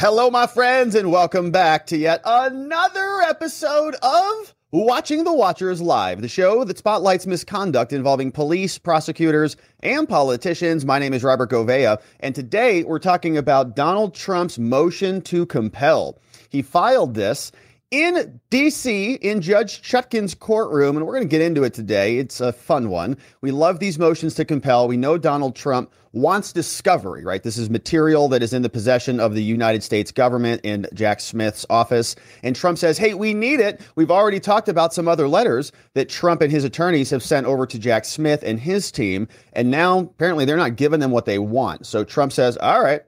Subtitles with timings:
[0.00, 6.22] Hello, my friends, and welcome back to yet another episode of Watching the Watchers Live,
[6.22, 10.86] the show that spotlights misconduct involving police, prosecutors, and politicians.
[10.86, 16.18] My name is Robert Gouveia, and today we're talking about Donald Trump's motion to compel.
[16.48, 17.52] He filed this
[17.90, 22.18] in DC in Judge Chutkan's courtroom, and we're going to get into it today.
[22.18, 23.16] It's a fun one.
[23.40, 24.86] We love these motions to compel.
[24.86, 27.42] We know Donald Trump wants discovery, right?
[27.42, 31.20] This is material that is in the possession of the United States government in Jack
[31.20, 32.16] Smith's office.
[32.42, 33.80] And Trump says, hey, we need it.
[33.96, 37.66] We've already talked about some other letters that Trump and his attorneys have sent over
[37.66, 39.28] to Jack Smith and his team.
[39.52, 41.86] And now apparently they're not giving them what they want.
[41.86, 43.02] So Trump says, all right,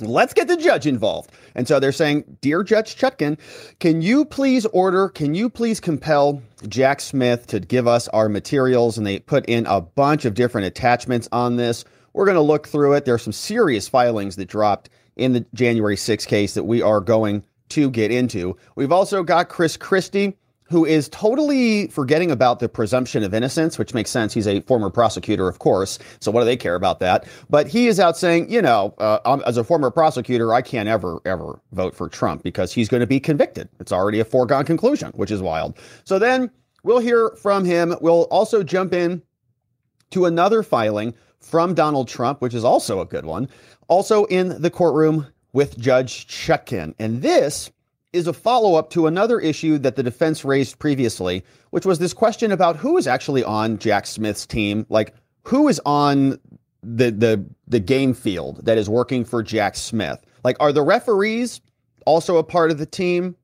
[0.00, 1.30] Let's get the judge involved.
[1.54, 3.38] And so they're saying, Dear Judge Chutkan,
[3.78, 8.98] can you please order, can you please compel Jack Smith to give us our materials?
[8.98, 11.84] And they put in a bunch of different attachments on this.
[12.12, 13.04] We're going to look through it.
[13.04, 17.00] There are some serious filings that dropped in the January 6 case that we are
[17.00, 18.56] going to get into.
[18.74, 20.36] We've also got Chris Christie
[20.70, 24.32] who is totally forgetting about the presumption of innocence, which makes sense.
[24.32, 25.98] He's a former prosecutor, of course.
[26.20, 27.26] So what do they care about that?
[27.50, 31.20] But he is out saying, you know, uh, as a former prosecutor, I can't ever,
[31.24, 33.68] ever vote for Trump because he's going to be convicted.
[33.80, 35.76] It's already a foregone conclusion, which is wild.
[36.04, 36.50] So then
[36.84, 37.96] we'll hear from him.
[38.00, 39.22] We'll also jump in
[40.10, 43.48] to another filing from Donald Trump, which is also a good one,
[43.88, 46.94] also in the courtroom with Judge Chutkan.
[47.00, 47.70] And this
[48.12, 52.12] is a follow up to another issue that the defense raised previously, which was this
[52.12, 54.84] question about who is actually on Jack Smith's team.
[54.88, 56.38] Like, who is on
[56.82, 60.24] the, the, the game field that is working for Jack Smith?
[60.42, 61.60] Like, are the referees
[62.04, 63.36] also a part of the team?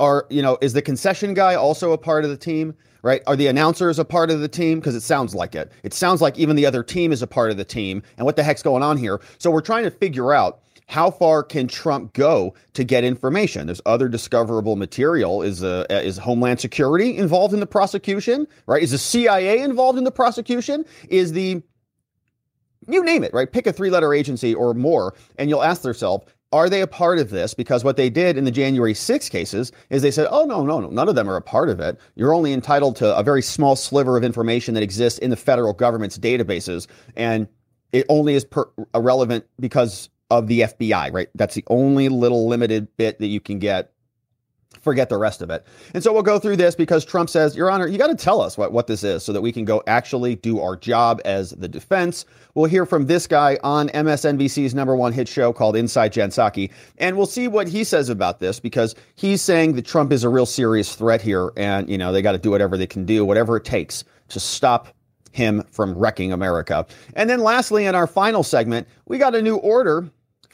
[0.00, 2.74] Are, you know, is the concession guy also a part of the team?
[3.02, 3.22] Right?
[3.26, 4.78] Are the announcers a part of the team?
[4.78, 5.72] Because it sounds like it.
[5.82, 8.00] It sounds like even the other team is a part of the team.
[8.16, 9.20] And what the heck's going on here?
[9.38, 13.66] So we're trying to figure out how far can Trump go to get information?
[13.66, 15.42] There's other discoverable material.
[15.42, 18.46] Is uh, is Homeland Security involved in the prosecution?
[18.66, 18.82] Right?
[18.82, 20.84] Is the CIA involved in the prosecution?
[21.08, 21.62] Is the
[22.88, 23.50] you name it, right?
[23.50, 27.30] Pick a three-letter agency or more, and you'll ask yourself, are they a part of
[27.30, 27.54] this?
[27.54, 30.80] Because what they did in the January 6 cases is they said, oh, no, no,
[30.80, 31.98] no, none of them are a part of it.
[32.14, 35.72] You're only entitled to a very small sliver of information that exists in the federal
[35.72, 36.86] government's databases.
[37.16, 37.48] And
[37.92, 41.28] it only is per- relevant because of the FBI, right?
[41.34, 43.92] That's the only little limited bit that you can get.
[44.80, 45.66] Forget the rest of it.
[45.92, 48.40] And so we'll go through this because Trump says, Your Honor, you got to tell
[48.40, 51.50] us what, what this is so that we can go actually do our job as
[51.50, 52.24] the defense.
[52.54, 56.30] We'll hear from this guy on MSNBC's number one hit show called Inside Jen
[56.98, 60.30] and we'll see what he says about this because he's saying that Trump is a
[60.30, 63.26] real serious threat here and, you know, they got to do whatever they can do,
[63.26, 64.88] whatever it takes to stop
[65.32, 66.86] him from wrecking America.
[67.14, 70.08] And then lastly, in our final segment, we got a new order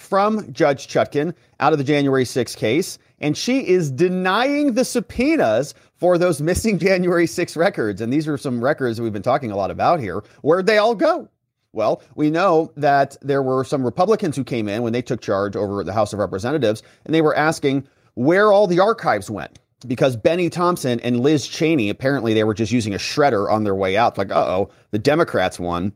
[0.09, 5.75] from Judge Chutkan out of the January 6 case, and she is denying the subpoenas
[5.97, 8.01] for those missing January 6 records.
[8.01, 10.23] And these are some records that we've been talking a lot about here.
[10.43, 11.29] Where'd they all go?
[11.73, 15.55] Well, we know that there were some Republicans who came in when they took charge
[15.55, 20.17] over the House of Representatives, and they were asking where all the archives went because
[20.17, 23.97] Bennie Thompson and Liz Cheney apparently they were just using a shredder on their way
[23.97, 24.19] out.
[24.19, 25.93] Like, uh oh, the Democrats won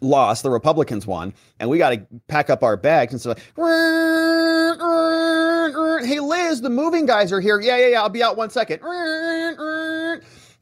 [0.00, 3.38] lost, the Republicans won, and we got to pack up our bags and so like,
[6.06, 7.60] hey Liz, the moving guys are here.
[7.60, 8.02] Yeah, yeah, yeah.
[8.02, 8.80] I'll be out one second.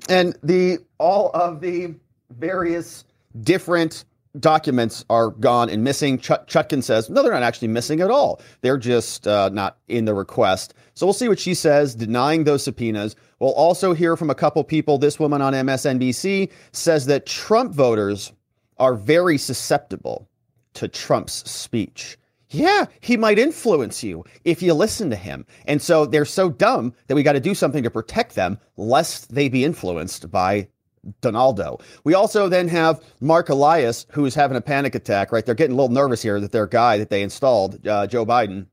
[0.09, 1.95] And the all of the
[2.31, 3.05] various
[3.43, 4.05] different
[4.41, 6.19] documents are gone and missing.
[6.19, 8.41] Ch- Chutkan says, no, they're not actually missing at all.
[8.63, 10.75] They're just uh, not in the request.
[10.95, 13.17] So we'll see what she says, denying those subpoenas.
[13.39, 14.99] We'll also hear from a couple people.
[14.99, 18.33] This woman on MSNBC says that Trump voters
[18.79, 20.29] are very susceptible
[20.75, 22.19] to Trump's speech.
[22.51, 25.45] Yeah, he might influence you if you listen to him.
[25.67, 29.35] And so they're so dumb that we got to do something to protect them lest
[29.35, 30.69] they be influenced by
[31.21, 31.81] Donaldo.
[32.05, 35.45] We also then have Marc Elias, who is having a panic attack, right?
[35.45, 38.67] They're getting a little nervous here that their guy that they installed, uh, Joe Biden,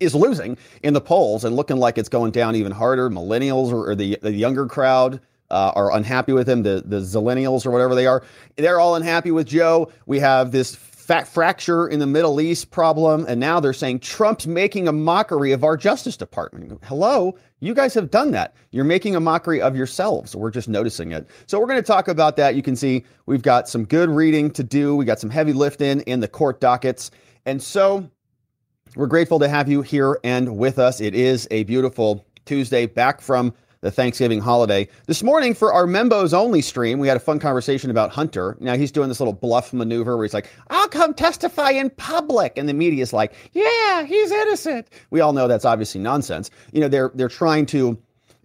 [0.00, 3.10] is losing in the polls and looking like it's going down even harder.
[3.10, 7.66] Millennials or, or the, the younger crowd uh, are unhappy with him, the, the Zillennials
[7.66, 8.22] or whatever they are.
[8.56, 9.90] They're all unhappy with Joe.
[10.06, 10.74] We have this
[11.08, 13.24] fat fracture in the Middle East problem.
[13.26, 16.78] And now they're saying Trump's making a mockery of our Justice Department.
[16.84, 17.34] Hello?
[17.60, 18.54] You guys have done that.
[18.72, 20.36] You're making a mockery of yourselves.
[20.36, 21.26] We're just noticing it.
[21.46, 22.56] So we're going to talk about that.
[22.56, 24.94] You can see we've got some good reading to do.
[24.94, 27.10] We got some heavy lifting in the court dockets.
[27.46, 28.10] And so
[28.94, 31.00] we're grateful to have you here and with us.
[31.00, 34.88] It is a beautiful Tuesday back from the Thanksgiving holiday.
[35.06, 38.56] This morning for our members only stream, we had a fun conversation about Hunter.
[38.60, 42.54] Now he's doing this little bluff maneuver where he's like, I'll come testify in public.
[42.56, 44.88] And the media's like, yeah, he's innocent.
[45.10, 46.50] We all know that's obviously nonsense.
[46.72, 47.96] You know, they're, they're trying to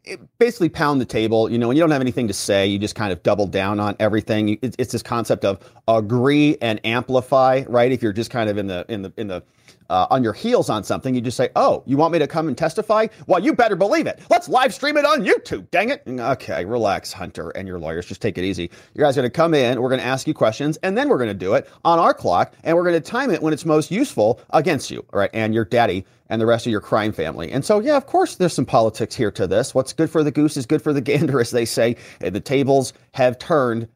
[0.05, 1.51] eh, basically pound the table.
[1.51, 3.79] You know, when you don't have anything to say, you just kind of double down
[3.79, 4.59] on everything.
[4.61, 7.91] It's, it's this concept of agree and amplify, right?
[7.91, 9.43] If you're just kind of in the, in the, in the,
[9.93, 12.47] uh, on your heels on something, you just say, "Oh, you want me to come
[12.47, 13.07] and testify?
[13.27, 14.19] Well, you better believe it.
[14.29, 15.69] Let's live stream it on YouTube.
[15.69, 18.07] Dang it!" Okay, relax, Hunter and your lawyers.
[18.07, 18.71] Just take it easy.
[18.95, 19.79] You guys are going to come in.
[19.79, 22.13] We're going to ask you questions, and then we're going to do it on our
[22.13, 25.29] clock, and we're going to time it when it's most useful against you, all right?
[25.31, 27.51] And your daddy and the rest of your crime family.
[27.51, 29.75] And so, yeah, of course, there's some politics here to this.
[29.75, 31.95] What's good for the goose is good for the gander, as they say.
[32.21, 33.87] And the tables have turned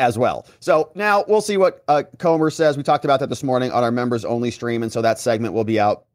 [0.00, 0.46] as well.
[0.58, 2.76] So now we'll see what uh, Comer says.
[2.76, 5.54] We talked about that this morning on our members only stream, and so that segment
[5.54, 6.06] will be out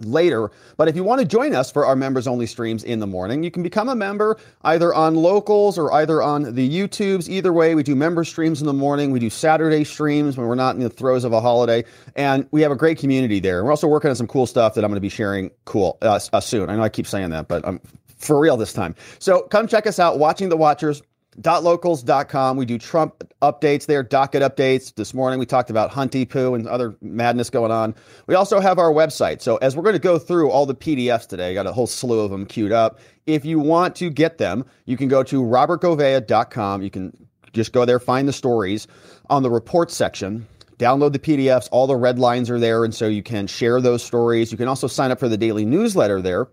[0.00, 0.50] later.
[0.76, 3.44] But if you want to join us for our members only streams in the morning,
[3.44, 7.28] you can become a member either on locals or either on the YouTubes.
[7.28, 9.12] Either way, we do member streams in the morning.
[9.12, 11.84] We do Saturday streams when we're not in the throes of a holiday,
[12.16, 13.64] and we have a great community there.
[13.64, 16.18] We're also working on some cool stuff that I'm going to be sharing cool uh,
[16.32, 16.68] uh, soon.
[16.68, 17.80] I know I keep saying that, but I'm
[18.18, 18.96] for real this time.
[19.20, 21.02] So come check us out, Watching the Watchers
[21.40, 22.56] Dot locals.com.
[22.56, 24.94] We do Trump updates there, docket updates.
[24.94, 27.94] This morning we talked about Hunty Poo and other madness going on.
[28.26, 29.42] We also have our website.
[29.42, 31.86] So as we're going to go through all the PDFs today, I got a whole
[31.86, 33.00] slew of them queued up.
[33.26, 36.82] If you want to get them, you can go to robertgouveia.com.
[36.82, 38.86] You can just go there, find the stories
[39.28, 40.46] on the reports section.
[40.78, 41.68] Download the PDFs.
[41.72, 42.84] All the red lines are there.
[42.84, 44.52] And so you can share those stories.
[44.52, 46.48] You can also sign up for the daily newsletter there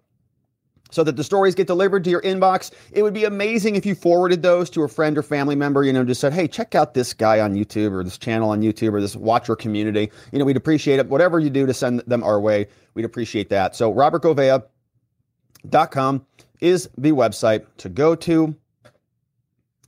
[0.92, 2.70] so that the stories get delivered to your inbox.
[2.92, 5.92] It would be amazing if you forwarded those to a friend or family member, you
[5.92, 8.94] know, just said, hey, check out this guy on YouTube or this channel on YouTube
[8.94, 10.12] or this watcher community.
[10.32, 11.08] You know, we'd appreciate it.
[11.08, 13.76] Whatever you do to send them our way, we'd appreciate that.
[13.76, 16.26] So robertgouveia.com
[16.60, 18.56] is the website to go to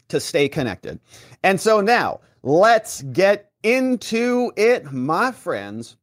[0.10, 1.00] to stay connected.
[1.44, 5.96] And so now let's get into it, my friends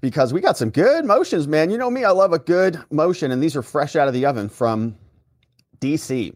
[0.00, 1.70] because we got some good motions, man.
[1.70, 4.26] You know me, I love a good motion, and these are fresh out of the
[4.26, 4.96] oven from
[5.80, 6.34] DC.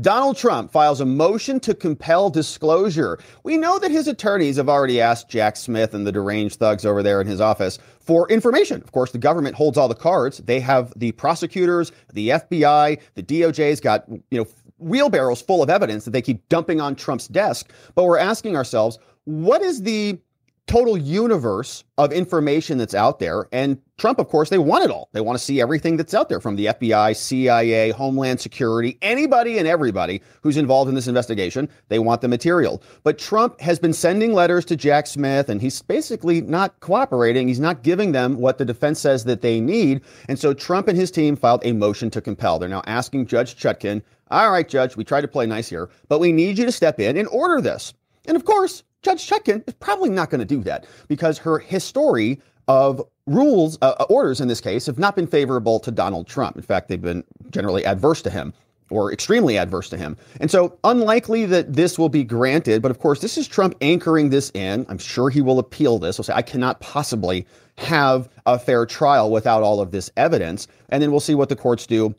[0.00, 3.18] Donald Trump files a motion to compel disclosure.
[3.44, 7.02] We know that his attorneys have already asked Jack Smith and the deranged thugs over
[7.02, 8.82] there in his office for information.
[8.82, 10.38] Of course, the government holds all the cards.
[10.38, 14.46] They have the prosecutors, the FBI, the DOJ's got, you know,
[14.78, 17.70] wheelbarrows full of evidence that they keep dumping on Trump's desk.
[17.94, 20.18] But we're asking ourselves, what is the
[20.66, 23.46] total universe of information that's out there.
[23.52, 25.08] And Trump, of course, they want it all.
[25.12, 29.58] They want to see everything that's out there from the FBI, CIA, Homeland Security, anybody
[29.58, 31.68] and everybody who's involved in this investigation.
[31.88, 32.82] They want the material.
[33.02, 37.46] But Trump has been sending letters to Jack Smith, and he's basically not cooperating.
[37.46, 40.00] He's not giving them what the defense says that they need.
[40.28, 42.58] And so Trump and his team filed a motion to compel.
[42.58, 46.18] They're now asking Judge Chutkan, all right, Judge, we tried to play nice here, but
[46.18, 47.92] we need you to step in and order this.
[48.26, 52.40] And of course, Judge Chutkan is probably not going to do that because her history
[52.66, 56.56] of rules, uh, uh, orders in this case, have not been favorable to Donald Trump.
[56.56, 58.54] In fact, they've been generally adverse to him
[58.90, 60.16] or extremely adverse to him.
[60.40, 62.82] And so, unlikely that this will be granted.
[62.82, 64.86] But of course, this is Trump anchoring this in.
[64.88, 66.16] I'm sure he will appeal this.
[66.16, 67.46] He'll say, I cannot possibly
[67.76, 70.68] have a fair trial without all of this evidence.
[70.90, 72.14] And then we'll see what the courts do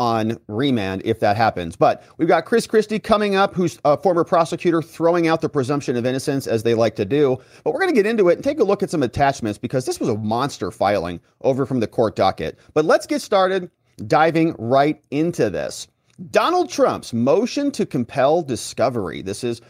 [0.00, 1.76] on remand if that happens.
[1.76, 5.94] But we've got Chris Christie coming up, who's a former prosecutor, throwing out the presumption
[5.94, 7.36] of innocence as they like to do.
[7.64, 9.84] But we're going to get into it and take a look at some attachments because
[9.84, 12.58] this was a monster filing over from the court docket.
[12.72, 13.70] But let's get started
[14.06, 15.86] diving right into this.
[16.30, 19.20] Donald Trump's motion to compel discovery.
[19.20, 19.60] This is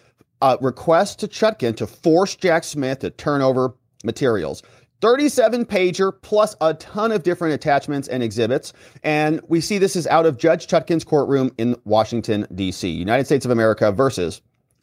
[0.43, 4.63] a request to Chutkan to force Jack Smith to turn over materials.
[5.01, 8.73] 37 pager plus a ton of different attachments and exhibits.
[9.03, 13.45] And we see this is out of Judge Chutkan's courtroom in Washington, D.C., United States
[13.45, 14.43] of America versus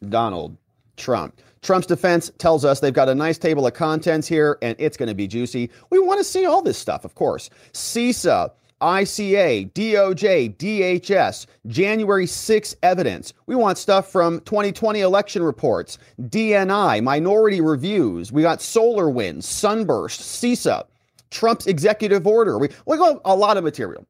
[0.09, 0.57] Donald
[0.95, 1.39] Trump.
[1.61, 5.09] Trump's defense tells us they've got a nice table of contents here and it's going
[5.09, 5.69] to be juicy.
[5.89, 7.49] We want to see all this stuff, of course.
[7.73, 13.33] CISA ICA, DOJ, DHS, January 6 evidence.
[13.45, 18.31] We want stuff from 2020 election reports, DNI, minority reviews.
[18.31, 20.85] We got SolarWinds, Sunburst, CISA,
[21.31, 22.57] Trump's executive order.
[22.57, 24.05] We, we got a lot of material.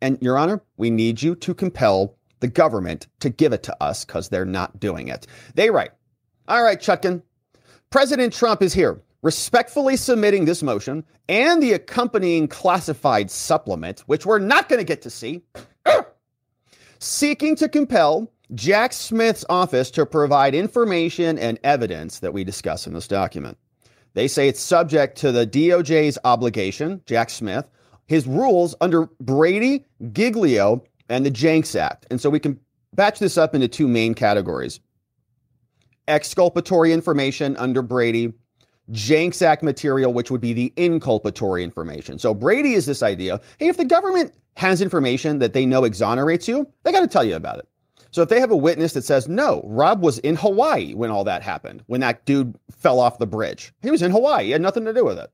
[0.00, 4.04] And, Your Honor, we need you to compel the government to give it to us
[4.04, 5.26] because they're not doing it.
[5.54, 5.90] They write,
[6.48, 7.22] All right, Chutkan,
[7.90, 14.38] President Trump is here respectfully submitting this motion and the accompanying classified supplement, which we're
[14.38, 15.42] not going to get to see,
[16.98, 22.94] seeking to compel Jack Smith's office to provide information and evidence that we discuss in
[22.94, 23.56] this document.
[24.14, 27.68] They say it's subject to the DOJ's obligation, Jack Smith,
[28.06, 32.06] his rules under Brady, Giglio, and the Jencks Act.
[32.10, 32.58] And so we can
[32.92, 34.80] batch this up into two main categories
[36.08, 38.32] exculpatory information under Brady,
[38.92, 42.18] Jencks Act material, which would be the inculpatory information.
[42.18, 46.48] So Brady is this idea hey, if the government has information that they know exonerates
[46.48, 47.68] you, they got to tell you about it.
[48.10, 51.24] So if they have a witness that says, no, Rob was in Hawaii when all
[51.24, 54.60] that happened, when that dude fell off the bridge, he was in Hawaii, he had
[54.60, 55.30] nothing to do with it.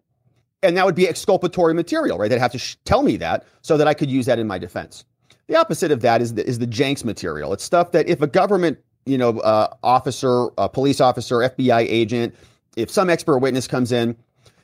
[0.62, 2.28] And that would be exculpatory material, right?
[2.28, 4.58] They'd have to sh- tell me that so that I could use that in my
[4.58, 5.04] defense.
[5.46, 7.52] The opposite of that is the, is the Jencks material.
[7.52, 12.34] It's stuff that if a government, you know, uh, officer, a police officer, FBI agent,
[12.76, 14.16] if some expert witness comes in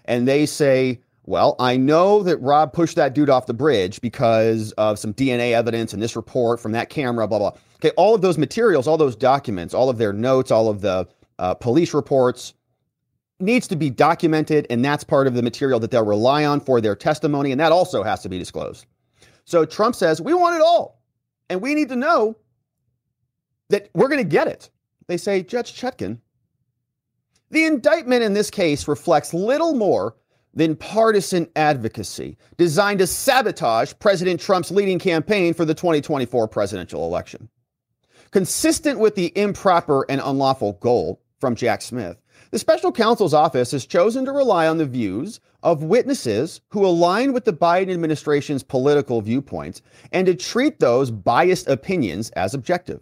[0.04, 4.72] and they say, well, I know that Rob pushed that dude off the bridge because
[4.72, 7.52] of some DNA evidence and this report from that camera, blah, blah.
[7.76, 11.08] Okay, all of those materials, all those documents, all of their notes, all of the
[11.38, 12.54] uh, police reports
[13.40, 16.80] needs to be documented, and that's part of the material that they'll rely on for
[16.80, 18.86] their testimony, and that also has to be disclosed.
[19.44, 21.02] So Trump says, we want it all,
[21.50, 22.36] and we need to know
[23.68, 24.70] that we're going to get it.
[25.08, 26.18] They say, Judge Chutkan,
[27.52, 30.16] the indictment in this case reflects little more
[30.54, 37.48] than partisan advocacy designed to sabotage President Trump's leading campaign for the 2024 presidential election.
[38.30, 42.16] Consistent with the improper and unlawful goal from Jack Smith,
[42.50, 47.32] the special counsel's office has chosen to rely on the views of witnesses who align
[47.34, 49.82] with the Biden administration's political viewpoints
[50.12, 53.00] and to treat those biased opinions as objective.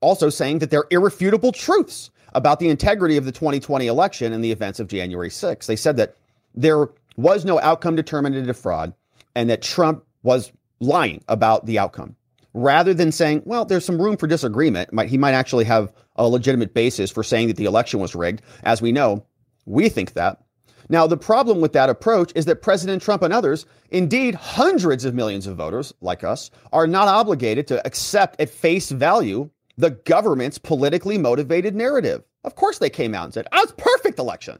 [0.00, 4.52] Also, saying that they're irrefutable truths about the integrity of the 2020 election and the
[4.52, 5.66] events of January 6.
[5.66, 6.14] They said that
[6.54, 8.92] there was no outcome determinative fraud
[9.34, 12.14] and that Trump was lying about the outcome.
[12.52, 16.74] Rather than saying, well, there's some room for disagreement, he might actually have a legitimate
[16.74, 18.42] basis for saying that the election was rigged.
[18.64, 19.24] As we know,
[19.64, 20.42] we think that.
[20.90, 25.14] Now, the problem with that approach is that President Trump and others, indeed hundreds of
[25.14, 30.58] millions of voters like us, are not obligated to accept at face value the government's
[30.58, 32.22] politically motivated narrative.
[32.44, 34.58] Of course, they came out and said, oh, it's perfect election.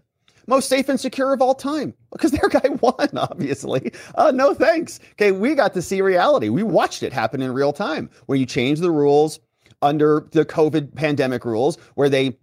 [0.49, 3.93] Most safe and secure of all time because their guy won, obviously.
[4.15, 5.01] Uh, no thanks.
[5.13, 6.49] Okay, we got to see reality.
[6.49, 9.41] We watched it happen in real time where you change the rules
[9.83, 12.39] under the COVID pandemic rules, where they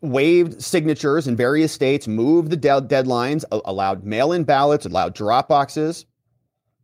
[0.00, 5.48] waived signatures in various states, moved the de- deadlines, allowed mail in ballots, allowed drop
[5.48, 6.06] boxes,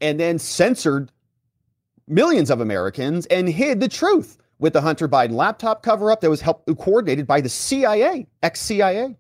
[0.01, 1.13] and then censored
[2.09, 6.31] millions of Americans and hid the truth with the Hunter Biden laptop cover up that
[6.31, 9.17] was helped, coordinated by the CIA, ex CIA.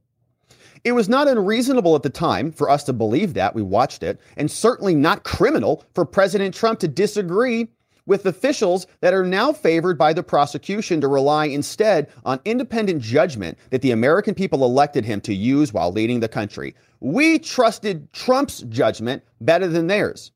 [0.85, 3.55] It was not unreasonable at the time for us to believe that.
[3.55, 7.69] We watched it, and certainly not criminal for President Trump to disagree
[8.07, 13.59] with officials that are now favored by the prosecution to rely instead on independent judgment
[13.71, 16.75] that the American people elected him to use while leading the country.
[17.01, 20.33] We trusted Trump's judgment better than theirs.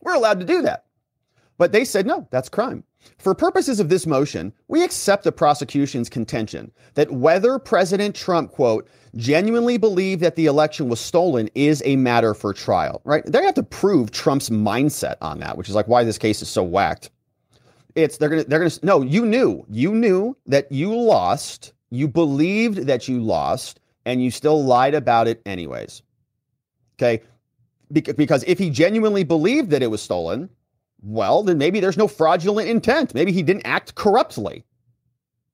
[0.00, 0.86] We're allowed to do that.
[1.58, 2.84] But they said, no, that's crime.
[3.18, 8.88] For purposes of this motion, we accept the prosecution's contention that whether President Trump, quote,
[9.16, 13.24] genuinely believed that the election was stolen is a matter for trial, right?
[13.26, 16.48] They have to prove Trump's mindset on that, which is like why this case is
[16.48, 17.10] so whacked.
[17.94, 22.86] It's they're gonna they're gonna no, you knew you knew that you lost, you believed
[22.86, 26.02] that you lost, and you still lied about it anyways.
[26.96, 27.22] Okay,
[27.92, 30.48] because if he genuinely believed that it was stolen,
[31.02, 33.14] well, then maybe there's no fraudulent intent.
[33.14, 34.64] Maybe he didn't act corruptly.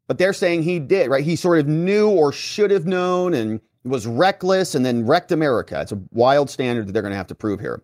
[0.06, 1.24] But they're saying he did, right?
[1.24, 5.80] He sort of knew or should have known and was reckless and then wrecked America.
[5.80, 7.82] It's a wild standard that they're going to have to prove here.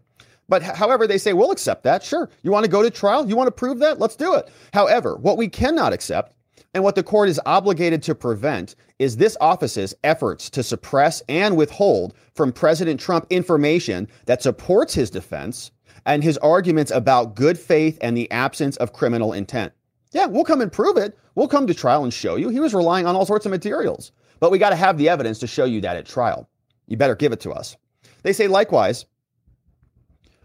[0.49, 2.02] But however, they say, we'll accept that.
[2.02, 2.28] Sure.
[2.42, 3.26] You want to go to trial?
[3.28, 3.99] You want to prove that?
[3.99, 4.50] Let's do it.
[4.73, 6.35] However, what we cannot accept
[6.75, 11.56] and what the court is obligated to prevent is this office's efforts to suppress and
[11.56, 15.71] withhold from President Trump information that supports his defense
[16.06, 19.73] and his arguments about good faith and the absence of criminal intent.
[20.12, 21.18] Yeah, we'll come and prove it.
[21.34, 22.49] We'll come to trial and show you.
[22.49, 25.38] He was relying on all sorts of materials, but we got to have the evidence
[25.40, 26.49] to show you that at trial.
[26.87, 27.76] You better give it to us.
[28.23, 29.06] They say likewise,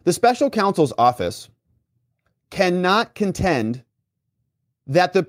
[0.05, 1.49] the special counsel's office
[2.49, 3.83] cannot contend
[4.87, 5.27] that the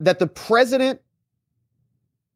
[0.00, 1.00] that the president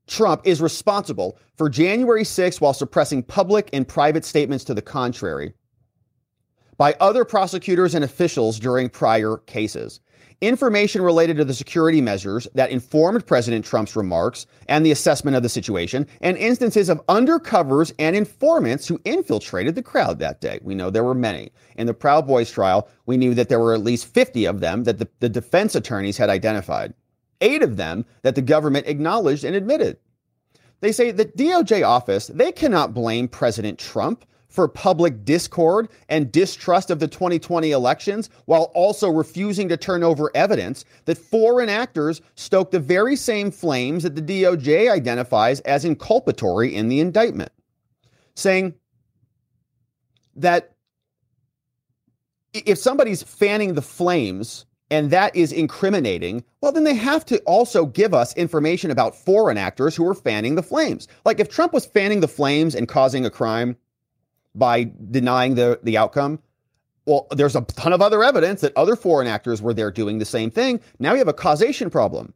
[0.06, 5.54] Trump is responsible for January 6th while suppressing public and private statements to the contrary
[6.76, 10.00] by other prosecutors and officials during prior cases.
[10.42, 15.44] Information related to the security measures that informed President Trump's remarks and the assessment of
[15.44, 20.58] the situation, and instances of undercovers and informants who infiltrated the crowd that day.
[20.60, 21.52] We know there were many.
[21.76, 24.82] In the Proud Boys trial, we knew that there were at least 50 of them
[24.82, 26.92] that the, the defense attorneys had identified,
[27.40, 29.96] eight of them that the government acknowledged and admitted.
[30.80, 36.90] They say the DOJ office, they cannot blame President Trump for public discord and distrust
[36.90, 42.70] of the 2020 elections while also refusing to turn over evidence that foreign actors stoked
[42.70, 47.50] the very same flames that the DOJ identifies as inculpatory in the indictment,
[48.34, 48.74] saying
[50.36, 50.74] that
[52.52, 57.86] if somebody's fanning the flames and that is incriminating, well, then they have to also
[57.86, 61.08] give us information about foreign actors who are fanning the flames.
[61.24, 63.76] Like if Trump was fanning the flames and causing a crime
[64.54, 66.40] by denying the, the outcome,
[67.06, 70.24] well, there's a ton of other evidence that other foreign actors were there doing the
[70.24, 70.80] same thing.
[70.98, 72.32] Now you have a causation problem.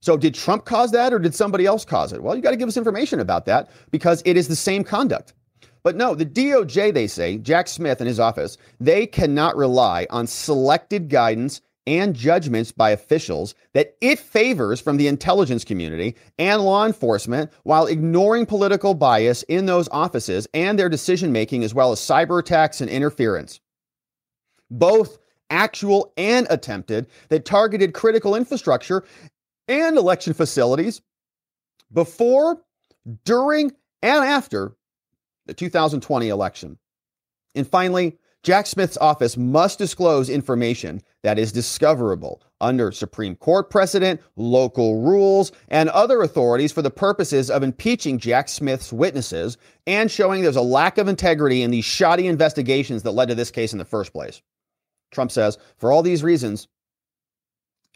[0.00, 2.22] So did Trump cause that or did somebody else cause it?
[2.22, 5.34] Well, you got to give us information about that because it is the same conduct.
[5.82, 10.26] But no, the DOJ, they say, Jack Smith and his office, they cannot rely on
[10.26, 16.86] selected guidance and judgments by officials that it favors from the intelligence community and law
[16.86, 22.00] enforcement while ignoring political bias in those offices and their decision making, as well as
[22.00, 23.60] cyber attacks and interference.
[24.70, 25.18] Both
[25.50, 29.04] actual and attempted that targeted critical infrastructure
[29.68, 31.02] and election facilities
[31.92, 32.62] before,
[33.24, 34.76] during, and after
[35.46, 36.78] the 2020 election.
[37.54, 44.20] And finally, Jack Smith's office must disclose information that is discoverable under Supreme Court precedent,
[44.36, 49.56] local rules, and other authorities for the purposes of impeaching Jack Smith's witnesses
[49.88, 53.50] and showing there's a lack of integrity in these shoddy investigations that led to this
[53.50, 54.40] case in the first place.
[55.10, 56.68] Trump says, for all these reasons,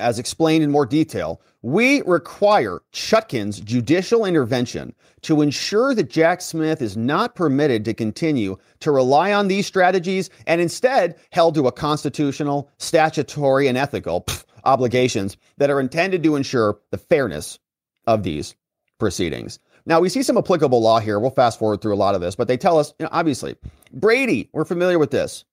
[0.00, 6.80] as explained in more detail, we require Chutkan's judicial intervention to ensure that Jack Smith
[6.80, 11.72] is not permitted to continue to rely on these strategies and instead held to a
[11.72, 17.58] constitutional, statutory, and ethical pff, obligations that are intended to ensure the fairness
[18.06, 18.54] of these
[18.98, 19.58] proceedings.
[19.86, 21.18] Now, we see some applicable law here.
[21.18, 23.56] We'll fast forward through a lot of this, but they tell us, you know, obviously,
[23.92, 25.44] Brady, we're familiar with this.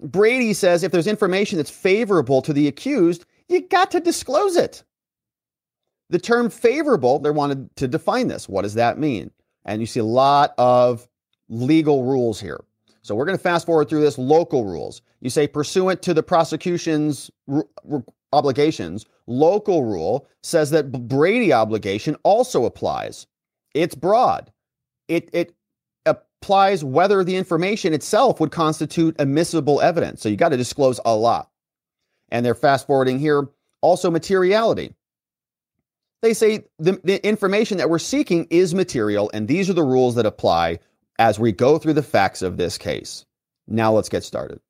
[0.00, 4.84] Brady says if there's information that's favorable to the accused, you got to disclose it.
[6.10, 8.48] The term favorable, they wanted to define this.
[8.48, 9.30] What does that mean?
[9.64, 11.08] And you see a lot of
[11.48, 12.62] legal rules here.
[13.02, 15.02] So we're going to fast forward through this local rules.
[15.20, 22.16] You say pursuant to the prosecution's r- r- obligations, local rule says that Brady obligation
[22.22, 23.26] also applies.
[23.74, 24.52] It's broad.
[25.08, 25.54] It it
[26.06, 30.22] applies whether the information itself would constitute admissible evidence.
[30.22, 31.51] So you got to disclose a lot.
[32.32, 33.46] And they're fast forwarding here
[33.82, 34.94] also materiality.
[36.22, 40.14] They say the, the information that we're seeking is material, and these are the rules
[40.14, 40.78] that apply
[41.18, 43.26] as we go through the facts of this case.
[43.68, 44.60] Now let's get started.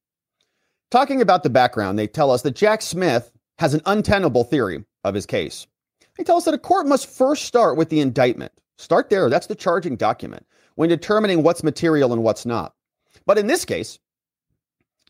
[0.90, 5.14] Talking about the background, they tell us that Jack Smith has an untenable theory of
[5.14, 5.66] his case.
[6.18, 8.52] They tell us that a court must first start with the indictment.
[8.76, 12.74] Start there, that's the charging document, when determining what's material and what's not.
[13.24, 13.98] But in this case,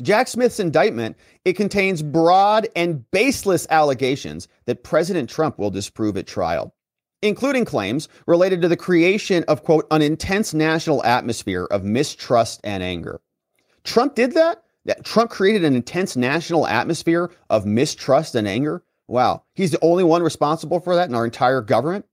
[0.01, 6.27] Jack Smith's indictment, it contains broad and baseless allegations that President Trump will disprove at
[6.27, 6.75] trial,
[7.21, 12.83] including claims related to the creation of, quote, an intense national atmosphere of mistrust and
[12.83, 13.21] anger.
[13.85, 14.63] Trump did that?
[14.85, 18.83] That Trump created an intense national atmosphere of mistrust and anger?
[19.07, 22.07] Wow, he's the only one responsible for that in our entire government?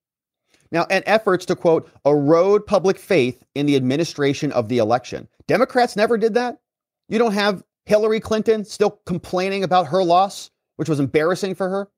[0.71, 5.27] Now, and efforts to, quote, erode public faith in the administration of the election.
[5.47, 6.59] Democrats never did that.
[7.07, 11.89] You don't have Hillary Clinton still complaining about her loss, which was embarrassing for her.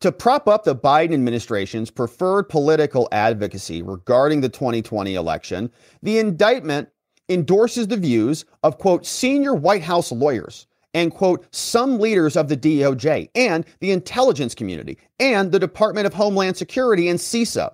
[0.00, 5.70] To prop up the Biden administration's preferred political advocacy regarding the 2020 election,
[6.02, 6.88] the indictment
[7.28, 12.56] endorses the views of, quote, senior White House lawyers and, quote, some leaders of the
[12.56, 17.72] DOJ and the intelligence community and the Department of Homeland Security and CISA.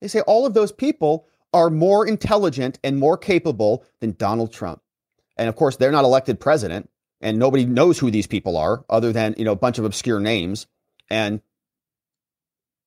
[0.00, 4.80] They say all of those people are more intelligent and more capable than Donald Trump.
[5.36, 6.88] And of course, they're not elected president,
[7.20, 10.20] and nobody knows who these people are other than, you know, a bunch of obscure
[10.20, 10.66] names
[11.10, 11.40] and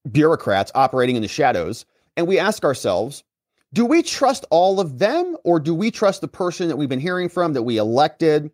[0.10, 1.86] bureaucrats operating in the shadows.
[2.16, 3.24] And we ask ourselves,
[3.74, 7.00] do we trust all of them or do we trust the person that we've been
[7.00, 8.52] hearing from that we elected,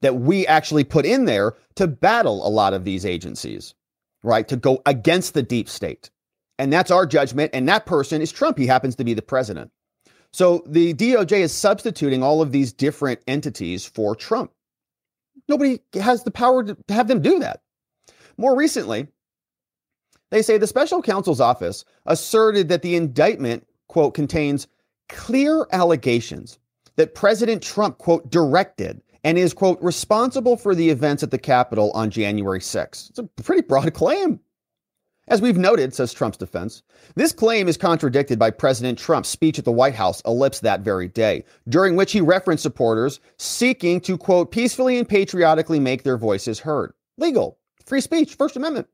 [0.00, 3.74] that we actually put in there to battle a lot of these agencies,
[4.22, 4.48] right?
[4.48, 6.10] To go against the deep state.
[6.58, 7.50] And that's our judgment.
[7.52, 8.56] And that person is Trump.
[8.56, 9.70] He happens to be the president.
[10.36, 14.52] So the DOJ is substituting all of these different entities for Trump.
[15.48, 17.62] Nobody has the power to have them do that.
[18.36, 19.06] More recently,
[20.30, 24.66] they say the special counsel's office asserted that the indictment, quote, contains
[25.08, 26.58] clear allegations
[26.96, 31.90] that President Trump, quote, directed and is, quote, responsible for the events at the Capitol
[31.94, 33.08] on January 6th.
[33.08, 34.38] It's a pretty broad claim.
[35.28, 36.84] As we've noted, says Trump's defense,
[37.16, 41.08] this claim is contradicted by President Trump's speech at the White House, ellipsed that very
[41.08, 46.60] day, during which he referenced supporters seeking to, quote, peacefully and patriotically make their voices
[46.60, 46.92] heard.
[47.18, 48.86] Legal, free speech, First Amendment.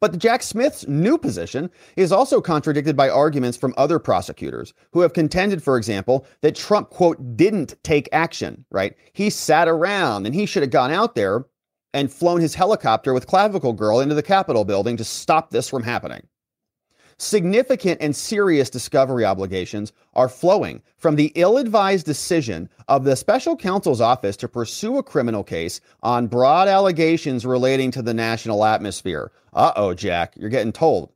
[0.00, 5.00] But the Jack Smith's new position is also contradicted by arguments from other prosecutors who
[5.00, 8.96] have contended, for example, that Trump, quote, didn't take action, right?
[9.12, 11.44] He sat around and he should have gone out there
[11.92, 15.82] and flown his helicopter with Clavicle Girl into the Capitol building to stop this from
[15.82, 16.26] happening.
[17.18, 23.56] Significant and serious discovery obligations are flowing from the ill advised decision of the special
[23.58, 29.32] counsel's office to pursue a criminal case on broad allegations relating to the national atmosphere.
[29.52, 31.12] Uh oh, Jack, you're getting told.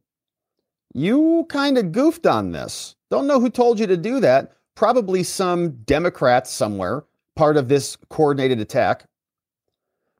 [0.92, 2.96] You kind of goofed on this.
[3.10, 4.52] Don't know who told you to do that.
[4.74, 9.06] Probably some Democrats somewhere, part of this coordinated attack.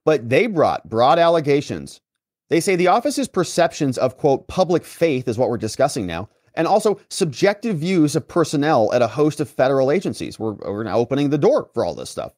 [0.05, 2.01] But they brought broad allegations
[2.51, 6.67] they say the office's perceptions of, quote, public faith is what we're discussing now, and
[6.67, 10.38] also subjective views of personnel at a host of federal agencies.
[10.38, 12.33] We're, we're now opening the door for all this stuff.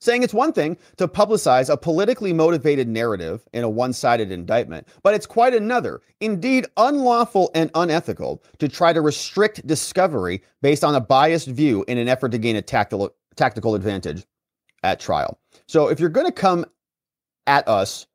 [0.00, 4.88] Saying it's one thing to publicize a politically motivated narrative in a one sided indictment,
[5.04, 10.96] but it's quite another, indeed unlawful and unethical, to try to restrict discovery based on
[10.96, 14.26] a biased view in an effort to gain a tactical, tactical advantage
[14.82, 15.38] at trial.
[15.66, 16.64] So if you're going to come
[17.46, 18.06] at us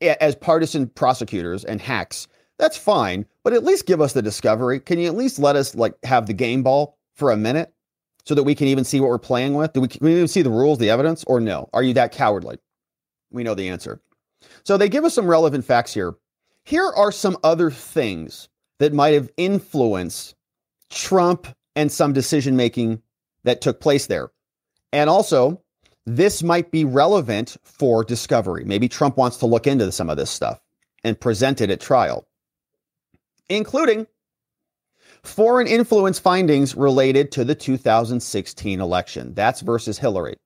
[0.00, 2.26] as partisan prosecutors and hacks,
[2.58, 4.80] that's fine, but at least give us the discovery.
[4.80, 7.72] Can you at least let us like have the game ball for a minute
[8.24, 9.72] so that we can even see what we're playing with?
[9.72, 11.70] Do we, can we even see the rules, the evidence, or no?
[11.72, 12.58] Are you that cowardly?
[13.30, 14.00] We know the answer.
[14.64, 16.14] So they give us some relevant facts here.
[16.64, 20.34] Here are some other things that might have influenced
[20.90, 23.00] Trump and some decision making
[23.44, 24.30] that took place there.
[24.92, 25.62] And also,
[26.06, 28.64] this might be relevant for discovery.
[28.64, 30.60] Maybe Trump wants to look into some of this stuff
[31.04, 32.26] and present it at trial,
[33.48, 34.06] including
[35.22, 39.34] foreign influence findings related to the 2016 election.
[39.34, 40.36] That's versus Hillary.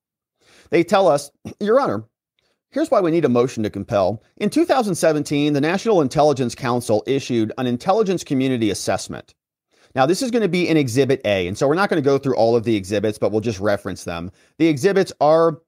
[0.70, 2.04] They tell us, Your Honor,
[2.70, 4.22] here's why we need a motion to compel.
[4.36, 9.34] In 2017, the National Intelligence Council issued an intelligence community assessment.
[9.94, 11.46] Now, this is going to be in Exhibit A.
[11.46, 13.60] And so we're not going to go through all of the exhibits, but we'll just
[13.60, 14.30] reference them.
[14.58, 15.60] The exhibits are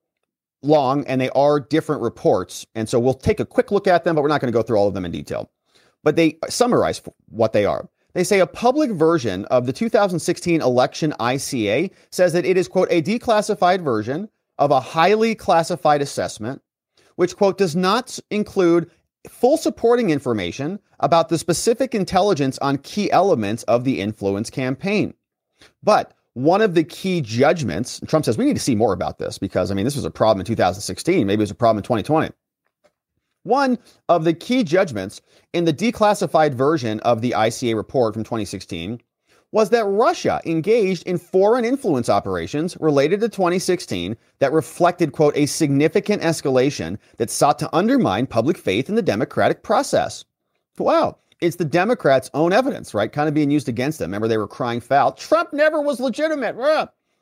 [0.62, 2.66] long and they are different reports.
[2.74, 4.62] And so we'll take a quick look at them, but we're not going to go
[4.62, 5.50] through all of them in detail.
[6.02, 7.88] But they summarize what they are.
[8.14, 12.88] They say a public version of the 2016 election ICA says that it is, quote,
[12.90, 16.62] a declassified version of a highly classified assessment,
[17.16, 18.90] which, quote, does not include
[19.28, 25.14] full supporting information about the specific intelligence on key elements of the influence campaign.
[25.82, 29.38] But one of the key judgments, Trump says we need to see more about this
[29.38, 31.26] because, I mean, this was a problem in 2016.
[31.26, 32.30] Maybe it was a problem in 2020.
[33.44, 39.00] One of the key judgments in the declassified version of the ICA report from 2016
[39.52, 45.46] was that Russia engaged in foreign influence operations related to 2016 that reflected, quote, a
[45.46, 50.24] significant escalation that sought to undermine public faith in the democratic process.
[50.78, 51.18] Wow.
[51.40, 53.12] It's the Democrats' own evidence, right?
[53.12, 54.08] Kind of being used against them.
[54.08, 55.12] Remember, they were crying foul.
[55.12, 56.56] Trump never was legitimate.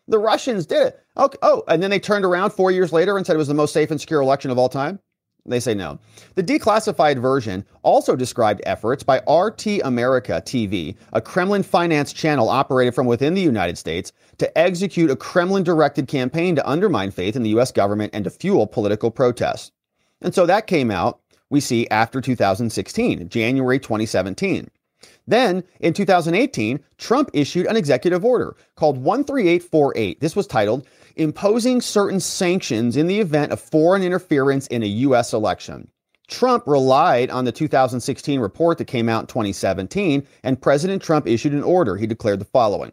[0.06, 1.00] The Russians did it.
[1.16, 1.38] Okay.
[1.42, 3.72] Oh, and then they turned around four years later and said it was the most
[3.72, 5.00] safe and secure election of all time.
[5.46, 5.98] They say no.
[6.36, 12.94] The declassified version also described efforts by RT America TV, a Kremlin financed channel operated
[12.94, 17.42] from within the United States, to execute a Kremlin directed campaign to undermine faith in
[17.42, 17.72] the U.S.
[17.72, 19.70] government and to fuel political protests.
[20.22, 24.70] And so that came out, we see, after 2016, January 2017.
[25.26, 30.20] Then in 2018, Trump issued an executive order called 13848.
[30.20, 35.32] This was titled imposing certain sanctions in the event of foreign interference in a U.S.
[35.32, 35.88] election.
[36.26, 41.52] Trump relied on the 2016 report that came out in 2017, and President Trump issued
[41.52, 41.96] an order.
[41.96, 42.92] He declared the following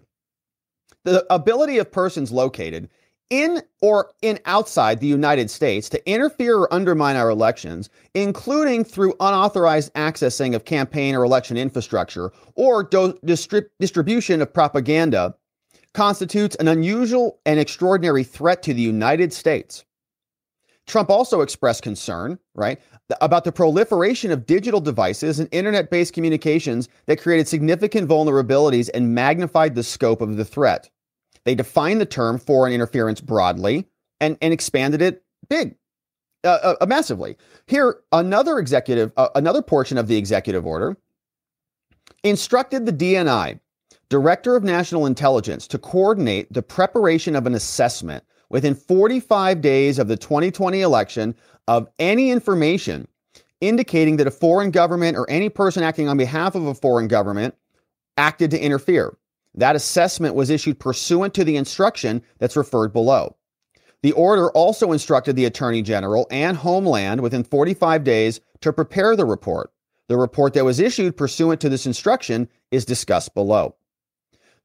[1.03, 2.89] The ability of persons located
[3.31, 9.15] in or in outside the United States to interfere or undermine our elections, including through
[9.19, 15.33] unauthorized accessing of campaign or election infrastructure or do- distrib- distribution of propaganda
[15.93, 19.85] constitutes an unusual and extraordinary threat to the United States.
[20.85, 22.81] Trump also expressed concern, right,
[23.21, 29.15] about the proliferation of digital devices and internet based communications that created significant vulnerabilities and
[29.15, 30.89] magnified the scope of the threat.
[31.45, 33.87] They defined the term foreign interference broadly
[34.19, 35.75] and, and expanded it big,
[36.43, 37.37] uh, uh, massively.
[37.67, 40.97] Here, another executive, uh, another portion of the executive order
[42.23, 43.59] instructed the DNI
[44.09, 50.07] Director of National Intelligence to coordinate the preparation of an assessment within 45 days of
[50.07, 51.33] the 2020 election
[51.67, 53.07] of any information
[53.61, 57.55] indicating that a foreign government or any person acting on behalf of a foreign government
[58.17, 59.15] acted to interfere.
[59.55, 63.35] That assessment was issued pursuant to the instruction that's referred below.
[64.03, 69.25] The order also instructed the Attorney General and Homeland within 45 days to prepare the
[69.25, 69.71] report.
[70.07, 73.75] The report that was issued pursuant to this instruction is discussed below.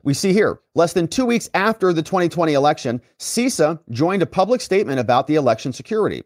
[0.02, 4.60] We see here, less than two weeks after the 2020 election, CISA joined a public
[4.60, 6.22] statement about the election security.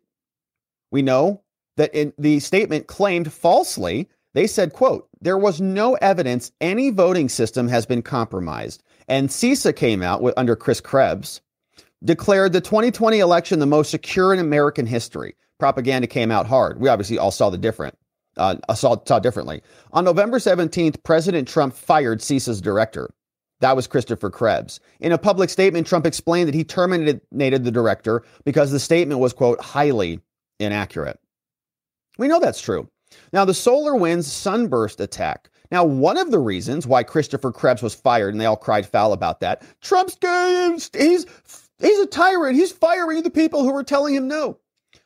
[0.90, 1.42] We know
[1.76, 7.28] that in the statement claimed falsely, they said, quote, there was no evidence any voting
[7.28, 8.82] system has been compromised.
[9.08, 11.40] And CISA came out with, under Chris Krebs,
[12.04, 15.34] declared the 2020 election the most secure in American history.
[15.58, 16.80] Propaganda came out hard.
[16.80, 17.98] We obviously all saw the different,
[18.36, 19.62] uh, saw, saw differently.
[19.92, 23.10] On November 17th, President Trump fired CISA's director.
[23.60, 24.80] That was Christopher Krebs.
[25.00, 29.34] In a public statement, Trump explained that he terminated the director because the statement was,
[29.34, 30.20] quote, highly
[30.58, 31.20] inaccurate.
[32.16, 32.88] We know that's true.
[33.32, 35.50] Now, the SolarWinds sunburst attack.
[35.70, 39.12] Now, one of the reasons why Christopher Krebs was fired, and they all cried foul
[39.12, 40.16] about that, Trump's
[40.92, 41.26] he's
[41.78, 42.56] he's a tyrant.
[42.56, 44.58] He's firing the people who were telling him no.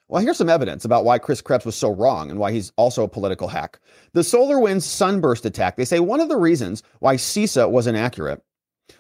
[0.09, 3.05] Well, here's some evidence about why Chris Krebs was so wrong and why he's also
[3.05, 3.79] a political hack.
[4.13, 8.43] The SolarWinds sunburst attack, they say one of the reasons why CISA was inaccurate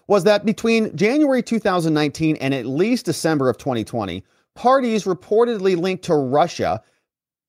[0.08, 6.14] was that between January 2019 and at least December of 2020, parties reportedly linked to
[6.14, 6.82] Russia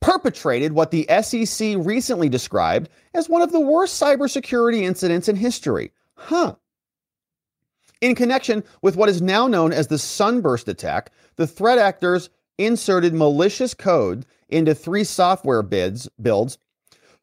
[0.01, 5.91] perpetrated what the SEC recently described as one of the worst cybersecurity incidents in history.
[6.15, 6.55] Huh.
[8.01, 13.13] In connection with what is now known as the Sunburst attack, the threat actors inserted
[13.13, 16.57] malicious code into three software bids, builds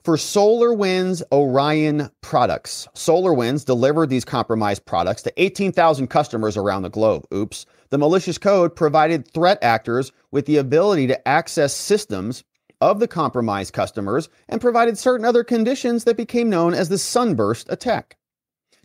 [0.02, 2.88] for SolarWinds Orion products.
[2.94, 7.24] SolarWinds delivered these compromised products to 18,000 customers around the globe.
[7.32, 7.64] Oops.
[7.90, 12.42] The malicious code provided threat actors with the ability to access systems
[12.82, 17.70] of the compromised customers and provided certain other conditions that became known as the Sunburst
[17.70, 18.16] attack.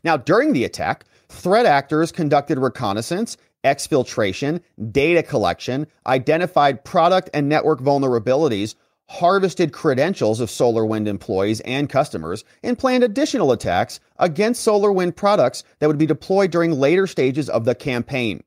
[0.04, 7.82] Now, during the attack, threat actors conducted reconnaissance, exfiltration, data collection, identified product and network
[7.82, 8.76] vulnerabilities,
[9.10, 15.88] harvested credentials of SolarWind employees and customers, and planned additional attacks against SolarWind products that
[15.88, 18.44] would be deployed during later stages of the campaign.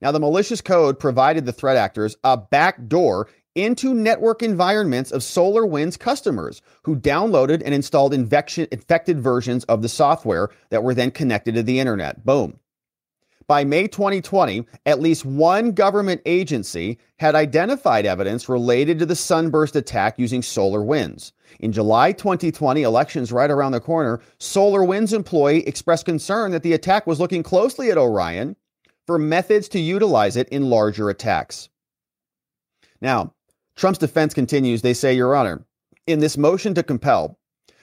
[0.00, 5.98] Now, the malicious code provided the threat actors a backdoor into network environments of SolarWinds
[5.98, 11.62] customers who downloaded and installed infected versions of the software that were then connected to
[11.62, 12.24] the internet.
[12.24, 12.58] Boom.
[13.50, 19.74] By May 2020, at least one government agency had identified evidence related to the sunburst
[19.74, 21.32] attack using SolarWinds.
[21.58, 27.08] In July 2020, elections right around the corner, SolarWinds employee expressed concern that the attack
[27.08, 28.54] was looking closely at Orion
[29.08, 31.68] for methods to utilize it in larger attacks.
[33.00, 33.34] Now,
[33.76, 34.82] Trump's defense continues.
[34.82, 35.64] They say, Your Honor,
[36.06, 37.38] in this motion to compel,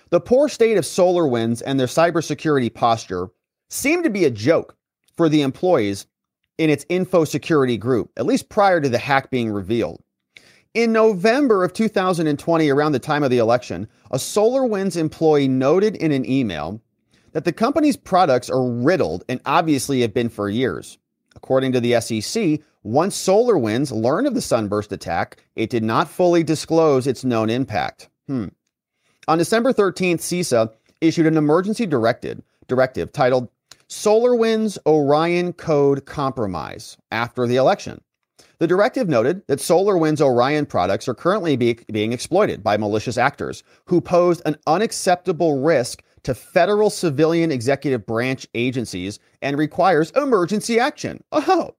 [0.10, 3.30] the poor state of SolarWinds and their cybersecurity posture
[3.70, 4.76] seem to be a joke
[5.16, 6.08] for the employees
[6.58, 10.02] in its info security group, at least prior to the hack being revealed.
[10.74, 16.12] In November of 2020, around the time of the election, a SolarWinds employee noted in
[16.12, 16.82] an email
[17.32, 20.98] that the company's products are riddled and obviously have been for years.
[21.36, 26.42] According to the SEC, once SolarWinds learned of the sunburst attack, it did not fully
[26.42, 28.08] disclose its known impact.
[28.28, 28.48] Hmm.
[29.28, 30.72] On December 13th, CISA
[31.02, 33.50] issued an emergency directive, directive titled
[33.90, 38.00] SolarWinds Orion Code Compromise after the election.
[38.60, 43.64] The directive noted that SolarWinds Orion products are currently be, being exploited by malicious actors
[43.88, 51.22] who posed an unacceptable risk to federal civilian executive branch agencies and requires emergency action.
[51.34, 51.76] Oh,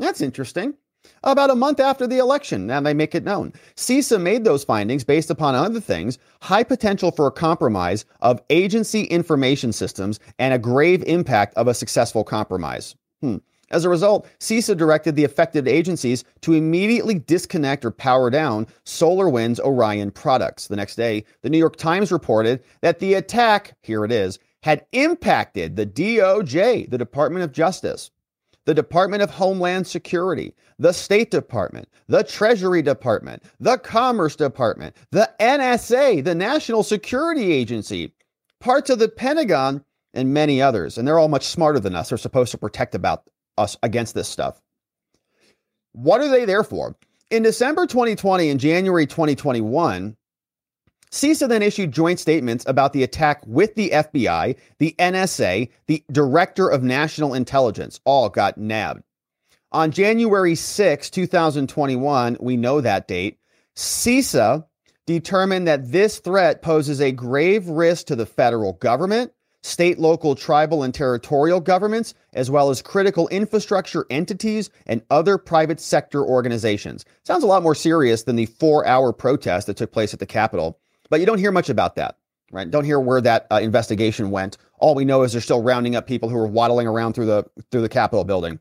[0.00, 0.74] that's interesting.
[1.22, 3.52] About a month after the election, now they make it known.
[3.76, 9.04] CISA made those findings based upon other things, high potential for a compromise of agency
[9.04, 12.94] information systems and a grave impact of a successful compromise.
[13.20, 13.36] Hmm.
[13.70, 19.60] As a result, CISA directed the affected agencies to immediately disconnect or power down SolarWinds
[19.60, 20.66] Orion products.
[20.66, 24.84] The next day, the New York Times reported that the attack, here it is, had
[24.92, 28.10] impacted the DOJ, the Department of Justice,
[28.66, 35.30] the Department of Homeland Security, the State Department, the Treasury Department, the Commerce Department, the
[35.40, 38.12] NSA, the National Security Agency,
[38.60, 40.98] parts of the Pentagon, and many others.
[40.98, 42.08] And they're all much smarter than us.
[42.08, 43.24] They're supposed to protect about
[43.58, 44.60] us against this stuff.
[45.92, 46.96] What are they there for?
[47.30, 50.16] In December 2020 and January 2021,
[51.12, 56.68] CISA then issued joint statements about the attack with the FBI, the NSA, the Director
[56.68, 59.02] of National Intelligence, all got nabbed.
[59.72, 63.38] On January 6, 2021, we know that date,
[63.74, 64.64] CISA
[65.06, 69.32] determined that this threat poses a grave risk to the federal government,
[69.64, 75.80] state, local, tribal, and territorial governments, as well as critical infrastructure entities and other private
[75.80, 77.04] sector organizations.
[77.24, 80.26] Sounds a lot more serious than the four hour protest that took place at the
[80.26, 80.78] Capitol,
[81.10, 82.16] but you don't hear much about that.
[82.52, 82.68] Right?
[82.68, 84.56] Don't hear where that uh, investigation went.
[84.78, 87.44] All we know is they're still rounding up people who are waddling around through the
[87.70, 88.58] through the Capitol building.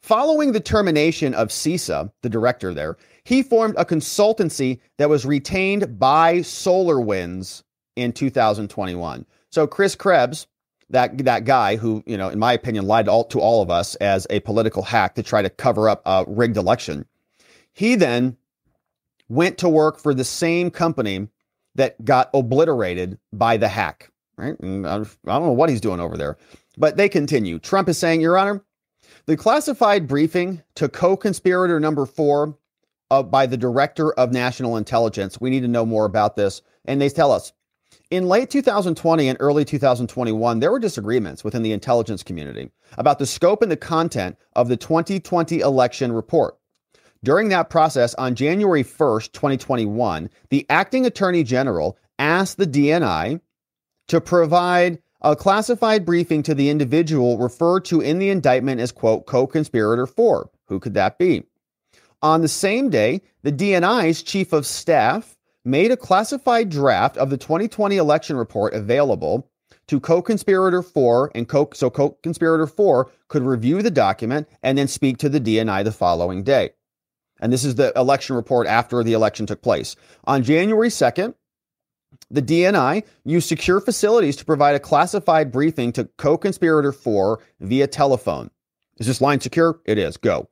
[0.00, 6.00] Following the termination of CISA, the director there, he formed a consultancy that was retained
[6.00, 7.62] by SolarWinds
[7.94, 9.24] in 2021.
[9.50, 10.48] So Chris Krebs,
[10.90, 13.70] that that guy who, you know, in my opinion, lied to all, to all of
[13.70, 17.06] us as a political hack to try to cover up a rigged election.
[17.72, 18.36] He then
[19.28, 21.28] went to work for the same company
[21.74, 24.10] that got obliterated by the hack.
[24.36, 24.56] Right?
[24.60, 26.36] I don't know what he's doing over there,
[26.76, 27.58] but they continue.
[27.58, 28.64] Trump is saying, Your Honor,
[29.26, 32.58] the classified briefing to co-conspirator number four
[33.10, 35.40] uh, by the director of national intelligence.
[35.40, 37.52] We need to know more about this, and they tell us
[38.12, 43.24] in late 2020 and early 2021, there were disagreements within the intelligence community about the
[43.24, 46.58] scope and the content of the 2020 election report.
[47.24, 53.40] During that process, on January 1st, 2021, the acting attorney general asked the DNI
[54.08, 59.26] to provide a classified briefing to the individual referred to in the indictment as, quote,
[59.26, 60.50] co conspirator four.
[60.66, 61.44] Who could that be?
[62.22, 67.36] On the same day, the DNI's chief of staff made a classified draft of the
[67.36, 69.48] 2020 election report available
[69.88, 75.18] to co-conspirator 4 and co- so co-conspirator 4 could review the document and then speak
[75.18, 76.70] to the DNI the following day.
[77.42, 79.96] And this is the election report after the election took place.
[80.24, 81.34] On January 2nd,
[82.30, 88.50] the DNI used secure facilities to provide a classified briefing to co-conspirator 4 via telephone.
[88.98, 89.80] Is this line secure?
[89.84, 90.16] It is.
[90.16, 90.48] Go.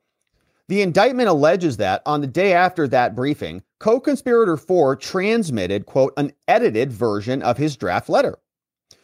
[0.67, 6.13] The indictment alleges that on the day after that briefing, co conspirator 4 transmitted, quote,
[6.17, 8.37] an edited version of his draft letter,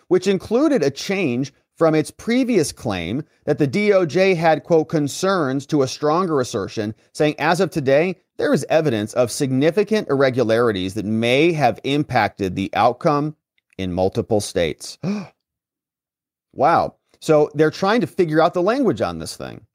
[0.10, 5.84] which included a change from its previous claim that the DOJ had, quote, concerns to
[5.84, 11.54] a stronger assertion, saying, as of today, there is evidence of significant irregularities that may
[11.54, 13.36] have impacted the outcome
[13.78, 14.98] in multiple states.
[16.54, 16.96] wow.
[17.20, 19.66] So they're trying to figure out the language on this thing.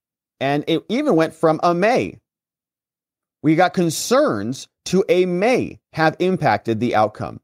[0.41, 2.19] And it even went from a may.
[3.43, 7.41] We got concerns to a may have impacted the outcome.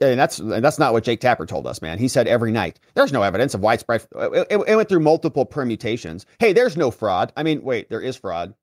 [0.00, 1.98] And that's that's not what Jake Tapper told us, man.
[1.98, 4.06] He said every night there's no evidence of widespread.
[4.16, 6.24] It, it, went through multiple permutations.
[6.38, 7.32] Hey, there's no fraud.
[7.36, 8.54] I mean, wait, there is fraud.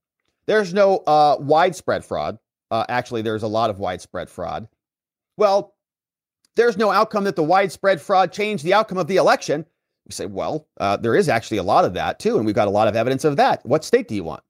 [0.48, 2.40] There's no uh, widespread fraud.
[2.72, 4.68] Uh, actually, there's a lot of widespread fraud.
[5.38, 5.76] Well,
[6.56, 9.66] there's no outcome that the widespread fraud changed the outcome of the election.
[10.08, 12.68] We say, well, uh, there is actually a lot of that too, and we've got
[12.68, 13.64] a lot of evidence of that.
[13.66, 14.42] What state do you want?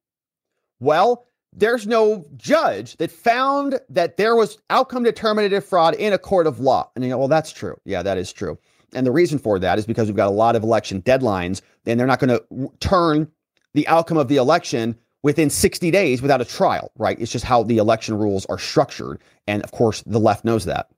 [0.80, 1.26] Well,
[1.57, 6.59] there's no judge that found that there was outcome determinative fraud in a court of
[6.59, 6.89] law.
[6.95, 7.75] And you know, well, that's true.
[7.83, 8.57] Yeah, that is true.
[8.93, 11.99] And the reason for that is because we've got a lot of election deadlines, and
[11.99, 13.29] they're not going to turn
[13.73, 17.19] the outcome of the election within 60 days without a trial, right?
[17.19, 19.19] It's just how the election rules are structured.
[19.47, 20.89] And of course, the left knows that.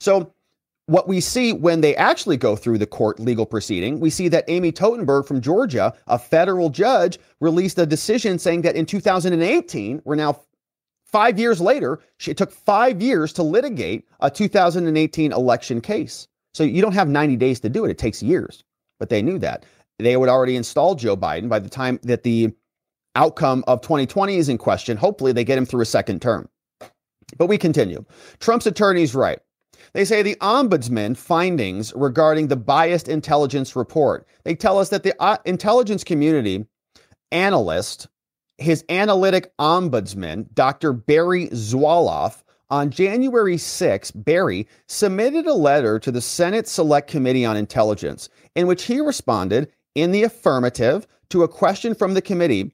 [0.00, 0.32] So
[0.86, 4.44] what we see when they actually go through the court legal proceeding, we see that
[4.48, 10.14] Amy Totenberg from Georgia, a federal judge, released a decision saying that in 2018, we're
[10.16, 10.40] now
[11.06, 16.26] five years later, it took five years to litigate a 2018 election case.
[16.54, 18.64] So you don't have 90 days to do it, it takes years.
[18.98, 19.64] But they knew that.
[19.98, 22.52] They would already install Joe Biden by the time that the
[23.14, 24.96] outcome of 2020 is in question.
[24.96, 26.48] Hopefully, they get him through a second term.
[27.38, 28.04] But we continue.
[28.40, 29.38] Trump's attorney's right.
[29.94, 34.26] They say the ombudsman findings regarding the biased intelligence report.
[34.44, 36.66] They tell us that the uh, intelligence community
[37.30, 38.08] analyst,
[38.56, 40.92] his analytic ombudsman, Dr.
[40.92, 47.54] Barry Zulauf, on January 6, Barry submitted a letter to the Senate Select Committee on
[47.54, 52.72] Intelligence in which he responded in the affirmative to a question from the committee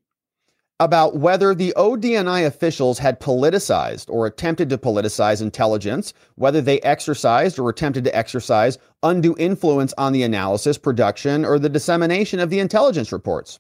[0.80, 7.58] about whether the ODNI officials had politicized or attempted to politicize intelligence, whether they exercised
[7.58, 12.60] or attempted to exercise undue influence on the analysis, production, or the dissemination of the
[12.60, 13.58] intelligence reports.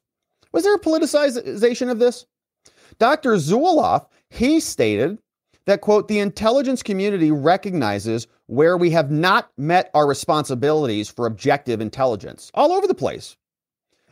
[0.52, 2.24] Was there a politicization of this?
[2.98, 3.32] Dr.
[3.34, 5.18] Zulauf, he stated
[5.66, 11.80] that, quote, the intelligence community recognizes where we have not met our responsibilities for objective
[11.80, 13.36] intelligence all over the place.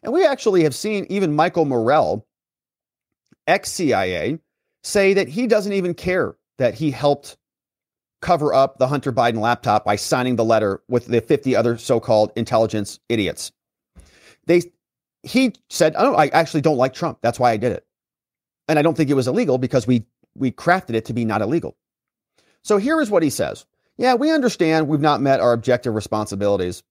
[0.03, 2.27] And we actually have seen even Michael Morell,
[3.47, 4.39] ex CIA,
[4.83, 7.37] say that he doesn't even care that he helped
[8.23, 12.01] cover up the Hunter Biden laptop by signing the letter with the 50 other so
[12.01, 13.53] called intelligence idiots.
[14.47, 14.63] They,
[15.23, 17.19] he said, Oh, I actually don't like Trump.
[17.23, 17.87] That's why I did it.
[18.69, 21.43] And I don't think it was illegal because we, we crafted it to be not
[21.43, 21.77] illegal.
[22.63, 23.67] So here is what he says.
[23.97, 26.83] Yeah, we understand we've not met our objective responsibilities.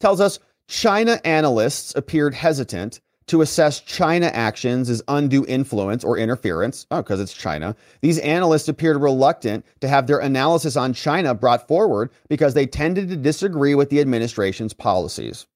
[0.00, 0.38] Tells us
[0.68, 7.20] China analysts appeared hesitant to assess China actions as undue influence or interference, oh, because
[7.20, 7.74] it's China.
[8.00, 13.08] These analysts appeared reluctant to have their analysis on China brought forward because they tended
[13.08, 15.46] to disagree with the administration's policies.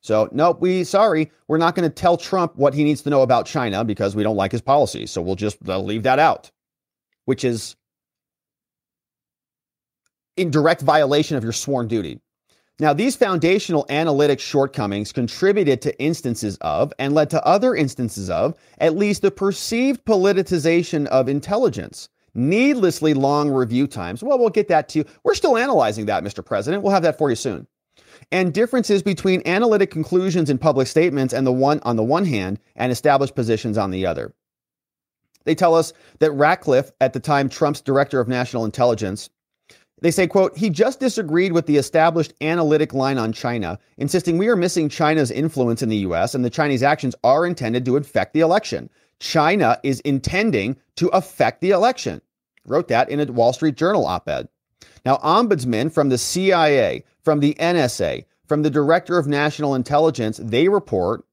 [0.00, 3.22] So, nope, we sorry, we're not going to tell Trump what he needs to know
[3.22, 5.10] about China because we don't like his policies.
[5.10, 6.50] So we'll just leave that out,
[7.26, 7.76] which is
[10.36, 12.20] in direct violation of your sworn duty.
[12.80, 18.54] Now, these foundational analytic shortcomings contributed to instances of and led to other instances of
[18.78, 22.08] at least the perceived politicization of intelligence.
[22.34, 24.22] Needlessly long review times.
[24.22, 25.04] Well, we'll get that to you.
[25.24, 26.44] We're still analyzing that, Mr.
[26.44, 26.84] President.
[26.84, 27.66] We'll have that for you soon.
[28.30, 32.60] And differences between analytic conclusions in public statements and the one on the one hand
[32.76, 34.34] and established positions on the other.
[35.44, 39.30] They tell us that Ratcliffe, at the time Trump's director of national intelligence,
[40.00, 44.48] they say, quote, he just disagreed with the established analytic line on China, insisting we
[44.48, 48.32] are missing China's influence in the US and the Chinese actions are intended to affect
[48.32, 48.90] the election.
[49.20, 52.20] China is intending to affect the election.
[52.64, 54.48] Wrote that in a Wall Street Journal op ed.
[55.04, 60.68] Now, ombudsmen from the CIA, from the NSA, from the Director of National Intelligence, they
[60.68, 61.24] report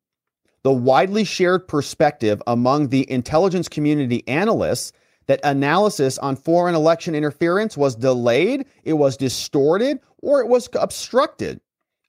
[0.64, 4.92] the widely shared perspective among the intelligence community analysts
[5.28, 11.60] that analysis on foreign election interference was delayed, it was distorted, or it was obstructed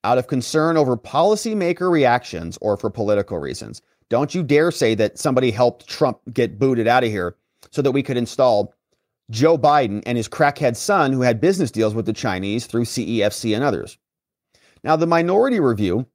[0.04, 3.82] out of concern over policymaker reactions or for political reasons.
[4.08, 7.36] Don't you dare say that somebody helped Trump get booted out of here
[7.72, 8.72] so that we could install
[9.30, 13.54] Joe Biden and his crackhead son who had business deals with the Chinese through CEFC
[13.54, 13.98] and others.
[14.84, 16.06] Now, the minority review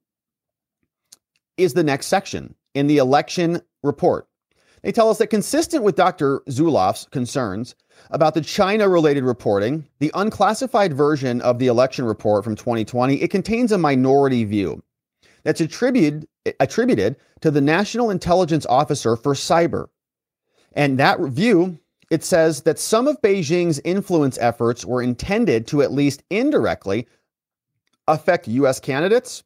[1.58, 4.26] is the next section in the election report.
[4.82, 6.40] They tell us that consistent with Dr.
[6.48, 7.76] Zulauf's concerns
[8.10, 13.30] about the China related reporting, the unclassified version of the election report from 2020, it
[13.30, 14.82] contains a minority view
[15.44, 16.26] that's attributed,
[16.58, 19.88] attributed to the National Intelligence Officer for Cyber.
[20.72, 21.78] And that view,
[22.10, 27.06] it says that some of Beijing's influence efforts were intended to at least indirectly
[28.08, 29.44] affect US candidates,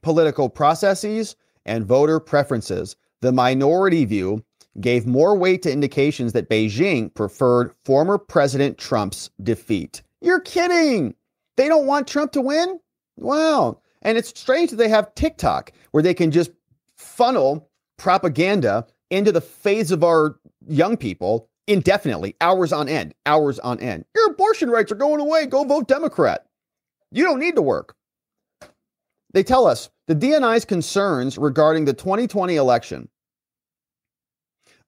[0.00, 1.34] political processes,
[1.66, 2.94] and voter preferences
[3.24, 4.44] the minority view
[4.80, 10.02] gave more weight to indications that Beijing preferred former President Trump's defeat.
[10.20, 11.14] You're kidding.
[11.56, 12.78] They don't want Trump to win?
[13.16, 13.80] Wow.
[14.02, 16.50] And it's strange that they have TikTok where they can just
[16.96, 23.80] funnel propaganda into the face of our young people indefinitely, hours on end, hours on
[23.80, 24.04] end.
[24.14, 25.46] Your abortion rights are going away.
[25.46, 26.44] Go vote Democrat.
[27.10, 27.94] You don't need to work.
[29.32, 33.08] They tell us the DNI's concerns regarding the 2020 election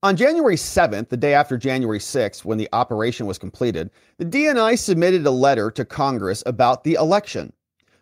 [0.03, 4.79] on January 7th, the day after January 6th, when the operation was completed, the DNI
[4.79, 7.53] submitted a letter to Congress about the election.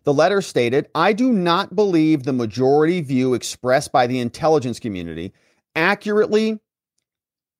[0.05, 5.33] The letter stated, I do not believe the majority view expressed by the intelligence community
[5.75, 6.61] accurately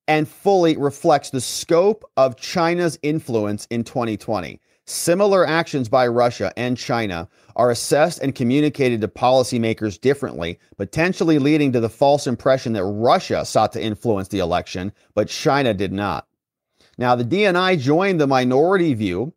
[0.07, 4.59] and fully reflects the scope of China's influence in 2020.
[4.87, 11.71] Similar actions by Russia and China are assessed and communicated to policymakers differently, potentially leading
[11.71, 16.27] to the false impression that Russia sought to influence the election, but China did not.
[16.99, 19.33] Now, the DNI joined the minority view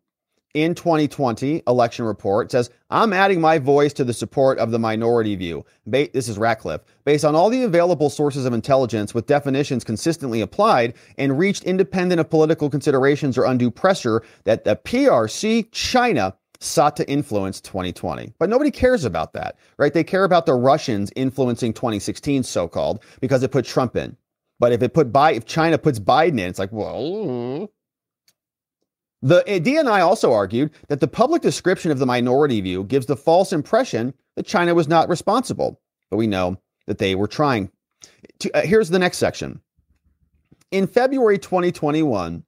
[0.55, 5.35] in 2020 election report says i'm adding my voice to the support of the minority
[5.35, 5.63] view.
[5.85, 6.81] Ba- this is ratcliffe.
[7.05, 12.19] Based on all the available sources of intelligence with definitions consistently applied and reached independent
[12.19, 18.49] of political considerations or undue pressure that the prc china sought to influence 2020 but
[18.49, 19.93] nobody cares about that right?
[19.93, 24.17] They care about the russians influencing 2016 so-called because it put trump in.
[24.59, 27.69] But if it put Bi- if china puts biden in it's like well
[29.21, 33.17] the eh, DNI also argued that the public description of the minority view gives the
[33.17, 36.57] false impression that China was not responsible, but we know
[36.87, 37.71] that they were trying.
[38.39, 39.61] To, uh, here's the next section.
[40.71, 42.43] In February 2021,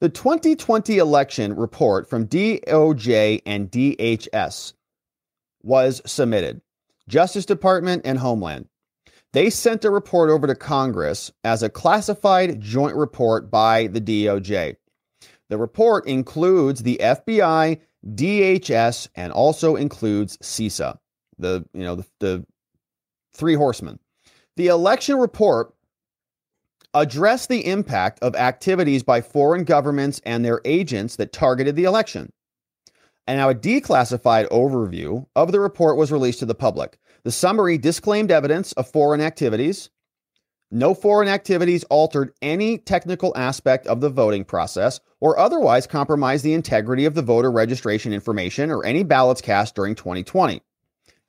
[0.00, 4.74] the 2020 election report from DOJ and DHS
[5.62, 6.60] was submitted.
[7.08, 8.68] Justice Department and Homeland.
[9.32, 14.76] They sent a report over to Congress as a classified joint report by the DOJ.
[15.52, 20.96] The report includes the FBI, DHS, and also includes CISA,
[21.36, 22.46] the you know the, the
[23.34, 23.98] three horsemen.
[24.56, 25.74] The election report
[26.94, 32.32] addressed the impact of activities by foreign governments and their agents that targeted the election.
[33.26, 36.96] And now a declassified overview of the report was released to the public.
[37.24, 39.90] The summary disclaimed evidence of foreign activities,
[40.72, 46.54] no foreign activities altered any technical aspect of the voting process or otherwise compromised the
[46.54, 50.62] integrity of the voter registration information or any ballots cast during 2020.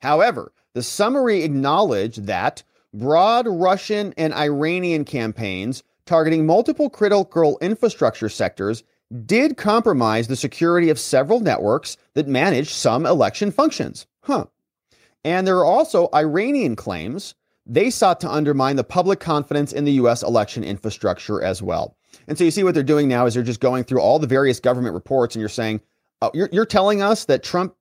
[0.00, 8.82] However, the summary acknowledged that broad Russian and Iranian campaigns targeting multiple critical infrastructure sectors
[9.26, 14.06] did compromise the security of several networks that manage some election functions.
[14.22, 14.46] Huh.
[15.24, 17.34] And there are also Iranian claims
[17.66, 21.96] they sought to undermine the public confidence in the US election infrastructure as well.
[22.28, 24.26] And so you see what they're doing now is they're just going through all the
[24.26, 25.80] various government reports and you're saying,
[26.22, 27.74] oh, you're, you're telling us that Trump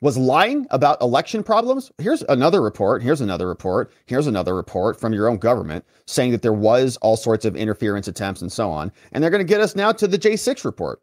[0.00, 1.90] was lying about election problems.
[1.98, 3.02] Here's another report.
[3.02, 3.90] Here's another report.
[4.04, 8.06] Here's another report from your own government saying that there was all sorts of interference
[8.06, 8.92] attempts and so on.
[9.12, 11.00] And they're going to get us now to the J6 report.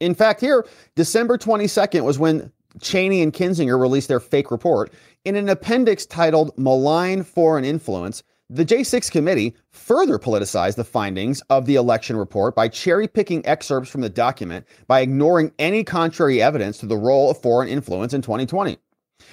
[0.00, 4.92] In fact, here, December 22nd was when Cheney and Kinzinger released their fake report.
[5.24, 11.64] In an appendix titled Malign Foreign Influence, the J6 committee further politicized the findings of
[11.64, 16.76] the election report by cherry picking excerpts from the document by ignoring any contrary evidence
[16.78, 18.76] to the role of foreign influence in 2020.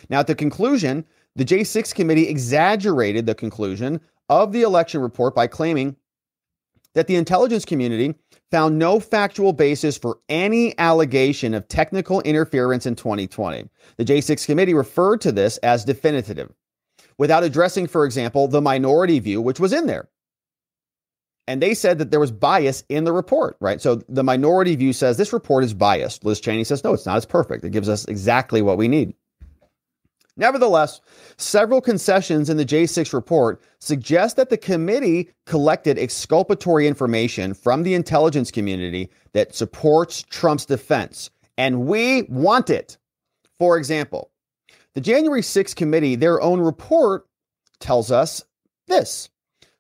[0.10, 5.48] Now, at the conclusion, the J6 committee exaggerated the conclusion of the election report by
[5.48, 5.96] claiming
[6.96, 8.16] that the intelligence community
[8.52, 13.70] found no factual basis for any allegation of technical interference in 2020.
[13.98, 16.52] The J6 committee referred to this as definitive
[17.18, 20.10] without addressing, for example, the minority view, which was in there.
[21.48, 23.82] And they said that there was bias in the report, right?
[23.82, 26.24] So the minority view says this report is biased.
[26.24, 27.18] Liz Cheney says, no, it's not.
[27.18, 27.66] It's perfect.
[27.66, 29.16] It gives us exactly what we need.
[30.40, 31.02] Nevertheless,
[31.36, 37.94] several concessions in the J6 report suggest that the committee collected exculpatory information from the
[37.94, 42.98] intelligence community that supports Trump's defense, and we want it.
[43.58, 44.32] For example,
[44.96, 47.28] the January 6th committee, their own report
[47.82, 48.42] tells us
[48.88, 49.28] this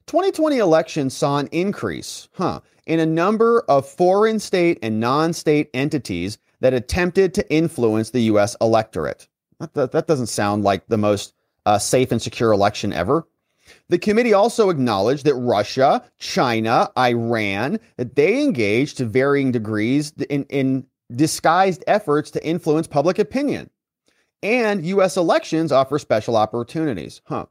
[0.07, 5.69] 2020 election saw an increase, huh, in a number of foreign state and non state
[5.73, 8.57] entities that attempted to influence the U.S.
[8.59, 9.28] electorate.
[9.59, 11.33] That, that doesn't sound like the most
[11.65, 13.27] uh, safe and secure election ever.
[13.89, 20.45] The committee also acknowledged that Russia, China, Iran, that they engaged to varying degrees in,
[20.45, 23.69] in disguised efforts to influence public opinion.
[24.41, 27.21] And US elections offer special opportunities.
[27.25, 27.45] Huh.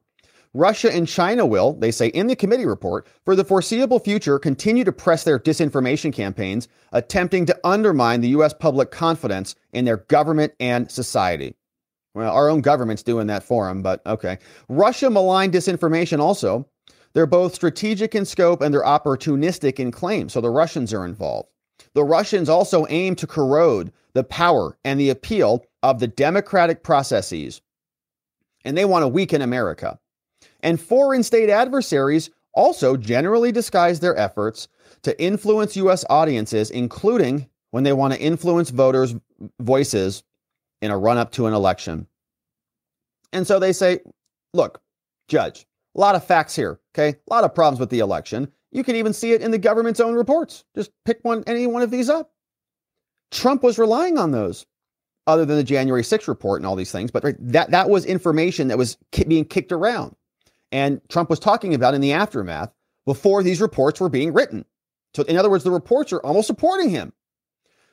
[0.54, 4.82] Russia and China will, they say in the committee report, for the foreseeable future continue
[4.82, 10.54] to press their disinformation campaigns, attempting to undermine the US public confidence in their government
[10.58, 11.54] and society.
[12.14, 14.38] Well, our own government's doing that for them, but okay.
[14.68, 16.68] Russia maligned disinformation also.
[17.12, 21.48] They're both strategic in scope and they're opportunistic in claim, so the Russians are involved.
[21.94, 27.60] The Russians also aim to corrode the power and the appeal of the democratic processes,
[28.64, 29.98] and they want to weaken America.
[30.60, 34.68] And foreign state adversaries also generally disguise their efforts
[35.02, 36.04] to influence U.S.
[36.10, 39.14] audiences, including when they want to influence voters'
[39.60, 40.24] voices
[40.82, 42.06] in a run up to an election.
[43.32, 44.00] And so they say,
[44.54, 44.80] look,
[45.28, 47.18] judge, a lot of facts here, okay?
[47.28, 48.50] A lot of problems with the election.
[48.70, 50.64] You can even see it in the government's own reports.
[50.74, 52.32] Just pick one, any one of these up.
[53.30, 54.66] Trump was relying on those,
[55.26, 57.10] other than the January 6th report and all these things.
[57.10, 60.16] But that that was information that was being kicked around,
[60.72, 62.72] and Trump was talking about in the aftermath
[63.04, 64.64] before these reports were being written.
[65.14, 67.12] So, in other words, the reports are almost supporting him.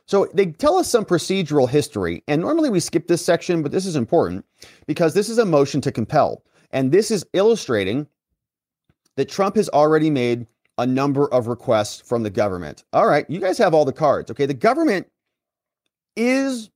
[0.08, 3.86] So they tell us some procedural history, and normally we skip this section, but this
[3.86, 4.45] is important
[4.86, 8.08] because this is a motion to compel, and this is illustrating
[9.16, 10.45] that Trump has already made
[10.78, 12.84] a number of requests from the government.
[12.93, 14.30] All right, you guys have all the cards.
[14.30, 15.08] Okay, the government
[16.16, 16.70] is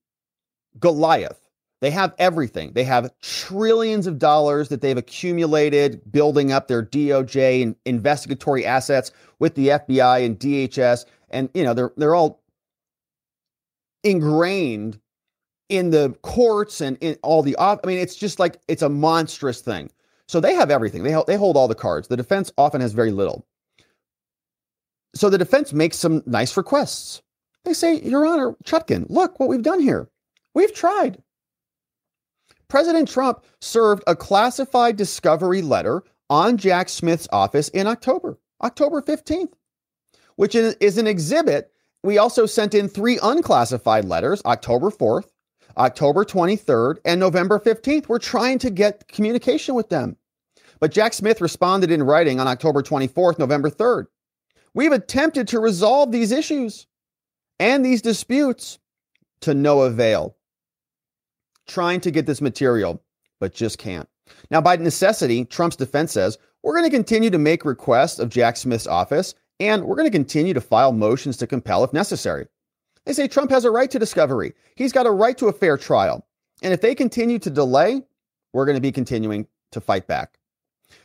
[0.79, 1.49] Goliath.
[1.81, 2.73] They have everything.
[2.73, 9.11] They have trillions of dollars that they've accumulated building up their DOJ and investigatory assets
[9.39, 11.05] with the FBI and DHS.
[11.29, 12.41] And, you know, they're, they're all
[14.03, 14.99] ingrained
[15.69, 19.61] in the courts and in all the, I mean, it's just like, it's a monstrous
[19.61, 19.91] thing.
[20.27, 21.03] So they have everything.
[21.03, 22.07] They, they hold all the cards.
[22.07, 23.45] The defense often has very little.
[25.15, 27.21] So the defense makes some nice requests.
[27.65, 30.07] They say, Your Honor, Chutkan, look what we've done here.
[30.53, 31.21] We've tried.
[32.67, 39.53] President Trump served a classified discovery letter on Jack Smith's office in October, October 15th,
[40.35, 41.71] which is an exhibit.
[42.03, 45.27] We also sent in three unclassified letters, October 4th,
[45.77, 48.07] October 23rd, and November 15th.
[48.07, 50.15] We're trying to get communication with them.
[50.79, 54.05] But Jack Smith responded in writing on October 24th, November 3rd.
[54.73, 56.87] We've attempted to resolve these issues
[57.59, 58.79] and these disputes
[59.41, 60.37] to no avail.
[61.67, 63.03] Trying to get this material,
[63.39, 64.07] but just can't.
[64.49, 68.57] Now, by necessity, Trump's defense says we're going to continue to make requests of Jack
[68.57, 72.47] Smith's office, and we're going to continue to file motions to compel if necessary.
[73.05, 74.53] They say Trump has a right to discovery.
[74.75, 76.25] He's got a right to a fair trial.
[76.61, 78.03] And if they continue to delay,
[78.53, 80.37] we're going to be continuing to fight back.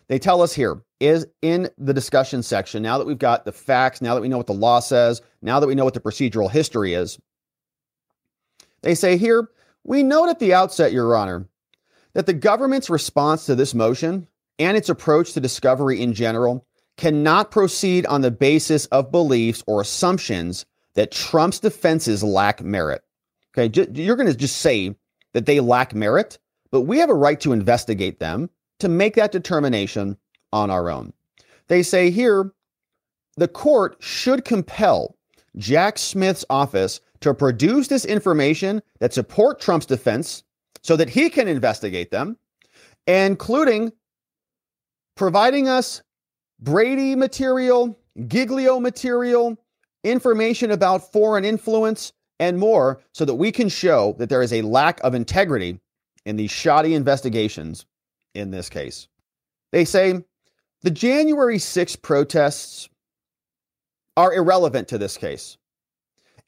[0.09, 4.01] They tell us here is in the discussion section, now that we've got the facts,
[4.01, 6.51] now that we know what the law says, now that we know what the procedural
[6.51, 7.19] history is,
[8.83, 9.49] they say here,
[9.85, 11.47] we note at the outset, Your Honor,
[12.15, 14.27] that the government's response to this motion
[14.59, 16.67] and its approach to discovery in general
[16.97, 20.65] cannot proceed on the basis of beliefs or assumptions
[20.95, 23.03] that Trump's defenses lack merit.
[23.57, 24.95] Okay, you're going to just say
[25.33, 26.39] that they lack merit,
[26.71, 30.17] but we have a right to investigate them to make that determination
[30.53, 31.13] on our own.
[31.69, 32.53] They say here
[33.37, 35.17] the court should compel
[35.57, 40.43] Jack Smith's office to produce this information that support Trump's defense
[40.83, 42.37] so that he can investigate them,
[43.07, 43.93] including
[45.17, 46.03] providing us
[46.61, 49.59] Brady material, Giglio material,
[50.03, 54.63] information about foreign influence, and more so that we can show that there is a
[54.63, 55.79] lack of integrity
[56.27, 57.87] in these shoddy investigations
[58.35, 59.09] in this case.
[59.73, 60.25] They say
[60.83, 62.89] the January 6 protests
[64.17, 65.57] are irrelevant to this case.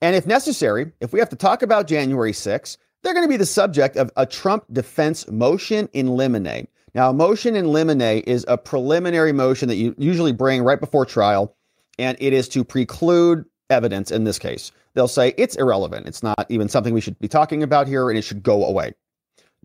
[0.02, 3.36] And if necessary, if we have to talk about January 6, they're going to be
[3.36, 6.68] the subject of a Trump defense motion in limine.
[6.94, 11.04] Now, a motion in limine is a preliminary motion that you usually bring right before
[11.04, 11.54] trial,
[11.98, 14.72] and it is to preclude evidence in this case.
[14.94, 16.06] They'll say it's irrelevant.
[16.06, 18.94] It's not even something we should be talking about here, and it should go away.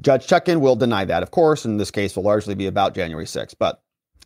[0.02, 3.26] Judge Chutkan will deny that, of course, and this case will largely be about January
[3.26, 3.82] 6th, but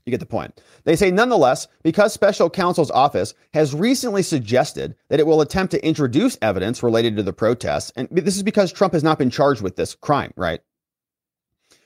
[0.06, 0.62] you get the point.
[0.84, 5.86] They say, nonetheless, because special counsel's office has recently suggested that it will attempt to
[5.86, 9.62] introduce evidence related to the protests, and this is because Trump has not been charged
[9.62, 10.62] with this crime, right?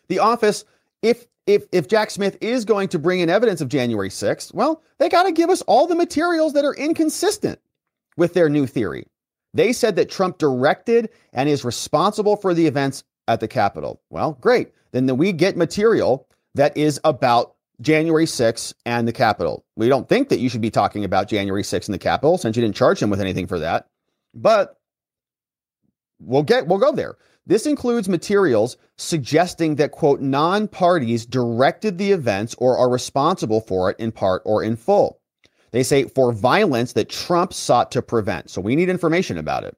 [0.08, 0.66] The office,
[1.02, 4.84] if if if Jack Smith is going to bring in evidence of January 6th, well,
[4.98, 7.60] they got to give us all the materials that are inconsistent
[8.18, 9.08] with their new theory.
[9.54, 14.02] They said that Trump directed and is responsible for the events at the Capitol.
[14.10, 14.72] Well, great.
[14.92, 19.66] Then we get material that is about January 6th and the Capitol.
[19.76, 22.56] We don't think that you should be talking about January 6th and the Capitol since
[22.58, 23.88] you didn't charge him with anything for that.
[24.34, 24.78] But
[26.20, 27.16] we'll get we'll go there.
[27.50, 34.00] This includes materials suggesting that quote non-parties directed the events or are responsible for it
[34.00, 35.20] in part or in full.
[35.72, 38.52] They say for violence that Trump sought to prevent.
[38.52, 39.76] So we need information about it.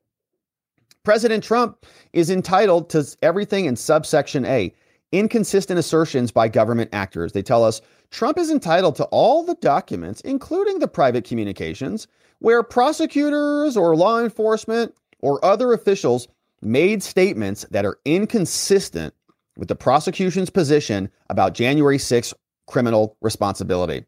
[1.06, 4.74] President Trump is entitled to everything in subsection A
[5.14, 7.32] inconsistent assertions by government actors.
[7.32, 12.08] They tell us Trump is entitled to all the documents, including the private communications,
[12.40, 16.28] where prosecutors or law enforcement or other officials
[16.62, 19.14] made statements that are inconsistent
[19.58, 22.34] with the prosecution's position about January 6
[22.68, 24.06] criminal responsibility.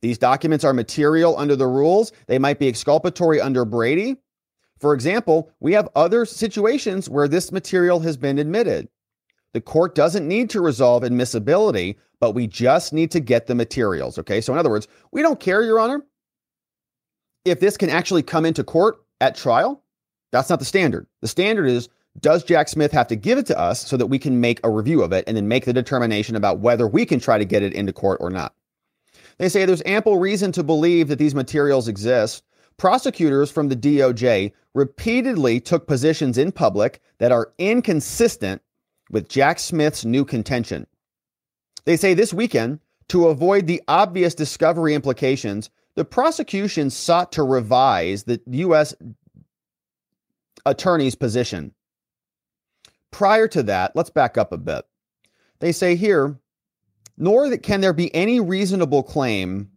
[0.00, 2.12] These documents are material under the rules.
[2.26, 4.16] They might be exculpatory under Brady.
[4.80, 8.88] For example, we have other situations where this material has been admitted.
[9.54, 14.18] The court doesn't need to resolve admissibility, but we just need to get the materials.
[14.18, 14.40] Okay.
[14.40, 16.04] So, in other words, we don't care, Your Honor,
[17.44, 19.81] if this can actually come into court at trial.
[20.32, 21.06] That's not the standard.
[21.20, 21.88] The standard is
[22.20, 24.70] does Jack Smith have to give it to us so that we can make a
[24.70, 27.62] review of it and then make the determination about whether we can try to get
[27.62, 28.54] it into court or not?
[29.38, 32.42] They say there's ample reason to believe that these materials exist.
[32.76, 38.60] Prosecutors from the DOJ repeatedly took positions in public that are inconsistent
[39.10, 40.86] with Jack Smith's new contention.
[41.84, 48.24] They say this weekend, to avoid the obvious discovery implications, the prosecution sought to revise
[48.24, 48.94] the U.S.
[50.66, 51.72] attorney's position.
[53.10, 54.84] Prior to that, let's back up a bit.
[55.60, 56.38] They say here,
[57.16, 59.70] nor can there be any reasonable claim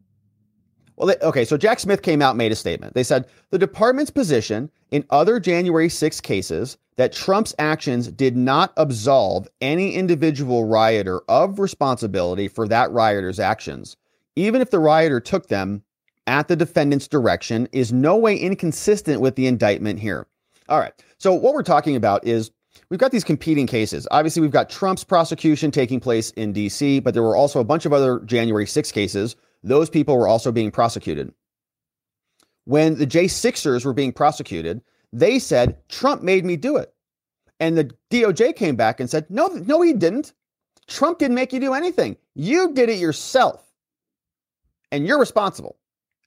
[0.97, 2.93] well, they, okay, so Jack Smith came out made a statement.
[2.93, 8.71] They said the department's position in other January 6 cases that Trump's actions did not
[8.77, 13.97] absolve any individual rioter of responsibility for that rioter's actions,
[14.37, 15.83] even if the rioter took them
[16.27, 20.27] at the defendant's direction, is no way inconsistent with the indictment here.
[20.67, 22.51] All right, so what we're talking about is
[22.89, 24.07] we've got these competing cases.
[24.11, 27.85] Obviously, we've got Trump's prosecution taking place in DC, but there were also a bunch
[27.85, 29.35] of other January 6 cases
[29.65, 31.33] those people were also being prosecuted.
[32.65, 36.93] When the J6ers were being prosecuted, they said, Trump made me do it.
[37.59, 40.33] And the DOJ came back and said, no, no, he didn't.
[40.87, 42.15] Trump didn't make you do anything.
[42.35, 43.63] You did it yourself.
[44.91, 45.77] And you're responsible.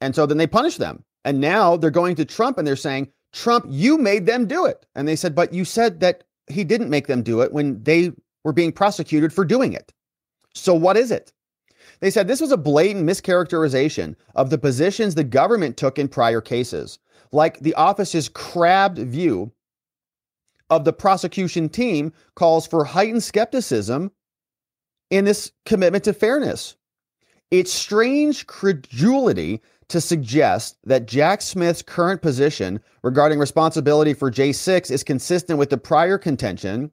[0.00, 1.04] And so then they punished them.
[1.24, 4.86] And now they're going to Trump and they're saying, Trump, you made them do it.
[4.94, 8.12] And they said, but you said that he didn't make them do it when they
[8.44, 9.92] were being prosecuted for doing it.
[10.54, 11.32] So what is it?
[12.00, 16.40] They said this was a blatant mischaracterization of the positions the government took in prior
[16.40, 16.98] cases,
[17.32, 19.52] like the office's crabbed view
[20.70, 24.12] of the prosecution team calls for heightened skepticism
[25.10, 26.76] in this commitment to fairness.
[27.50, 35.02] It's strange credulity to suggest that Jack Smith's current position regarding responsibility for J6 is
[35.02, 36.92] consistent with the prior contention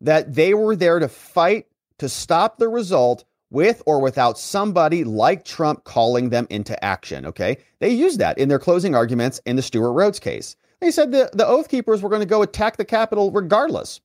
[0.00, 1.66] that they were there to fight
[1.98, 7.26] to stop the result with or without somebody like Trump calling them into action.
[7.26, 7.58] Okay.
[7.80, 10.56] They used that in their closing arguments in the Stewart Rhodes case.
[10.80, 14.00] They said the, the Oath Keepers were going to go attack the Capitol regardless.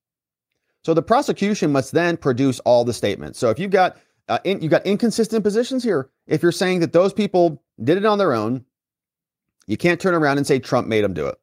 [0.84, 3.40] So the prosecution must then produce all the statements.
[3.40, 3.98] So if you've got
[4.28, 8.06] uh, in, you've got inconsistent positions here, if you're saying that those people did it
[8.06, 8.66] on their own,
[9.68, 11.38] you can't turn around and say Trump made them do it.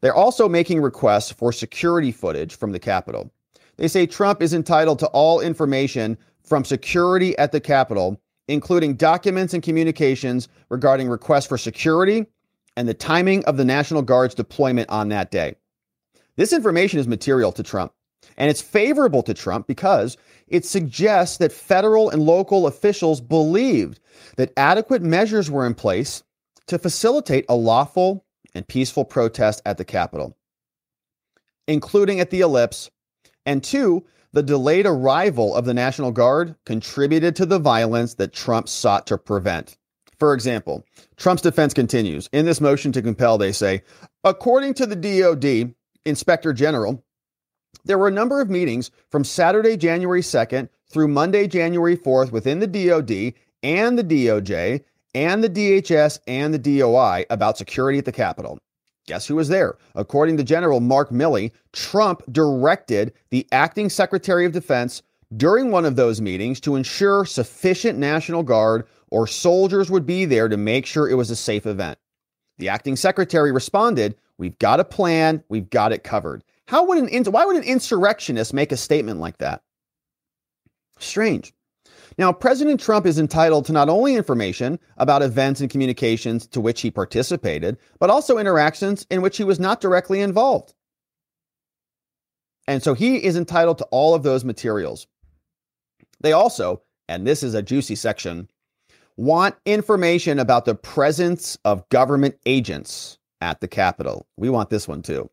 [0.00, 3.30] They're also making requests for security footage from the Capitol.
[3.76, 9.54] They say Trump is entitled to all information from security at the Capitol, including documents
[9.54, 12.26] and communications regarding requests for security
[12.76, 15.54] and the timing of the National Guard's deployment on that day.
[16.36, 17.92] This information is material to Trump,
[18.36, 20.16] and it's favorable to Trump because
[20.48, 24.00] it suggests that federal and local officials believed
[24.36, 26.22] that adequate measures were in place
[26.66, 30.36] to facilitate a lawful and peaceful protest at the Capitol,
[31.68, 32.90] including at the ellipse,
[33.46, 38.68] and two, the delayed arrival of the National Guard contributed to the violence that Trump
[38.68, 39.76] sought to prevent.
[40.18, 40.84] For example,
[41.16, 42.28] Trump's defense continues.
[42.32, 43.82] In this motion to compel, they say,
[44.22, 47.02] according to the DOD Inspector General,
[47.84, 52.58] there were a number of meetings from Saturday, January 2nd through Monday, January 4th within
[52.58, 54.82] the DOD and the DOJ
[55.14, 58.58] and the DHS and the DOI about security at the Capitol.
[59.06, 59.76] Guess who was there?
[59.94, 65.02] According to General Mark Milley, Trump directed the acting Secretary of Defense
[65.36, 70.48] during one of those meetings to ensure sufficient National Guard or soldiers would be there
[70.48, 71.98] to make sure it was a safe event.
[72.58, 76.44] The acting secretary responded, We've got a plan, we've got it covered.
[76.70, 79.60] How would an why would an insurrectionist make a statement like that?
[81.00, 81.52] Strange.
[82.16, 86.80] Now, President Trump is entitled to not only information about events and communications to which
[86.80, 90.72] he participated, but also interactions in which he was not directly involved.
[92.68, 95.08] And so he is entitled to all of those materials.
[96.20, 98.48] They also, and this is a juicy section,
[99.16, 104.28] want information about the presence of government agents at the Capitol.
[104.36, 105.28] We want this one too.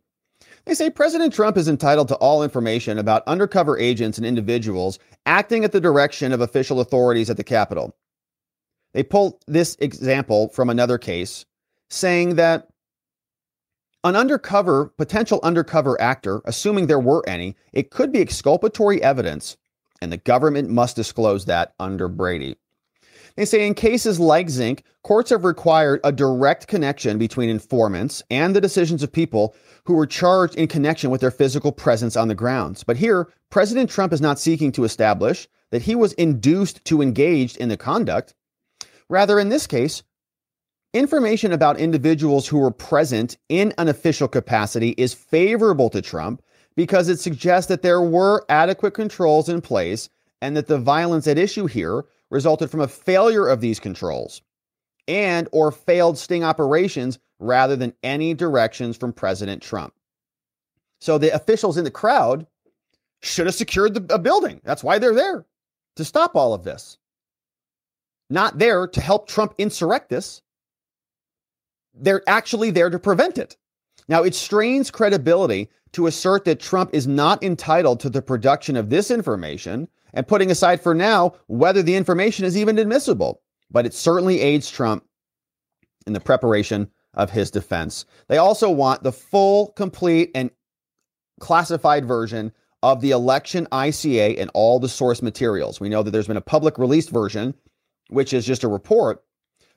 [0.67, 5.63] They say President Trump is entitled to all information about undercover agents and individuals acting
[5.63, 7.95] at the direction of official authorities at the Capitol.
[8.93, 11.45] They pull this example from another case,
[11.89, 12.67] saying that
[14.03, 19.55] an undercover, potential undercover actor, assuming there were any, it could be exculpatory evidence,
[20.01, 22.57] and the government must disclose that under Brady.
[23.37, 28.55] They say in cases like Zinc, courts have required a direct connection between informants and
[28.55, 32.35] the decisions of people who were charged in connection with their physical presence on the
[32.35, 32.83] grounds.
[32.83, 37.55] But here, President Trump is not seeking to establish that he was induced to engage
[37.57, 38.33] in the conduct.
[39.07, 40.01] Rather, in this case,
[40.95, 46.41] information about individuals who were present in an official capacity is favorable to Trump
[46.75, 50.09] because it suggests that there were adequate controls in place
[50.41, 54.41] and that the violence at issue here resulted from a failure of these controls
[55.07, 59.93] and or failed sting operations rather than any directions from President Trump.
[60.99, 62.47] So the officials in the crowd
[63.21, 64.61] should have secured the, a building.
[64.63, 65.45] That's why they're there
[65.95, 66.97] to stop all of this.
[68.29, 70.41] Not there to help Trump insurrect this.
[71.93, 73.57] They're actually there to prevent it.
[74.07, 78.89] Now, it strains credibility to assert that Trump is not entitled to the production of
[78.89, 83.41] this information and putting aside for now whether the information is even admissible.
[83.69, 85.03] But it certainly aids Trump
[86.05, 88.05] in the preparation of his defense.
[88.27, 90.51] They also want the full, complete, and
[91.39, 92.51] classified version
[92.83, 95.79] of the election ICA and all the source materials.
[95.79, 97.53] We know that there's been a public released version,
[98.09, 99.23] which is just a report,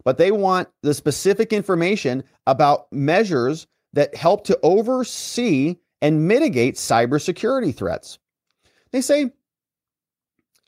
[0.04, 7.74] but they want the specific information about measures that help to oversee and mitigate cybersecurity
[7.74, 8.18] threats.
[8.92, 9.32] They say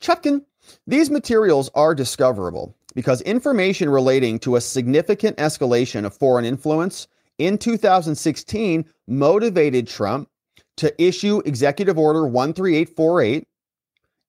[0.03, 0.43] Chutkan,
[0.85, 7.57] these materials are discoverable because information relating to a significant escalation of foreign influence in
[7.57, 10.29] 2016 motivated Trump
[10.75, 13.47] to issue Executive Order 13848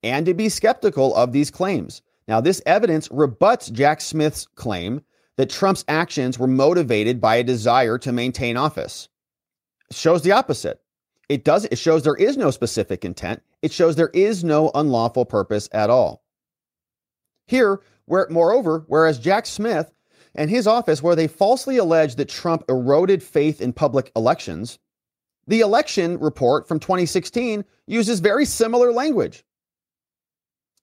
[0.04, 2.02] and to be skeptical of these claims.
[2.28, 5.02] Now, this evidence rebuts Jack Smith's claim
[5.36, 9.08] that Trump's actions were motivated by a desire to maintain office.
[9.90, 10.80] It shows the opposite.
[11.28, 13.42] It does it shows there is no specific intent.
[13.62, 16.22] It shows there is no unlawful purpose at all.
[17.46, 19.92] Here, where moreover, whereas Jack Smith
[20.34, 24.78] and his office, where they falsely alleged that Trump eroded faith in public elections,
[25.46, 29.44] the election report from 2016 uses very similar language.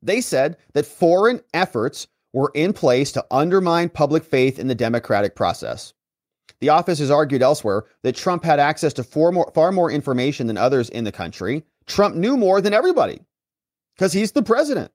[0.01, 5.35] They said that foreign efforts were in place to undermine public faith in the democratic
[5.35, 5.93] process.
[6.61, 10.47] The office has argued elsewhere that Trump had access to far more, far more information
[10.47, 11.63] than others in the country.
[11.87, 13.19] Trump knew more than everybody
[13.95, 14.91] because he's the president.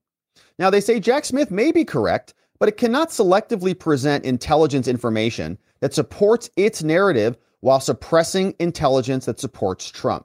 [0.58, 5.58] Now, they say Jack Smith may be correct, but it cannot selectively present intelligence information
[5.80, 10.24] that supports its narrative while suppressing intelligence that supports Trump.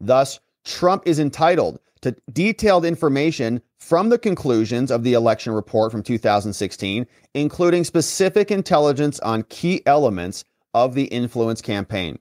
[0.00, 6.02] Thus, Trump is entitled to detailed information from the conclusions of the election report from
[6.02, 10.44] 2016, including specific intelligence on key elements
[10.74, 12.18] of the influence campaign.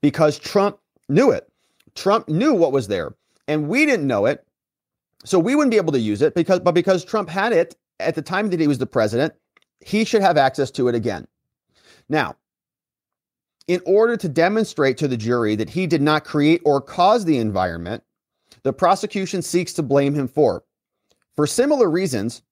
[0.00, 0.78] Because Trump
[1.08, 1.50] knew it.
[1.94, 3.14] Trump knew what was there,
[3.48, 4.46] and we didn't know it.
[5.24, 8.14] So we wouldn't be able to use it because but because Trump had it at
[8.14, 9.34] the time that he was the president,
[9.80, 11.26] he should have access to it again.
[12.08, 12.36] Now,
[13.66, 17.38] in order to demonstrate to the jury that he did not create or cause the
[17.38, 18.02] environment,
[18.62, 20.64] the prosecution seeks to blame him for.
[21.36, 22.42] For similar reasons,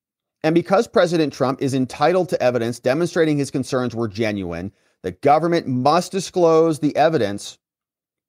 [0.43, 4.73] and because President Trump is entitled to evidence demonstrating his concerns were genuine,
[5.07, 7.59] the government must disclose the evidence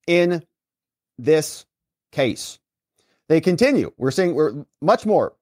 [0.06, 0.44] in
[1.18, 1.66] this
[2.12, 2.60] case.
[3.30, 3.92] They continue.
[3.98, 5.34] We're seeing we're much more.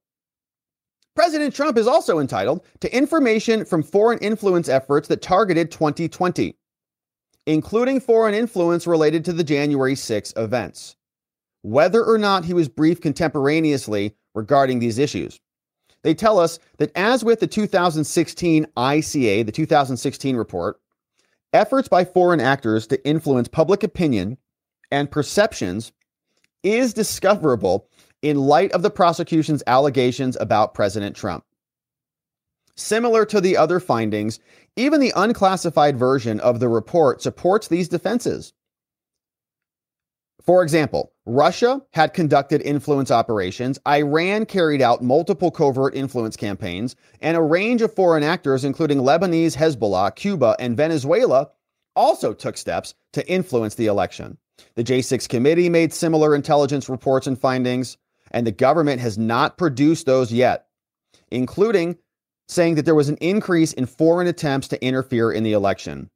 [1.14, 6.56] President Trump is also entitled to information from foreign influence efforts that targeted 2020,
[7.48, 10.96] including foreign influence related to the January 6 events,
[11.64, 15.42] whether or not he was briefed contemporaneously regarding these issues.
[16.04, 20.80] They tell us that, as with the 2016 ICA, the 2016 report,
[21.56, 24.38] efforts by foreign actors to influence public opinion
[24.92, 25.92] and perceptions
[26.64, 27.88] is discoverable
[28.22, 31.44] in light of the prosecution's allegations about President Trump.
[32.76, 34.40] Similar to the other findings,
[34.76, 38.52] even the unclassified version of the report supports these defenses.
[40.46, 47.36] For example, Russia had conducted influence operations, Iran carried out multiple covert influence campaigns, and
[47.36, 51.50] a range of foreign actors, including Lebanese Hezbollah, Cuba, and Venezuela,
[51.96, 54.38] also took steps to influence the election.
[54.76, 57.98] The J6 committee made similar intelligence reports and findings
[58.32, 60.68] and the government has not produced those yet,
[61.32, 61.98] including
[62.48, 66.10] saying that there was an increase in foreign attempts to interfere in the election.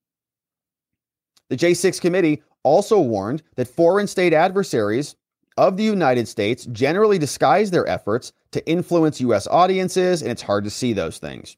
[1.50, 5.16] The J6 committee also warned that foreign state adversaries
[5.58, 9.48] of the United States generally disguise their efforts to influence U.S.
[9.48, 11.58] audiences, and it's hard to see those things.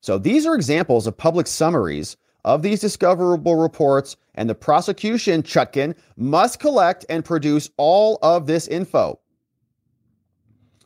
[0.00, 5.94] So these are examples of public summaries of these discoverable reports, and the prosecution, Chutkan,
[6.16, 9.20] must collect and produce all of this info.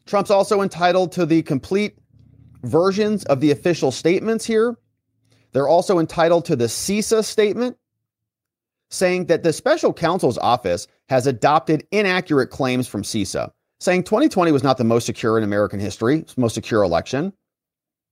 [0.06, 1.98] Trump's also entitled to the complete
[2.62, 4.76] versions of the official statements here.
[5.52, 7.76] They're also entitled to the CISA statement
[8.94, 14.62] saying that the special counsel's office has adopted inaccurate claims from CISA, saying 2020 was
[14.62, 17.32] not the most secure in American history, most secure election.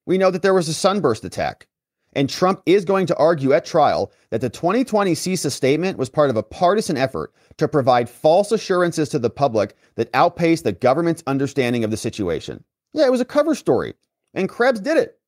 [0.06, 1.66] We know that there was a sunburst attack.
[2.14, 6.28] And Trump is going to argue at trial that the 2020 CISA statement was part
[6.28, 11.22] of a partisan effort to provide false assurances to the public that outpaced the government's
[11.26, 12.62] understanding of the situation.
[12.92, 13.94] Yeah, it was a cover story,
[14.34, 15.18] and Krebs did it.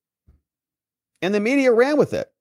[1.23, 2.31] And the media ran with it.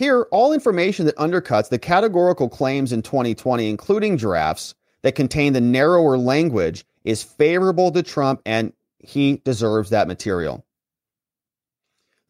[0.00, 5.60] Here, all information that undercuts the categorical claims in 2020, including drafts that contain the
[5.60, 10.64] narrower language, is favorable to Trump, and he deserves that material.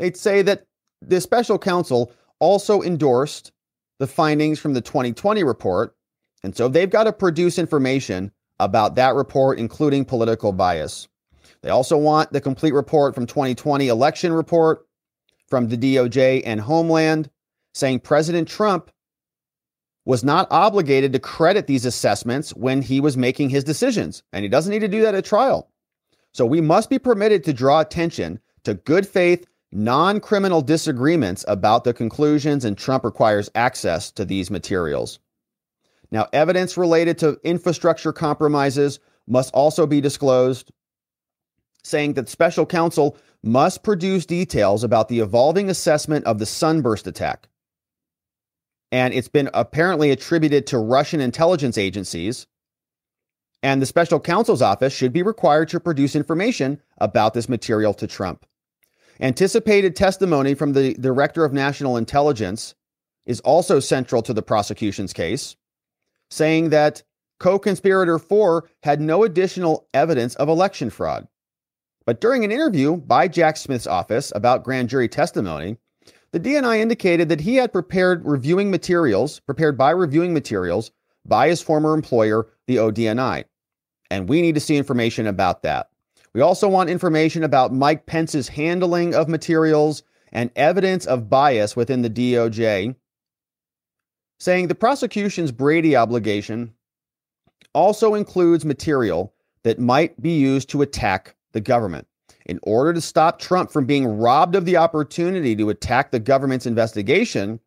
[0.00, 0.66] They'd say that
[1.00, 2.10] the special counsel
[2.40, 3.52] also endorsed
[4.00, 5.94] the findings from the 2020 report.
[6.42, 11.06] And so they've got to produce information about that report, including political bias.
[11.62, 14.88] They also want the complete report from 2020 election report
[15.46, 17.30] from the DOJ and Homeland
[17.74, 18.90] saying President Trump
[20.04, 24.22] was not obligated to credit these assessments when he was making his decisions.
[24.32, 25.70] And he doesn't need to do that at trial.
[26.32, 31.84] So we must be permitted to draw attention to good faith non criminal disagreements about
[31.84, 35.20] the conclusions, and Trump requires access to these materials.
[36.10, 38.98] Now, evidence related to infrastructure compromises
[39.28, 40.72] must also be disclosed,
[41.84, 47.46] saying that special counsel must produce details about the evolving assessment of the sunburst attack.
[48.92, 52.46] And it's been apparently attributed to Russian intelligence agencies.
[53.62, 58.06] And the special counsel's office should be required to produce information about this material to
[58.06, 58.46] Trump.
[59.20, 62.74] Anticipated testimony from the Director of National Intelligence
[63.26, 65.56] is also central to the prosecution's case,
[66.30, 67.02] saying that
[67.38, 71.28] co conspirator 4 had no additional evidence of election fraud.
[72.06, 75.76] But during an interview by Jack Smith's office about grand jury testimony,
[76.32, 80.90] the DNI indicated that he had prepared reviewing materials, prepared by reviewing materials
[81.24, 83.44] by his former employer, the ODNI.
[84.10, 85.90] And we need to see information about that.
[86.32, 90.02] We also want information about Mike Pence's handling of materials
[90.32, 92.94] and evidence of bias within the DOJ,
[94.38, 96.74] saying the prosecution's Brady obligation
[97.74, 102.06] also includes material that might be used to attack the government.
[102.50, 106.66] In order to stop Trump from being robbed of the opportunity to attack the government's
[106.66, 107.60] investigation,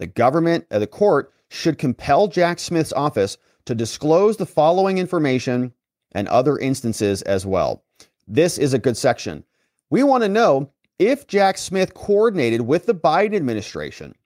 [0.00, 5.72] the government, uh, the court, should compel Jack Smith's office to disclose the following information
[6.10, 7.84] and other instances as well.
[8.26, 9.44] This is a good section.
[9.88, 10.68] We want to know
[10.98, 14.16] if Jack Smith coordinated with the Biden administration.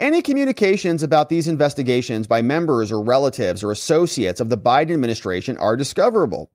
[0.00, 5.58] Any communications about these investigations by members or relatives or associates of the Biden administration
[5.58, 6.50] are discoverable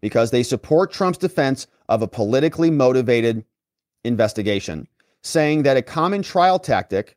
[0.00, 3.44] because they support Trump's defense of a politically motivated
[4.04, 4.88] investigation,
[5.22, 7.16] saying that a common trial tactic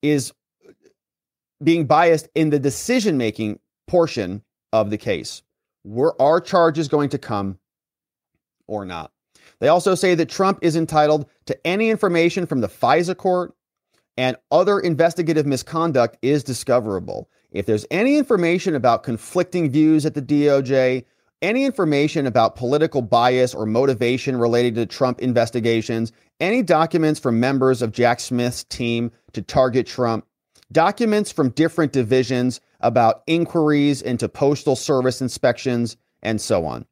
[0.00, 0.32] is
[1.62, 5.42] being biased in the decision making portion of the case.
[5.84, 7.58] Were our charges going to come
[8.66, 9.12] or not?
[9.58, 13.54] They also say that Trump is entitled to any information from the FISA court
[14.16, 17.28] and other investigative misconduct is discoverable.
[17.50, 21.04] If there's any information about conflicting views at the DOJ,
[21.42, 27.82] any information about political bias or motivation related to Trump investigations, any documents from members
[27.82, 30.26] of Jack Smith's team to target Trump,
[30.72, 36.86] documents from different divisions about inquiries into postal service inspections, and so on.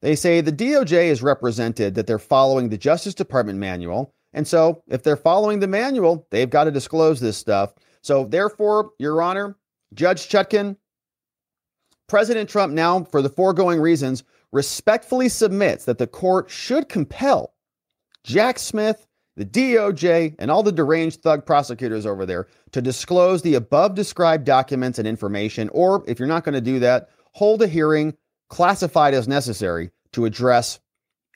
[0.00, 4.14] They say the DOJ is represented that they're following the Justice Department manual.
[4.32, 7.74] And so, if they're following the manual, they've got to disclose this stuff.
[8.00, 9.56] So, therefore, Your Honor,
[9.92, 10.76] Judge Chutkan,
[12.10, 17.54] President Trump now, for the foregoing reasons, respectfully submits that the court should compel
[18.24, 19.06] Jack Smith,
[19.36, 24.44] the DOJ, and all the deranged thug prosecutors over there to disclose the above described
[24.44, 28.16] documents and information, or if you're not going to do that, hold a hearing
[28.48, 30.80] classified as necessary to address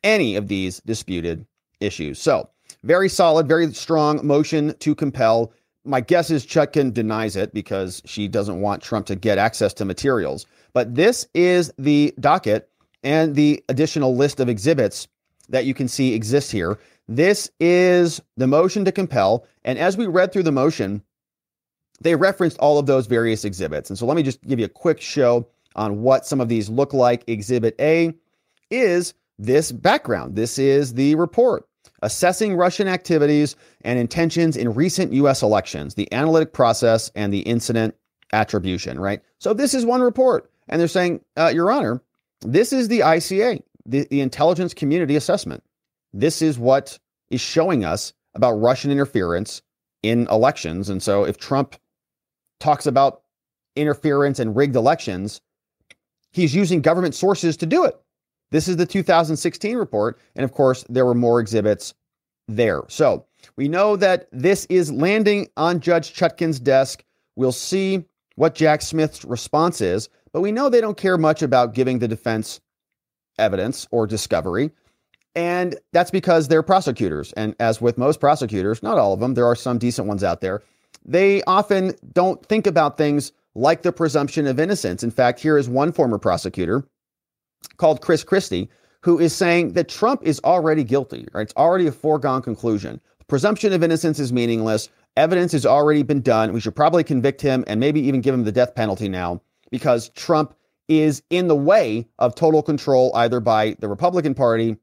[0.03, 1.47] any of these disputed
[1.79, 2.18] issues.
[2.18, 2.51] So,
[2.83, 5.53] very solid, very strong motion to compel.
[5.85, 9.85] My guess is Chutkan denies it because she doesn't want Trump to get access to
[9.85, 10.47] materials.
[10.72, 12.70] But this is the docket
[13.03, 15.09] and the additional list of exhibits
[15.51, 16.78] that you can see exist here.
[17.07, 19.47] This is the motion to compel.
[19.64, 21.03] And as we read through the motion,
[22.01, 23.91] they referenced all of those various exhibits.
[23.91, 26.70] And so let me just give you a quick show on what some of these
[26.70, 27.24] look like.
[27.26, 28.14] Exhibit A
[28.70, 30.35] is this background.
[30.35, 31.68] This is the report
[32.03, 35.43] assessing Russian activities and intentions in recent U.S.
[35.43, 37.95] elections, the analytic process and the incident
[38.32, 39.20] attribution, right?
[39.39, 40.51] So this is one report.
[40.68, 42.03] And they're saying, uh, Your Honor,
[42.41, 45.62] this is the ICA, the, the intelligence community assessment.
[46.12, 46.99] This is what
[47.30, 49.62] is showing us about Russian interference
[50.03, 50.91] in elections.
[50.91, 51.76] And so if Trump
[52.61, 53.22] talks about
[53.76, 55.41] interference and rigged elections,
[56.32, 57.99] he's using government sources to do it.
[58.51, 60.19] This is the 2016 report.
[60.37, 61.95] And of course, there were more exhibits
[62.49, 62.83] there.
[62.89, 63.27] So
[63.57, 67.05] we know that this is landing on Judge Chutkan's desk.
[67.37, 68.05] We'll see
[68.37, 70.09] what Jack Smith's response is.
[70.33, 72.61] But we know they don't care much about giving the defense
[73.39, 74.71] evidence or discovery.
[75.37, 77.33] And that's because they're prosecutors.
[77.33, 80.41] And as with most prosecutors, not all of them, there are some decent ones out
[80.41, 80.63] there,
[81.05, 85.03] they often don't think about things like the presumption of innocence.
[85.03, 86.85] In fact, here is one former prosecutor
[87.67, 88.69] called Chris Christie
[89.05, 91.43] who is saying that Trump is already guilty, right?
[91.43, 93.03] It's already a foregone conclusion.
[93.29, 94.89] Presumption of innocence is meaningless.
[95.19, 96.55] Evidence has already been done.
[96.55, 100.09] We should probably convict him and maybe even give him the death penalty now because
[100.11, 100.55] Trump
[100.89, 104.79] is in the way of total control either by the Republican Party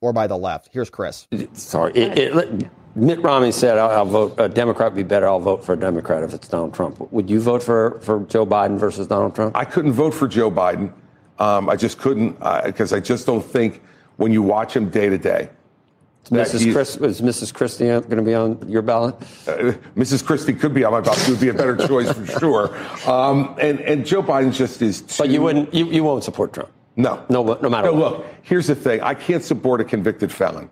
[0.00, 0.68] or by the left.
[0.72, 1.26] Here's Chris.
[1.54, 1.92] Sorry.
[1.94, 5.26] It, it, Mitt Romney said, I'll, I'll, vote, a Democrat would be better.
[5.26, 7.10] I'll vote for a Democrat if it's Donald Trump.
[7.12, 9.56] Would you vote for, for Joe Biden versus Donald Trump?
[9.56, 10.92] I couldn't vote for Joe Biden.
[11.38, 13.82] Um, I just couldn't because uh, I just don't think
[14.16, 15.50] when you watch him day to day,
[16.30, 16.72] Mrs.
[16.72, 17.52] Chris, is Mrs.
[17.52, 19.14] Christie going to be on your ballot?
[19.46, 20.24] Uh, Mrs.
[20.24, 21.18] Christie could be on my ballot.
[21.20, 22.76] She would be a better choice for sure.
[23.06, 25.02] Um, and, and Joe Biden just is.
[25.02, 25.74] Too, but you wouldn't.
[25.74, 26.70] You, you won't support Trump.
[26.96, 27.24] No.
[27.28, 27.42] No.
[27.60, 28.12] No matter no, what.
[28.18, 29.02] Look, here's the thing.
[29.02, 30.70] I can't support a convicted felon.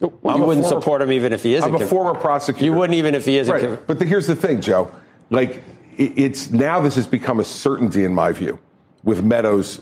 [0.00, 1.74] Well, you wouldn't former, support him even if he isn't.
[1.74, 2.64] I'm a former prosecutor.
[2.64, 3.52] You wouldn't even if he isn't.
[3.52, 3.86] Right.
[3.86, 4.90] But the, here's the thing, Joe.
[5.30, 5.64] Like,
[5.96, 8.58] it, it's now this has become a certainty in my view
[9.02, 9.80] with Meadows'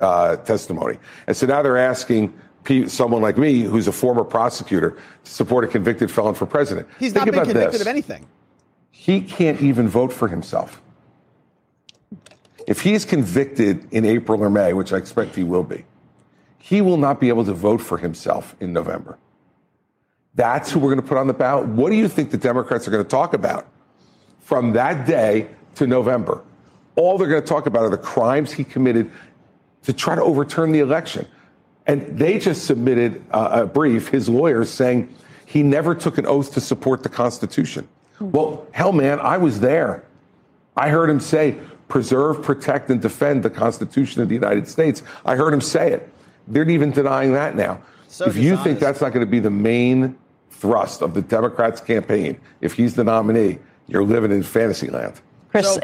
[0.00, 2.32] uh, testimony, and so now they're asking
[2.86, 6.86] someone like me, who's a former prosecutor, to support a convicted felon for president.
[6.98, 7.80] He's Think not been convicted this.
[7.80, 8.26] of anything.
[8.90, 10.82] He can't even vote for himself.
[12.66, 15.86] If he's convicted in April or May, which I expect he will be,
[16.58, 19.18] he will not be able to vote for himself in November.
[20.34, 21.66] That's who we're going to put on the ballot.
[21.68, 23.66] What do you think the Democrats are going to talk about
[24.40, 26.44] from that day to November?
[26.96, 29.10] All they're going to talk about are the crimes he committed
[29.88, 31.26] to try to overturn the election.
[31.86, 35.14] And they just submitted uh, a brief, his lawyers, saying
[35.46, 37.88] he never took an oath to support the Constitution.
[38.18, 38.30] Hmm.
[38.32, 40.04] Well, hell, man, I was there.
[40.76, 41.56] I heard him say,
[41.88, 45.02] preserve, protect, and defend the Constitution of the United States.
[45.24, 46.12] I heard him say it.
[46.48, 47.80] They're even denying that now.
[48.08, 50.18] So if you think that's not going to be the main
[50.50, 55.14] thrust of the Democrats' campaign, if he's the nominee, you're living in fantasy land.
[55.48, 55.76] Chris.
[55.76, 55.80] So,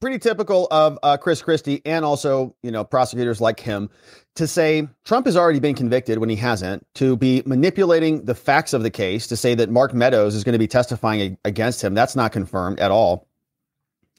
[0.00, 3.88] pretty typical of uh, Chris Christie and also, you know, prosecutors like him
[4.36, 8.72] to say Trump has already been convicted when he hasn't, to be manipulating the facts
[8.72, 11.94] of the case, to say that Mark Meadows is going to be testifying against him.
[11.94, 13.28] That's not confirmed at all.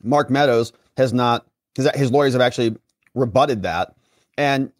[0.03, 1.45] Mark Meadows has not,
[1.75, 2.75] his, his lawyers have actually
[3.13, 3.95] rebutted that.
[4.37, 4.71] And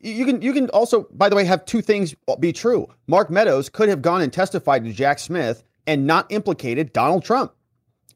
[0.00, 2.88] you can you can also, by the way, have two things be true.
[3.06, 7.52] Mark Meadows could have gone and testified to Jack Smith and not implicated Donald Trump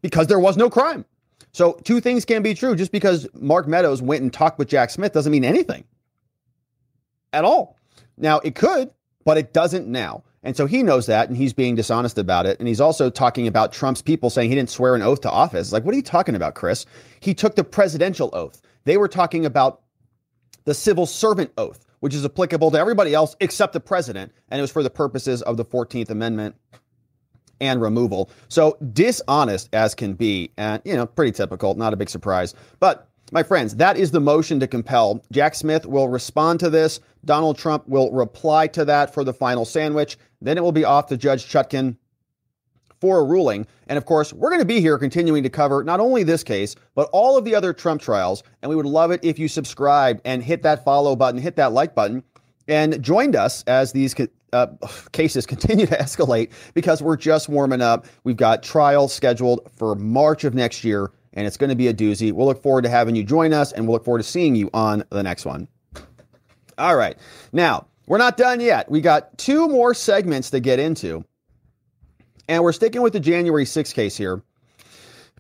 [0.01, 1.05] because there was no crime.
[1.53, 2.75] So two things can be true.
[2.75, 5.85] Just because Mark Meadows went and talked with Jack Smith doesn't mean anything
[7.33, 7.77] at all.
[8.17, 8.91] Now it could,
[9.25, 10.25] but it doesn't now.
[10.43, 12.59] And so he knows that and he's being dishonest about it.
[12.59, 15.73] And he's also talking about Trump's people saying he didn't swear an oath to office.
[15.73, 16.85] Like, what are you talking about, Chris?
[17.21, 18.61] He took the presidential oath.
[18.85, 19.83] They were talking about
[20.65, 24.33] the civil servant oath, which is applicable to everybody else except the president.
[24.49, 26.57] And it was for the purposes of the 14th Amendment
[27.63, 28.31] and removal.
[28.49, 30.53] So dishonest as can be.
[30.59, 32.55] And, you know, pretty typical, not a big surprise.
[32.81, 35.25] But my friends, that is the motion to compel.
[35.33, 37.01] Jack Smith will respond to this.
[37.25, 40.19] Donald Trump will reply to that for the final sandwich.
[40.43, 41.97] Then it will be off to Judge Chutkan
[43.01, 43.67] for a ruling.
[43.87, 46.75] And of course, we're going to be here continuing to cover not only this case,
[46.95, 48.43] but all of the other Trump trials.
[48.61, 51.73] And we would love it if you subscribe and hit that follow button, hit that
[51.73, 52.25] like button,
[52.69, 54.15] and joined us as these
[54.53, 54.69] uh,
[55.13, 58.07] cases continue to escalate because we're just warming up.
[58.25, 61.95] We've got trials scheduled for March of next year, and it's going to be a
[61.95, 62.33] doozy.
[62.33, 64.71] We'll look forward to having you join us, and we'll look forward to seeing you
[64.75, 65.69] on the next one.
[66.79, 67.17] All right.
[67.53, 68.91] Now, we're not done yet.
[68.91, 71.25] We got two more segments to get into.
[72.49, 74.43] And we're sticking with the January 6th case here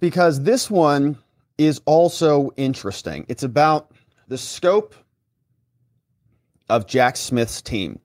[0.00, 1.18] because this one
[1.58, 3.26] is also interesting.
[3.28, 3.92] It's about
[4.28, 4.94] the scope
[6.68, 7.98] of Jack Smith's team.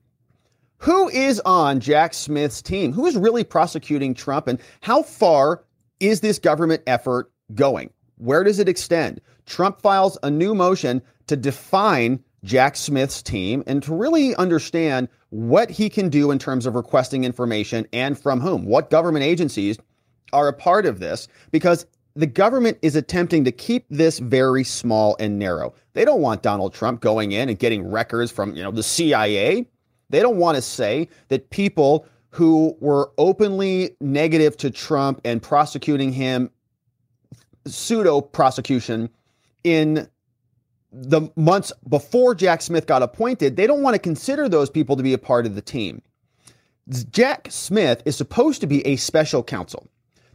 [0.78, 2.92] Who is on Jack Smith's team?
[2.92, 4.46] Who is really prosecuting Trump?
[4.46, 5.64] And how far
[5.98, 7.90] is this government effort going?
[8.16, 9.20] Where does it extend?
[9.46, 15.70] Trump files a new motion to define Jack Smith's team and to really understand what
[15.70, 18.64] he can do in terms of requesting information and from whom.
[18.64, 19.78] What government agencies
[20.32, 25.16] are a part of this because the government is attempting to keep this very small
[25.18, 25.74] and narrow.
[25.92, 29.66] They don't want Donald Trump going in and getting records from, you know, the CIA.
[30.10, 36.12] They don't want to say that people who were openly negative to Trump and prosecuting
[36.12, 36.50] him
[37.66, 39.10] pseudo prosecution
[39.64, 40.08] in
[40.92, 45.02] the months before Jack Smith got appointed, they don't want to consider those people to
[45.02, 46.02] be a part of the team.
[47.10, 49.86] Jack Smith is supposed to be a special counsel.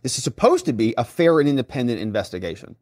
[0.04, 2.76] This is supposed to be a fair and independent investigation.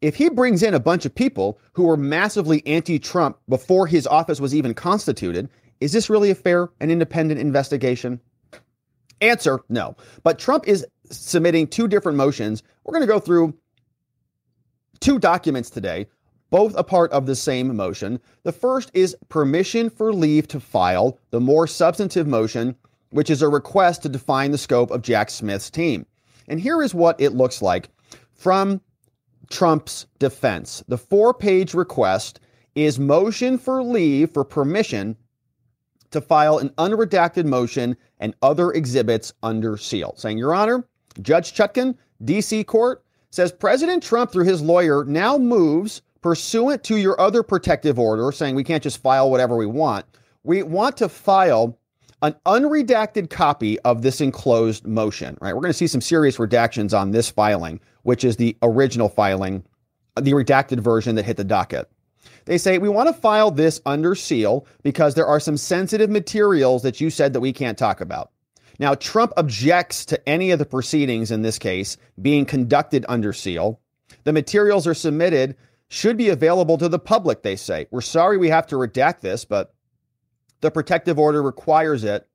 [0.00, 4.06] If he brings in a bunch of people who were massively anti Trump before his
[4.06, 5.50] office was even constituted,
[5.80, 8.20] is this really a fair and independent investigation?
[9.20, 9.96] Answer no.
[10.22, 12.62] But Trump is submitting two different motions.
[12.84, 13.54] We're going to go through
[15.00, 16.06] two documents today
[16.50, 18.20] both a part of the same motion.
[18.42, 22.76] The first is permission for leave to file the more substantive motion,
[23.10, 26.06] which is a request to define the scope of Jack Smith's team.
[26.48, 27.88] And here is what it looks like
[28.32, 28.80] from
[29.48, 30.82] Trump's defense.
[30.88, 32.40] The four page request
[32.74, 35.16] is motion for leave for permission
[36.10, 40.84] to file an unredacted motion and other exhibits under seal, saying, Your Honor,
[41.22, 42.64] Judge Chutkan, D.C.
[42.64, 48.30] Court, says President Trump, through his lawyer, now moves pursuant to your other protective order,
[48.32, 50.04] saying we can't just file whatever we want,
[50.42, 51.78] we want to file
[52.22, 55.54] an unredacted copy of this enclosed motion, right?
[55.54, 59.64] We're going to see some serious redactions on this filing, which is the original filing,
[60.16, 61.90] the redacted version that hit the docket.
[62.44, 66.82] They say, we want to file this under seal because there are some sensitive materials
[66.82, 68.30] that you said that we can't talk about.
[68.78, 73.80] Now, Trump objects to any of the proceedings in this case being conducted under seal.
[74.24, 75.56] The materials are submitted
[75.88, 77.86] should be available to the public, they say.
[77.90, 79.74] We're sorry we have to redact this, but
[80.60, 82.26] the protective order requires it.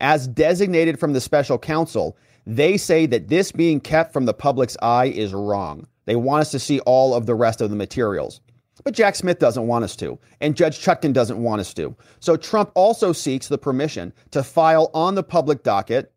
[0.00, 2.16] As designated from the special counsel,
[2.46, 5.86] they say that this being kept from the public's eye is wrong.
[6.06, 8.40] They want us to see all of the rest of the materials.
[8.84, 11.94] But Jack Smith doesn't want us to, and Judge Chutkan doesn't want us to.
[12.20, 16.12] So Trump also seeks the permission to file on the public docket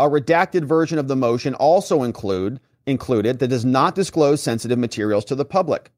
[0.00, 5.24] a redacted version of the motion also include included that does not disclose sensitive materials
[5.26, 5.90] to the public.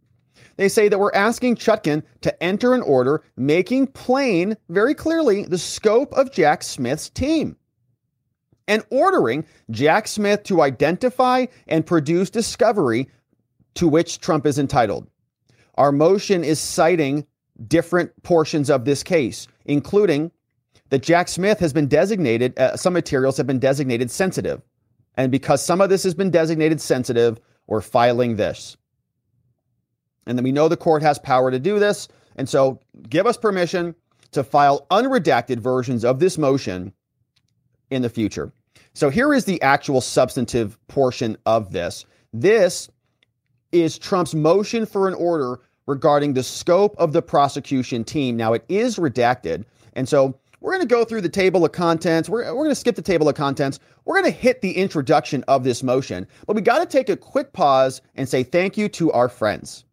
[0.56, 5.58] They say that we're asking Chutkan to enter an order making plain very clearly the
[5.58, 7.56] scope of Jack Smith's team
[8.66, 13.08] and ordering Jack Smith to identify and produce discovery
[13.74, 15.08] to which Trump is entitled.
[15.80, 17.26] Our motion is citing
[17.66, 20.30] different portions of this case, including
[20.90, 24.60] that Jack Smith has been designated, uh, some materials have been designated sensitive.
[25.16, 28.76] And because some of this has been designated sensitive, we're filing this.
[30.26, 32.08] And then we know the court has power to do this.
[32.36, 32.78] And so
[33.08, 33.94] give us permission
[34.32, 36.92] to file unredacted versions of this motion
[37.90, 38.52] in the future.
[38.92, 42.04] So here is the actual substantive portion of this.
[42.34, 42.90] This
[43.72, 45.60] is Trump's motion for an order
[45.90, 48.36] regarding the scope of the prosecution team.
[48.36, 49.64] Now, it is redacted.
[49.94, 52.28] And so we're going to go through the table of contents.
[52.28, 53.80] We're, we're going to skip the table of contents.
[54.04, 56.26] We're going to hit the introduction of this motion.
[56.46, 59.84] But we got to take a quick pause and say thank you to our friends.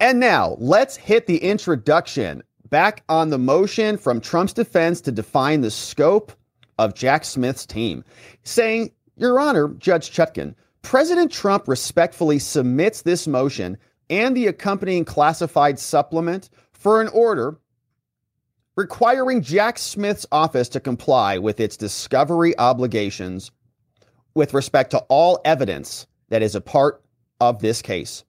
[0.00, 5.60] And now let's hit the introduction back on the motion from Trump's defense to define
[5.60, 6.32] the scope
[6.78, 8.02] of Jack Smith's team,
[8.44, 13.78] saying, Your Honor, Judge Chutkan, President Trump respectfully submits this motion
[14.12, 17.56] and the accompanying classified supplement for an order
[18.76, 23.50] requiring Jack Smith's office to comply with its discovery obligations
[24.34, 27.02] with respect to all evidence that is a part
[27.40, 28.22] of this case.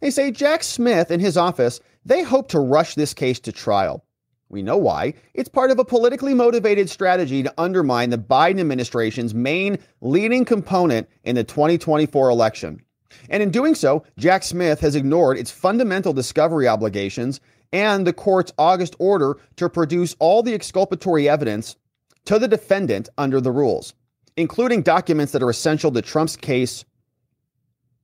[0.00, 4.06] They say Jack Smith and his office, they hope to rush this case to trial.
[4.48, 5.12] We know why.
[5.34, 11.06] It's part of a politically motivated strategy to undermine the Biden administration's main leading component
[11.22, 12.82] in the 2024 election.
[13.30, 17.40] And in doing so, Jack Smith has ignored its fundamental discovery obligations
[17.72, 21.76] and the court's August order to produce all the exculpatory evidence
[22.24, 23.94] to the defendant under the rules,
[24.36, 26.84] including documents that are essential to Trump's case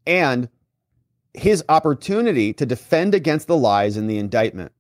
[0.07, 0.49] and
[1.33, 4.73] his opportunity to defend against the lies in the indictment.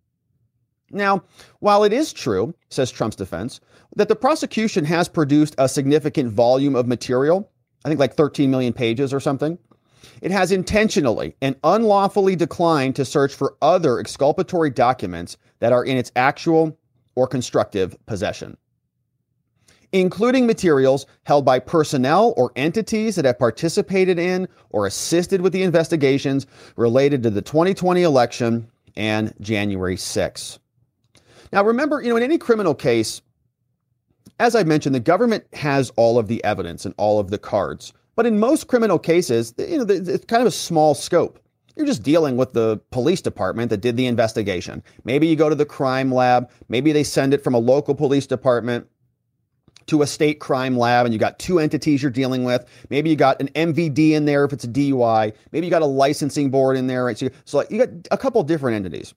[0.90, 1.24] Now,
[1.58, 3.60] while it is true, says Trump's defense,
[3.96, 7.50] that the prosecution has produced a significant volume of material,
[7.84, 9.58] I think like 13 million pages or something,
[10.22, 15.96] it has intentionally and unlawfully declined to search for other exculpatory documents that are in
[15.96, 16.78] its actual
[17.14, 18.56] or constructive possession
[19.94, 25.62] including materials held by personnel or entities that have participated in or assisted with the
[25.62, 30.58] investigations related to the 2020 election and January 6.
[31.52, 33.22] Now, remember, you know, in any criminal case,
[34.40, 37.92] as I mentioned, the government has all of the evidence and all of the cards.
[38.16, 41.40] But in most criminal cases, you know, it's kind of a small scope.
[41.76, 44.82] You're just dealing with the police department that did the investigation.
[45.04, 46.50] Maybe you go to the crime lab.
[46.68, 48.86] Maybe they send it from a local police department
[49.86, 52.64] to a state crime lab and you got two entities you're dealing with.
[52.90, 55.32] Maybe you got an MVD in there if it's a DUI.
[55.52, 57.04] Maybe you got a licensing board in there.
[57.04, 57.18] Right?
[57.18, 59.12] So, so like you got a couple different entities.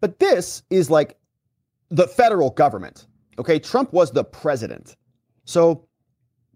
[0.00, 1.16] But this is like
[1.90, 3.06] the federal government.
[3.38, 3.58] Okay.
[3.58, 4.96] Trump was the president.
[5.44, 5.85] So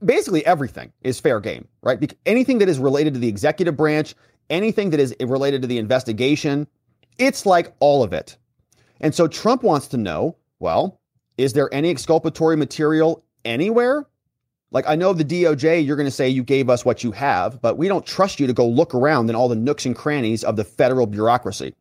[0.04, 2.12] basically everything is fair game, right?
[2.26, 4.14] Anything that is related to the executive branch,
[4.48, 6.66] anything that is related to the investigation,
[7.18, 8.36] it's like all of it.
[9.00, 11.00] And so Trump wants to know well,
[11.38, 14.06] is there any exculpatory material anywhere?
[14.72, 17.60] Like, I know the DOJ, you're going to say you gave us what you have,
[17.60, 20.44] but we don't trust you to go look around in all the nooks and crannies
[20.44, 21.74] of the federal bureaucracy.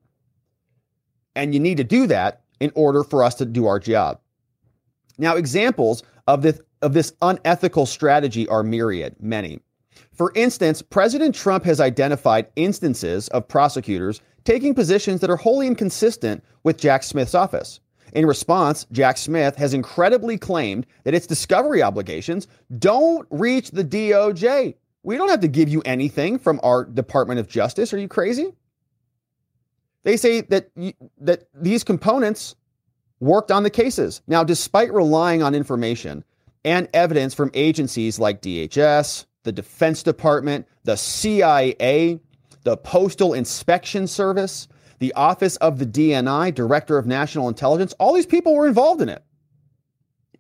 [1.36, 4.20] And you need to do that in order for us to do our job.
[5.20, 9.60] Now, examples of this, of this unethical strategy are myriad, many.
[10.14, 16.44] For instance, President Trump has identified instances of prosecutors taking positions that are wholly inconsistent
[16.64, 17.80] with Jack Smith's office.
[18.14, 22.48] In response, Jack Smith has incredibly claimed that its discovery obligations
[22.80, 24.76] don't reach the DOJ.
[25.04, 27.94] We don't have to give you anything from our Department of Justice.
[27.94, 28.54] Are you crazy?
[30.04, 30.70] They say that
[31.20, 32.56] that these components
[33.20, 34.22] worked on the cases.
[34.28, 36.24] Now, despite relying on information
[36.66, 42.20] and evidence from agencies like DHS, the Defense Department, the CIA,
[42.64, 44.68] the Postal Inspection Service,
[45.00, 49.10] the Office of the DNI, Director of National Intelligence, all these people were involved in
[49.10, 49.24] it.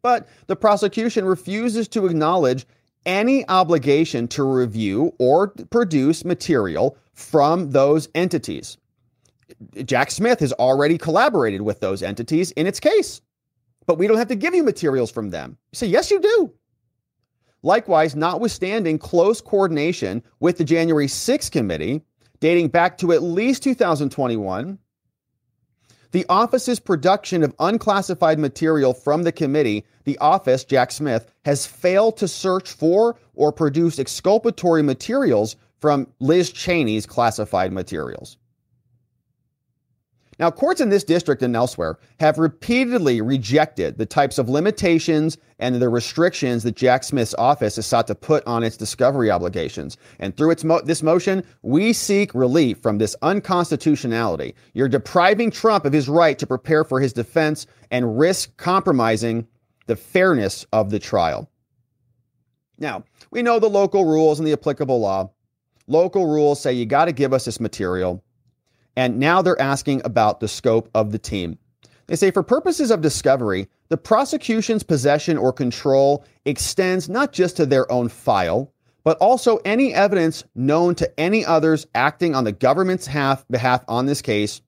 [0.02, 2.66] But the prosecution refuses to acknowledge
[3.06, 8.78] any obligation to review or produce material from those entities.
[9.86, 13.22] Jack Smith has already collaborated with those entities in its case,
[13.90, 15.57] but we don't have to give you materials from them.
[15.72, 16.53] You say, yes, you do.
[17.64, 22.03] Likewise, notwithstanding close coordination with the January 6th committee,
[22.40, 24.78] dating back to at least 2021.
[26.11, 32.16] The office's production of unclassified material from the committee, the office, Jack Smith, has failed
[32.18, 38.38] to search for or produce exculpatory materials from Liz Cheney's classified materials.
[40.40, 45.76] Now, courts in this district and elsewhere have repeatedly rejected the types of limitations and
[45.76, 49.98] the restrictions that Jack Smith's office has sought to put on its discovery obligations.
[50.20, 54.56] And through its mo- this motion, we seek relief from this unconstitutionality.
[54.74, 59.45] You're depriving Trump of his right to prepare for his defense and risk compromising
[59.88, 61.49] the fairness of the trial.
[62.78, 65.32] Now, we know the local rules and the applicable law.
[65.88, 68.24] Local rules say you got to give us this material.
[69.00, 71.58] And now they're asking about the scope of the team.
[72.08, 77.66] They say for purposes of discovery, the prosecution's possession or control extends not just to
[77.66, 78.74] their own file,
[79.06, 84.06] but also any evidence known to any others acting on the government's half, behalf on
[84.06, 84.60] this case,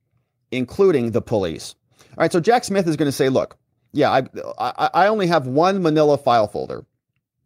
[0.49, 1.75] including the police.
[2.11, 3.57] All right, so Jack Smith is going to say, look,
[3.91, 4.23] yeah, I,
[4.57, 6.85] I, I only have one manila file folder.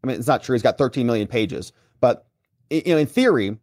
[0.04, 0.54] I mean, it's not true.
[0.54, 2.28] He's got 13 million pages, but
[2.70, 3.58] you know, in theory,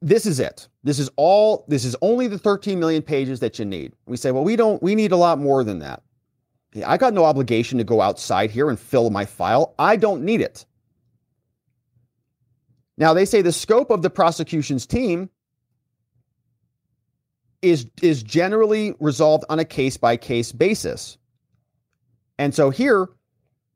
[0.00, 0.68] this is it.
[0.84, 3.92] This is all, this is only the 13 million pages that you need.
[4.06, 6.02] We say, well, we don't, we need a lot more than that.
[6.86, 9.74] I got no obligation to go outside here and fill my file.
[9.78, 10.66] I don't need it.
[12.96, 15.30] Now, they say the scope of the prosecution's team
[17.62, 21.16] is, is generally resolved on a case by case basis.
[22.38, 23.08] And so here,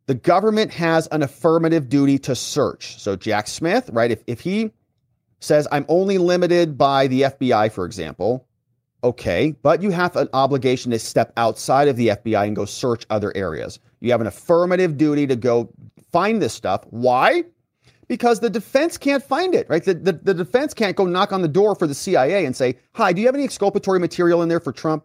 [0.06, 3.00] the government has an affirmative duty to search.
[3.00, 4.72] So, Jack Smith, right, if, if he
[5.42, 8.46] says, I'm only limited by the FBI, for example.
[9.04, 13.04] Okay, but you have an obligation to step outside of the FBI and go search
[13.10, 13.80] other areas.
[14.00, 15.70] You have an affirmative duty to go
[16.12, 16.84] find this stuff.
[16.90, 17.44] Why?
[18.06, 19.82] Because the defense can't find it, right?
[19.82, 22.76] The, the, the defense can't go knock on the door for the CIA and say,
[22.92, 25.04] Hi, do you have any exculpatory material in there for Trump?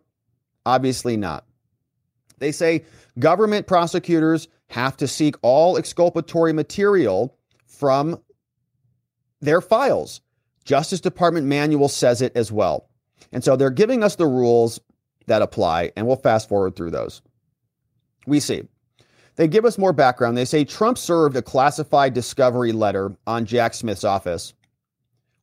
[0.65, 1.45] Obviously not.
[2.38, 2.85] They say
[3.18, 7.35] government prosecutors have to seek all exculpatory material
[7.65, 8.22] from
[9.41, 10.22] their files.
[10.68, 12.89] Justice Department manual says it as well.
[13.31, 14.81] And so they're giving us the rules
[15.27, 17.22] that apply, and we'll fast forward through those.
[18.26, 18.64] We see.
[19.38, 20.35] They give us more background.
[20.35, 24.53] They say Trump served a classified discovery letter on Jack Smith's office.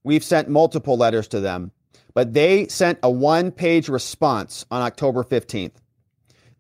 [0.03, 1.71] We've sent multiple letters to them,
[2.13, 5.77] but they sent a one page response on October 15th.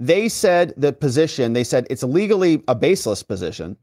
[0.00, 3.76] They said the position, they said it's legally a baseless position,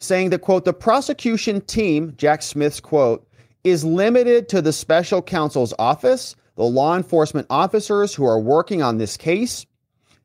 [0.00, 3.27] saying that, quote, the prosecution team, Jack Smith's quote,
[3.64, 8.98] is limited to the special counsel's office, the law enforcement officers who are working on
[8.98, 9.66] this case,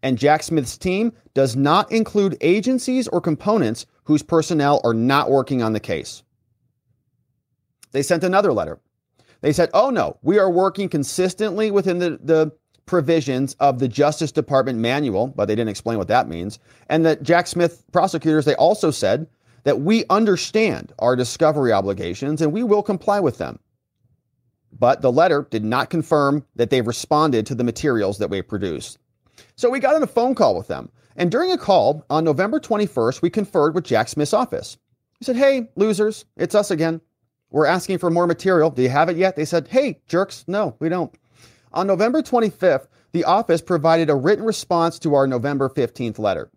[0.01, 5.61] and Jack Smith's team does not include agencies or components whose personnel are not working
[5.61, 6.23] on the case.
[7.91, 8.79] They sent another letter.
[9.41, 12.51] They said, oh no, we are working consistently within the, the
[12.85, 16.59] provisions of the Justice Department manual, but they didn't explain what that means.
[16.89, 19.27] And that Jack Smith prosecutors, they also said
[19.63, 23.59] that we understand our discovery obligations and we will comply with them.
[24.77, 28.97] But the letter did not confirm that they've responded to the materials that we produced.
[29.55, 30.91] So we got on a phone call with them.
[31.15, 34.77] And during a call on November 21st, we conferred with Jack Smith's office.
[35.19, 37.01] He said, Hey, losers, it's us again.
[37.51, 38.71] We're asking for more material.
[38.71, 39.35] Do you have it yet?
[39.35, 41.13] They said, Hey, jerks, no, we don't.
[41.71, 46.49] On November 25th, the office provided a written response to our November 15th letter.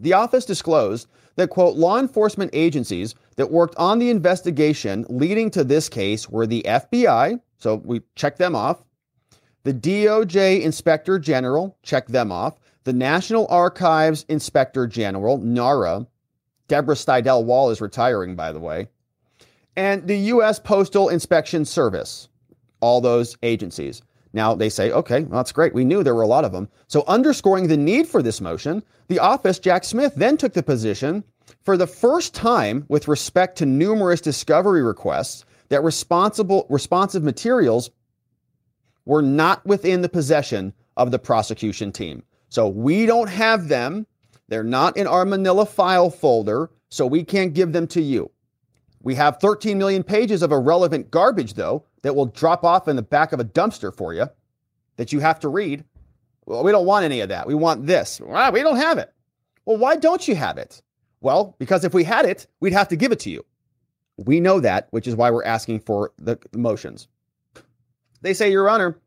[0.00, 5.62] The office disclosed that, quote, law enforcement agencies that worked on the investigation leading to
[5.62, 8.82] this case were the FBI, so we checked them off,
[9.62, 16.06] the DOJ Inspector General, check them off, the National Archives Inspector General, NARA,
[16.68, 18.88] Debra Steidel Wall is retiring, by the way,
[19.76, 20.58] and the U.S.
[20.58, 22.28] Postal Inspection Service,
[22.80, 24.00] all those agencies.
[24.32, 25.74] Now they say, okay, well, that's great.
[25.74, 26.68] We knew there were a lot of them.
[26.86, 31.24] So, underscoring the need for this motion, the office, Jack Smith, then took the position
[31.62, 37.90] for the first time with respect to numerous discovery requests that responsible, responsive materials
[39.04, 42.22] were not within the possession of the prosecution team.
[42.48, 44.06] So, we don't have them.
[44.48, 48.30] They're not in our manila file folder, so we can't give them to you.
[49.02, 53.02] We have 13 million pages of irrelevant garbage, though, that will drop off in the
[53.02, 54.26] back of a dumpster for you
[54.96, 55.84] that you have to read.
[56.46, 57.46] Well, we don't want any of that.
[57.46, 58.20] We want this.
[58.20, 59.12] Well, we don't have it.
[59.64, 60.82] Well, why don't you have it?
[61.20, 63.44] Well, because if we had it, we'd have to give it to you.
[64.16, 67.08] We know that, which is why we're asking for the motions.
[68.22, 68.98] They say, Your Honor,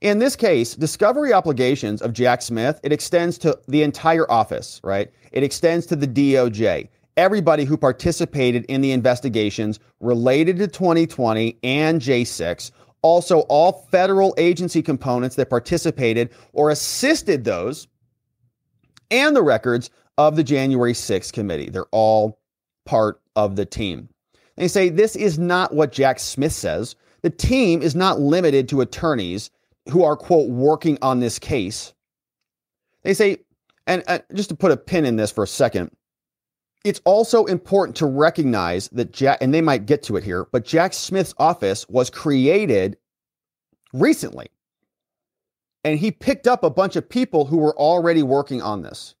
[0.00, 5.10] in this case, discovery obligations of Jack Smith, it extends to the entire office, right?
[5.30, 12.00] It extends to the DOJ everybody who participated in the investigations related to 2020 and
[12.00, 12.70] J6,
[13.02, 17.88] Also, all federal agency components that participated or assisted those,
[19.10, 21.68] and the records of the January 6th committee.
[21.68, 22.40] They're all
[22.86, 24.08] part of the team.
[24.56, 26.96] They say this is not what Jack Smith says.
[27.22, 29.50] The team is not limited to attorneys
[29.90, 31.92] who are, quote, working on this case.
[33.02, 33.38] They say,
[33.86, 35.90] and uh, just to put a pin in this for a second,
[36.84, 40.64] it's also important to recognize that Jack, and they might get to it here, but
[40.64, 42.96] Jack Smith's office was created
[43.92, 44.48] recently.
[45.84, 49.14] And he picked up a bunch of people who were already working on this.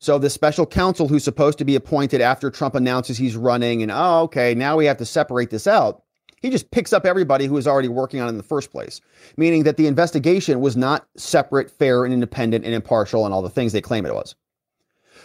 [0.00, 3.90] So the special counsel who's supposed to be appointed after Trump announces he's running, and
[3.90, 6.02] oh, okay, now we have to separate this out.
[6.40, 9.00] He just picks up everybody who was already working on it in the first place,
[9.36, 13.50] meaning that the investigation was not separate, fair, and independent and impartial and all the
[13.50, 14.36] things they claim it was.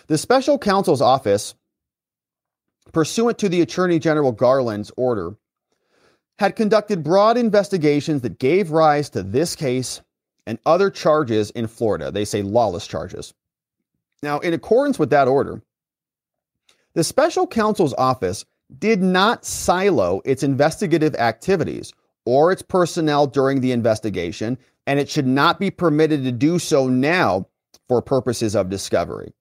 [0.07, 1.55] The special counsel's office,
[2.91, 5.37] pursuant to the Attorney General Garland's order,
[6.39, 10.01] had conducted broad investigations that gave rise to this case
[10.45, 12.11] and other charges in Florida.
[12.11, 13.33] They say lawless charges.
[14.21, 15.61] Now, in accordance with that order,
[16.95, 18.45] the special counsel's office
[18.77, 21.93] did not silo its investigative activities
[22.25, 26.87] or its personnel during the investigation, and it should not be permitted to do so
[26.87, 27.47] now
[27.87, 29.33] for purposes of discovery.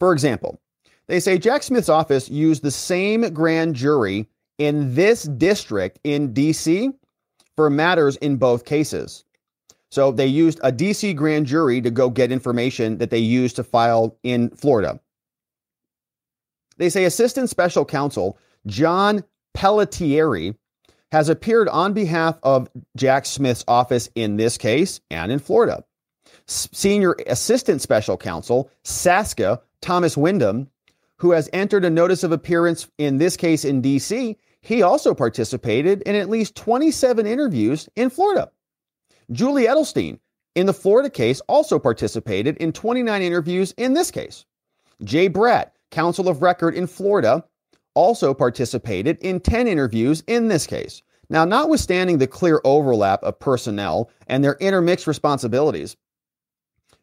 [0.00, 0.60] For example,
[1.06, 4.26] they say Jack Smith's office used the same grand jury
[4.58, 6.92] in this district in DC
[7.54, 9.24] for matters in both cases.
[9.90, 13.64] So they used a DC grand jury to go get information that they used to
[13.64, 15.00] file in Florida.
[16.78, 19.24] They say Assistant Special Counsel John
[19.54, 20.54] Pellettieri
[21.12, 25.84] has appeared on behalf of Jack Smith's office in this case and in Florida.
[26.46, 30.68] Senior Assistant Special Counsel Saska Thomas Windom,
[31.16, 36.02] who has entered a notice of appearance in this case in DC, he also participated
[36.02, 38.50] in at least 27 interviews in Florida.
[39.32, 40.18] Julie Edelstein,
[40.54, 44.44] in the Florida case, also participated in 29 interviews in this case.
[45.04, 47.44] Jay Bratt, counsel of record in Florida,
[47.94, 51.02] also participated in 10 interviews in this case.
[51.28, 55.96] Now, notwithstanding the clear overlap of personnel and their intermixed responsibilities,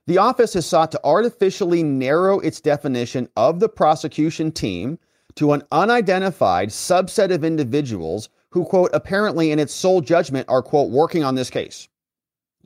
[0.07, 4.97] the office has sought to artificially narrow its definition of the prosecution team
[5.35, 10.89] to an unidentified subset of individuals who, quote, apparently in its sole judgment are, quote,
[10.89, 11.87] working on this case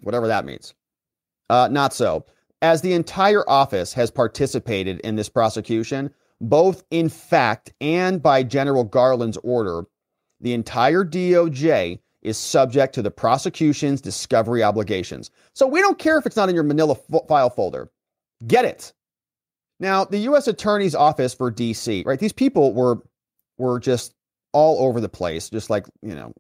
[0.02, 0.74] whatever that means.
[1.50, 2.26] Uh, not so.
[2.62, 8.84] As the entire office has participated in this prosecution, both in fact and by General
[8.84, 9.84] Garland's order,
[10.40, 15.32] the entire DOJ is subject to the prosecution's discovery obligations.
[15.54, 16.96] So we don't care if it's not in your manila
[17.28, 17.90] file folder.
[18.46, 18.94] Get it.
[19.80, 22.20] Now, the US Attorney's Office for DC, right?
[22.20, 23.02] These people were
[23.58, 24.14] were just
[24.54, 26.34] all over the place, just like, you know,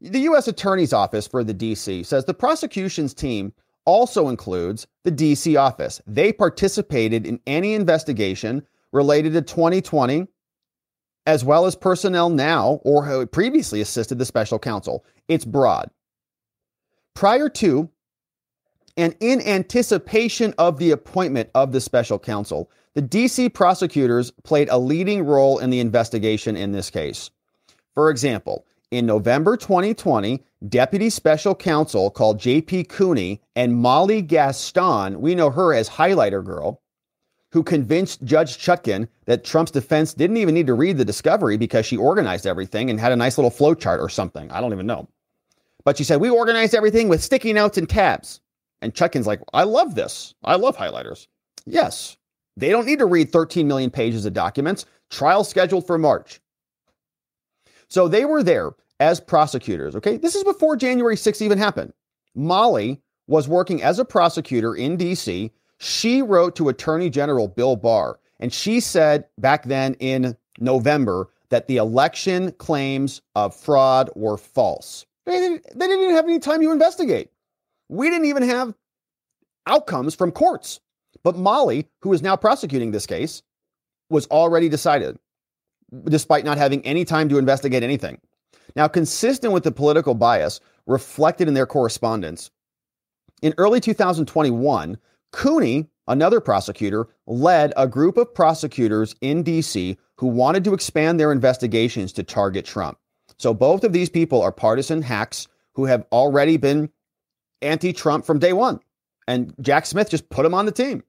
[0.00, 0.48] the U.S.
[0.48, 2.02] Attorney's Office for the D.C.
[2.02, 3.52] says the prosecution's team
[3.84, 5.56] also includes the D.C.
[5.56, 6.00] office.
[6.06, 10.26] They participated in any investigation related to 2020,
[11.26, 15.04] as well as personnel now or who previously assisted the special counsel.
[15.28, 15.90] It's broad.
[17.14, 17.90] Prior to
[18.96, 24.78] and in anticipation of the appointment of the special counsel, the DC prosecutors played a
[24.78, 27.30] leading role in the investigation in this case.
[27.94, 32.84] For example, in November 2020, Deputy Special Counsel called J.P.
[32.84, 36.82] Cooney and Molly Gaston, we know her as Highlighter Girl,
[37.52, 41.84] who convinced Judge Chutkan that Trump's defense didn't even need to read the discovery because
[41.84, 44.50] she organized everything and had a nice little flow chart or something.
[44.50, 45.08] I don't even know.
[45.84, 48.40] But she said, We organized everything with sticky notes and tabs.
[48.80, 50.34] And Chutkan's like, I love this.
[50.42, 51.28] I love highlighters.
[51.66, 52.16] Yes,
[52.56, 54.86] they don't need to read 13 million pages of documents.
[55.10, 56.40] Trial scheduled for March.
[57.88, 59.94] So they were there as prosecutors.
[59.94, 60.16] Okay.
[60.16, 61.92] This is before January 6th even happened.
[62.34, 65.50] Molly was working as a prosecutor in DC.
[65.84, 71.66] She wrote to Attorney General Bill Barr, and she said back then in November that
[71.66, 75.06] the election claims of fraud were false.
[75.26, 77.32] They didn't, they didn't even have any time to investigate.
[77.88, 78.74] We didn't even have
[79.66, 80.78] outcomes from courts.
[81.24, 83.42] But Molly, who is now prosecuting this case,
[84.08, 85.18] was already decided,
[86.04, 88.20] despite not having any time to investigate anything.
[88.76, 92.52] Now, consistent with the political bias reflected in their correspondence,
[93.42, 94.96] in early 2021,
[95.32, 101.32] Cooney, another prosecutor, led a group of prosecutors in DC who wanted to expand their
[101.32, 102.98] investigations to target Trump.
[103.38, 106.90] So both of these people are partisan hacks who have already been
[107.60, 108.80] anti Trump from day one.
[109.26, 111.02] And Jack Smith just put them on the team.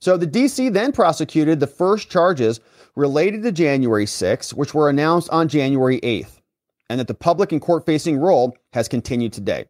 [0.00, 2.60] So the DC then prosecuted the first charges
[2.96, 6.40] related to January 6, which were announced on January 8th.
[6.88, 9.64] and that the public and court facing role has continued today.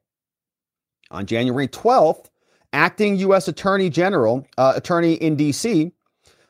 [1.10, 2.26] On January 12th,
[2.72, 3.48] acting U.S.
[3.48, 5.92] Attorney General, uh, attorney in D.C.,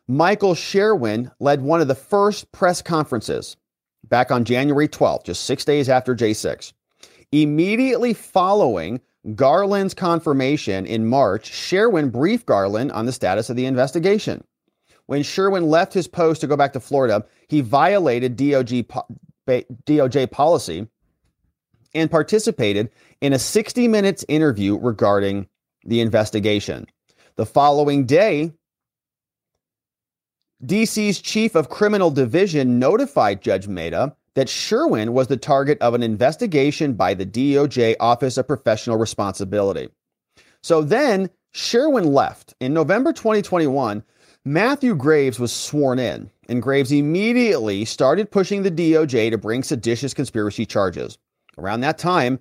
[0.08, 3.56] Michael Sherwin led one of the first press conferences
[4.04, 6.72] back on January 12th, just six days after J6.
[7.32, 9.00] Immediately following
[9.34, 14.44] Garland's confirmation in March, Sherwin briefed Garland on the status of the investigation.
[15.06, 18.86] When Sherwin left his post to go back to Florida, he violated DOJ,
[19.48, 20.86] DOJ policy
[21.94, 22.90] and participated
[23.20, 25.48] in a 60 minutes interview regarding
[25.86, 26.86] the investigation.
[27.36, 28.52] The following day,
[30.64, 36.02] DC's chief of criminal division notified Judge Mehta that Sherwin was the target of an
[36.02, 39.88] investigation by the DOJ Office of Professional Responsibility.
[40.62, 42.54] So then Sherwin left.
[42.60, 44.02] In November 2021,
[44.44, 50.14] Matthew Graves was sworn in, and Graves immediately started pushing the DOJ to bring seditious
[50.14, 51.18] conspiracy charges.
[51.58, 52.38] Around that time,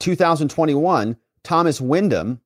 [0.00, 2.40] 2021, Thomas Windom,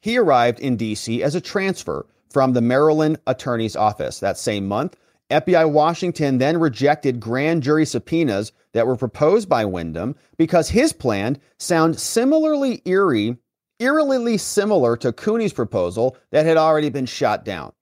[0.00, 4.20] he arrived in DC as a transfer from the Maryland Attorney's Office.
[4.20, 4.96] That same month,
[5.30, 11.38] FBI Washington then rejected grand jury subpoenas that were proposed by Windom because his plan
[11.58, 13.36] sounded similarly eerie,
[13.78, 17.72] eerily similar to Cooney's proposal that had already been shot down,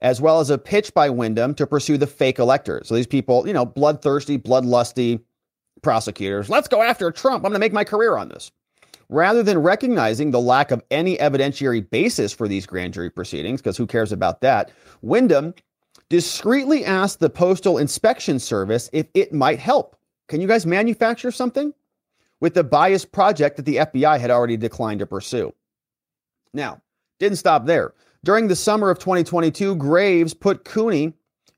[0.00, 2.88] as well as a pitch by Windom to pursue the fake electors.
[2.88, 5.20] So these people, you know, bloodthirsty, bloodlusty
[5.82, 6.48] prosecutors.
[6.48, 7.44] Let's go after Trump.
[7.44, 8.50] I'm going to make my career on this.
[9.08, 13.76] Rather than recognizing the lack of any evidentiary basis for these grand jury proceedings, because
[13.76, 15.54] who cares about that, Windom
[16.08, 19.96] discreetly asked the Postal Inspection Service if it might help.
[20.28, 21.72] Can you guys manufacture something?
[22.40, 25.54] With the bias project that the FBI had already declined to pursue.
[26.52, 26.82] Now,
[27.18, 27.94] didn't stop there.
[28.24, 31.14] During the summer of 2022, Graves put Cooney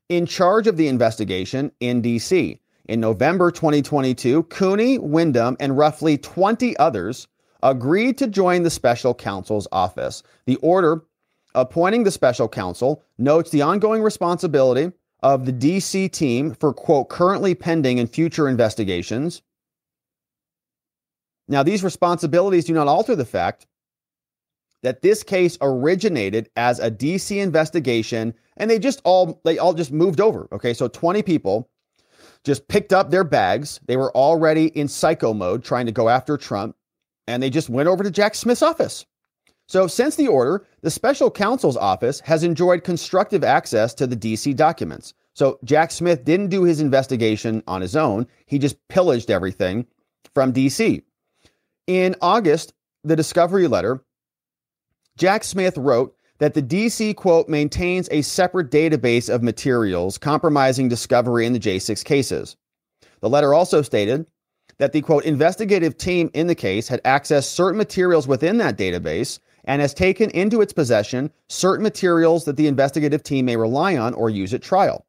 [0.07, 2.59] in charge of the investigation in D.C.
[2.85, 7.27] In November 2022, Cooney, Windom, and roughly 20 others
[7.63, 10.23] agreed to join the special counsel's office.
[10.45, 11.03] The order
[11.55, 14.91] appointing the special counsel notes the ongoing responsibility
[15.21, 19.41] of the DC team for, quote, currently pending and future investigations.
[21.47, 23.65] Now, these responsibilities do not alter the fact
[24.83, 29.91] that this case originated as a DC investigation and they just all they all just
[29.91, 30.47] moved over.
[30.51, 31.69] Okay, so 20 people
[32.43, 33.79] just picked up their bags.
[33.85, 36.75] They were already in psycho mode trying to go after Trump
[37.29, 39.05] and they just went over to Jack Smith's office.
[39.67, 44.55] So, since the order, the special counsel's office has enjoyed constructive access to the DC
[44.55, 45.13] documents.
[45.35, 49.85] So, Jack Smith didn't do his investigation on his own, he just pillaged everything
[50.33, 51.03] from DC.
[51.85, 52.73] In August,
[53.03, 54.03] the discovery letter,
[55.17, 61.45] Jack Smith wrote that the DC, quote, maintains a separate database of materials compromising discovery
[61.45, 62.57] in the J6 cases.
[63.21, 64.25] The letter also stated
[64.79, 69.39] that the quote investigative team in the case had accessed certain materials within that database
[69.65, 74.13] and has taken into its possession certain materials that the investigative team may rely on
[74.15, 75.05] or use at trial.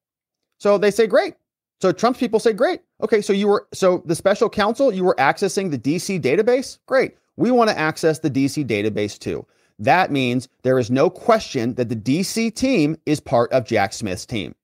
[0.58, 1.34] So they say, great.
[1.80, 2.80] So Trump's people say, great.
[3.02, 6.78] Okay, so you were, so the special counsel, you were accessing the DC database?
[6.86, 7.16] Great.
[7.36, 9.46] We want to access the DC database too.
[9.78, 14.26] That means there is no question that the DC team is part of Jack Smith's
[14.26, 14.54] team.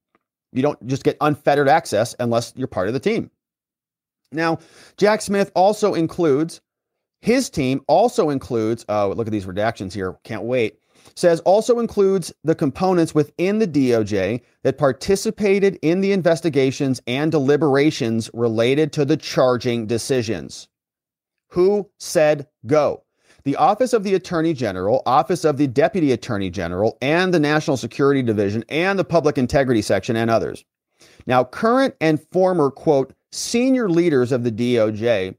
[0.53, 3.31] You don't just get unfettered access unless you're part of the team.
[4.33, 4.59] Now,
[4.97, 6.61] Jack Smith also includes
[7.23, 10.17] his team, also includes, oh, look at these redactions here.
[10.25, 10.79] Can't wait.
[11.15, 18.29] Says also includes the components within the DOJ that participated in the investigations and deliberations
[18.35, 20.69] related to the charging decisions.
[21.51, 23.05] Who said go?
[23.45, 27.77] The Office of the Attorney General, Office of the Deputy Attorney General, and the National
[27.77, 30.65] Security Division, and the Public Integrity Section, and others.
[31.27, 35.37] Now, current and former, quote, senior leaders of the DOJ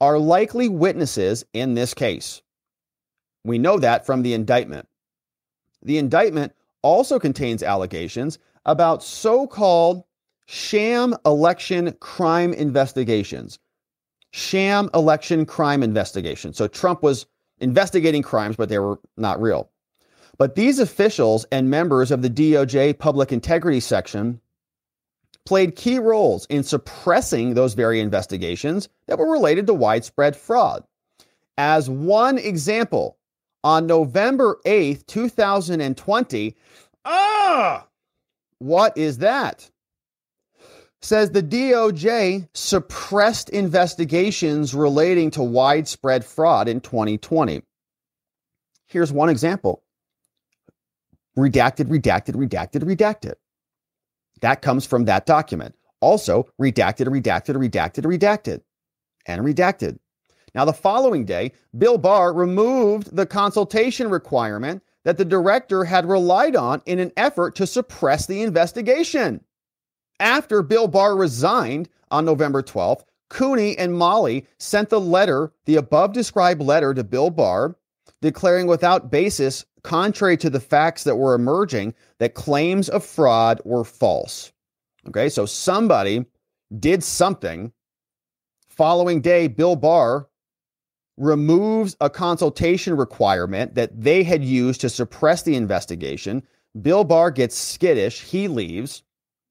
[0.00, 2.42] are likely witnesses in this case.
[3.44, 4.88] We know that from the indictment.
[5.82, 10.04] The indictment also contains allegations about so called
[10.46, 13.58] sham election crime investigations.
[14.32, 16.56] Sham election crime investigations.
[16.56, 17.26] So Trump was
[17.60, 19.70] investigating crimes, but they were not real.
[20.38, 24.40] But these officials and members of the DOJ Public Integrity Section
[25.44, 30.84] played key roles in suppressing those very investigations that were related to widespread fraud.
[31.58, 33.18] As one example,
[33.64, 36.56] on November 8th, 2020,
[37.04, 37.86] ah,
[38.58, 39.68] what is that?
[41.00, 47.62] Says the DOJ suppressed investigations relating to widespread fraud in 2020.
[48.86, 49.82] Here's one example
[51.36, 53.34] redacted, redacted, redacted, redacted.
[54.42, 55.74] That comes from that document.
[56.00, 58.60] Also, redacted, redacted, redacted, redacted,
[59.26, 59.98] and redacted.
[60.54, 66.56] Now, the following day, Bill Barr removed the consultation requirement that the director had relied
[66.56, 69.42] on in an effort to suppress the investigation.
[70.20, 76.12] After Bill Barr resigned on November 12th, Cooney and Molly sent the letter, the above
[76.12, 77.76] described letter to Bill Barr,
[78.20, 83.84] declaring without basis, contrary to the facts that were emerging, that claims of fraud were
[83.84, 84.52] false.
[85.08, 86.24] Okay, so somebody
[86.78, 87.72] did something.
[88.68, 90.28] Following day, Bill Barr
[91.18, 96.42] removes a consultation requirement that they had used to suppress the investigation.
[96.80, 98.22] Bill Barr gets skittish.
[98.22, 99.02] He leaves,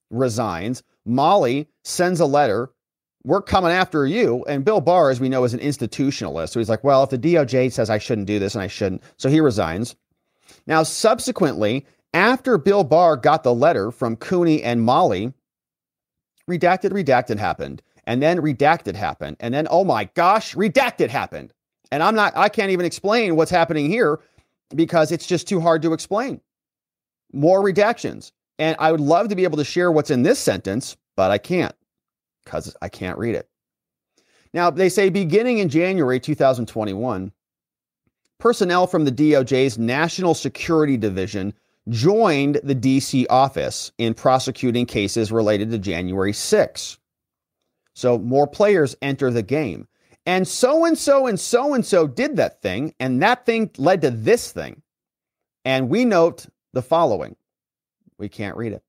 [0.10, 0.84] resigns.
[1.06, 2.72] Molly sends a letter.
[3.24, 4.44] We're coming after you.
[4.48, 6.50] And Bill Barr, as we know, is an institutionalist.
[6.50, 9.04] So he's like, well, if the DOJ says I shouldn't do this and I shouldn't.
[9.18, 9.96] So he resigns.
[10.68, 15.34] Now, subsequently, after Bill Barr got the letter from Cooney and Molly,
[16.50, 17.82] redacted, redacted happened.
[18.08, 19.38] And then redacted happened.
[19.40, 21.54] And then, oh my gosh, redacted happened.
[21.92, 24.20] And I'm not, I can't even explain what's happening here
[24.76, 26.42] because it's just too hard to explain.
[27.32, 28.32] More redactions.
[28.58, 31.38] And I would love to be able to share what's in this sentence, but I
[31.38, 31.76] can't
[32.44, 33.48] because I can't read it.
[34.54, 37.32] Now, they say beginning in January 2021,
[38.42, 41.54] personnel from the DOJ's National Security Division
[41.88, 46.98] joined the DC office in prosecuting cases related to January 6.
[47.94, 49.88] So more players enter the game.
[50.26, 54.02] And so and so and so and so did that thing, and that thing led
[54.02, 54.82] to this thing.
[55.66, 57.36] And we note the following
[58.18, 58.84] we can't read it.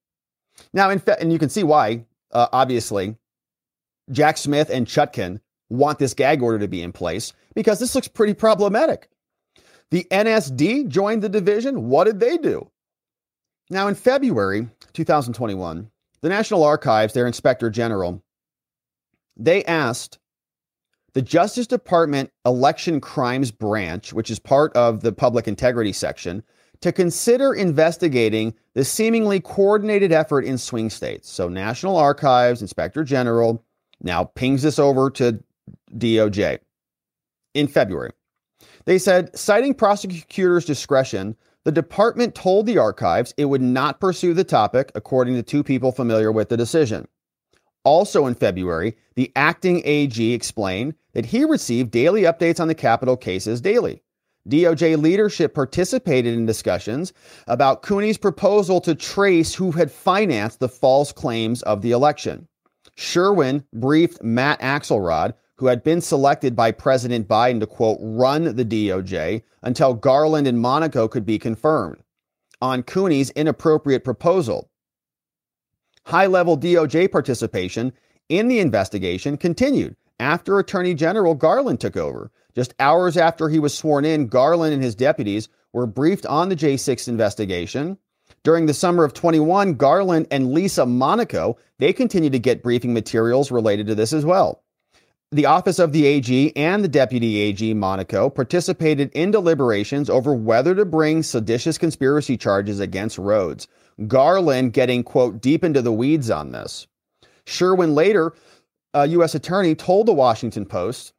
[0.74, 3.16] Now, in fact, and you can see why, uh, obviously,
[4.10, 8.08] Jack Smith and Chutkan want this gag order to be in place because this looks
[8.08, 9.08] pretty problematic.
[9.92, 11.90] The NSD joined the division.
[11.90, 12.70] What did they do?
[13.68, 15.90] Now, in February 2021,
[16.22, 18.22] the National Archives, their inspector general,
[19.36, 20.18] they asked
[21.12, 26.42] the Justice Department Election Crimes Branch, which is part of the Public Integrity section,
[26.80, 31.30] to consider investigating the seemingly coordinated effort in swing states.
[31.30, 33.62] So, National Archives, Inspector General,
[34.00, 35.38] now pings this over to
[35.94, 36.60] DOJ
[37.52, 38.12] in February.
[38.84, 44.44] They said, citing prosecutors' discretion, the department told the archives it would not pursue the
[44.44, 47.06] topic, according to two people familiar with the decision.
[47.84, 53.16] Also in February, the acting AG explained that he received daily updates on the Capitol
[53.16, 54.02] cases daily.
[54.48, 57.12] DOJ leadership participated in discussions
[57.46, 62.48] about Cooney's proposal to trace who had financed the false claims of the election.
[62.96, 68.64] Sherwin briefed Matt Axelrod, who had been selected by President Biden to, quote, run the
[68.64, 72.02] DOJ until Garland and Monaco could be confirmed,
[72.60, 74.68] on Cooney's inappropriate proposal.
[76.06, 77.92] High level DOJ participation
[78.28, 82.32] in the investigation continued after Attorney General Garland took over.
[82.56, 86.56] Just hours after he was sworn in, Garland and his deputies were briefed on the
[86.56, 87.98] J6 investigation.
[88.42, 93.52] During the summer of 21, Garland and Lisa Monaco, they continued to get briefing materials
[93.52, 94.64] related to this as well.
[95.32, 100.74] The office of the AG and the deputy AG Monaco participated in deliberations over whether
[100.74, 103.66] to bring seditious conspiracy charges against Rhodes.
[104.06, 106.86] Garland getting, quote, deep into the weeds on this.
[107.46, 108.34] Sherwin later
[108.92, 109.34] a U.S.
[109.34, 111.14] attorney told the Washington Post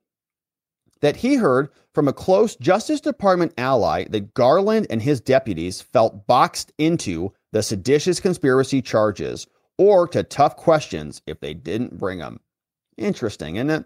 [1.02, 6.27] that he heard from a close Justice Department ally that Garland and his deputies felt
[6.27, 9.48] boxed into the seditious conspiracy charges
[9.80, 12.40] or to tough questions if they didn't bring them.
[12.95, 13.85] Interesting, isn't it?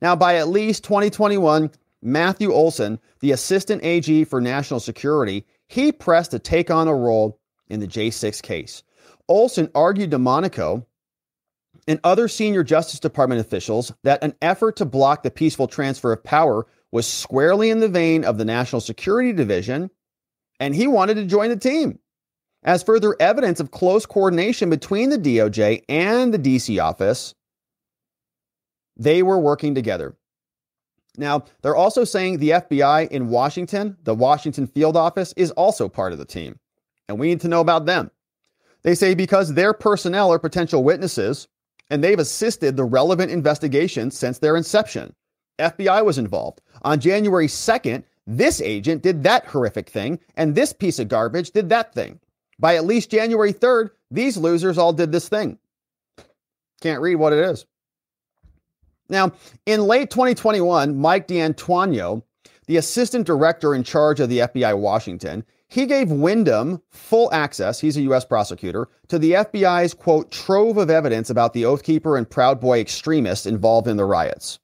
[0.00, 1.70] Now, by at least 2021,
[2.02, 7.40] Matthew Olsen, the assistant AG for national security, he pressed to take on a role
[7.68, 8.82] in the J6 case.
[9.28, 10.86] Olson argued to Monaco
[11.88, 16.22] and other senior Justice Department officials that an effort to block the peaceful transfer of
[16.22, 19.90] power was squarely in the vein of the National Security Division,
[20.60, 21.98] and he wanted to join the team.
[22.62, 27.34] As further evidence of close coordination between the DOJ and the DC office,
[28.96, 30.16] they were working together.
[31.16, 36.12] Now, they're also saying the FBI in Washington, the Washington field office, is also part
[36.12, 36.58] of the team.
[37.08, 38.10] And we need to know about them.
[38.82, 41.48] They say because their personnel are potential witnesses,
[41.90, 45.14] and they've assisted the relevant investigation since their inception.
[45.58, 46.60] FBI was involved.
[46.82, 51.68] On January 2nd, this agent did that horrific thing, and this piece of garbage did
[51.68, 52.18] that thing.
[52.58, 55.58] By at least January 3rd, these losers all did this thing.
[56.80, 57.66] Can't read what it is.
[59.08, 59.32] Now,
[59.66, 62.22] in late 2021, Mike D'Antuono,
[62.66, 67.96] the assistant director in charge of the FBI Washington, he gave Windom full access, he's
[67.96, 68.24] a U.S.
[68.24, 72.78] prosecutor, to the FBI's, quote, trove of evidence about the Oath Keeper and Proud Boy
[72.80, 74.60] extremists involved in the riots.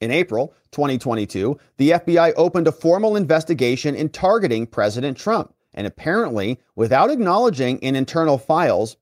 [0.00, 6.58] In April 2022, the FBI opened a formal investigation in targeting President Trump, and apparently
[6.74, 8.96] without acknowledging in internal files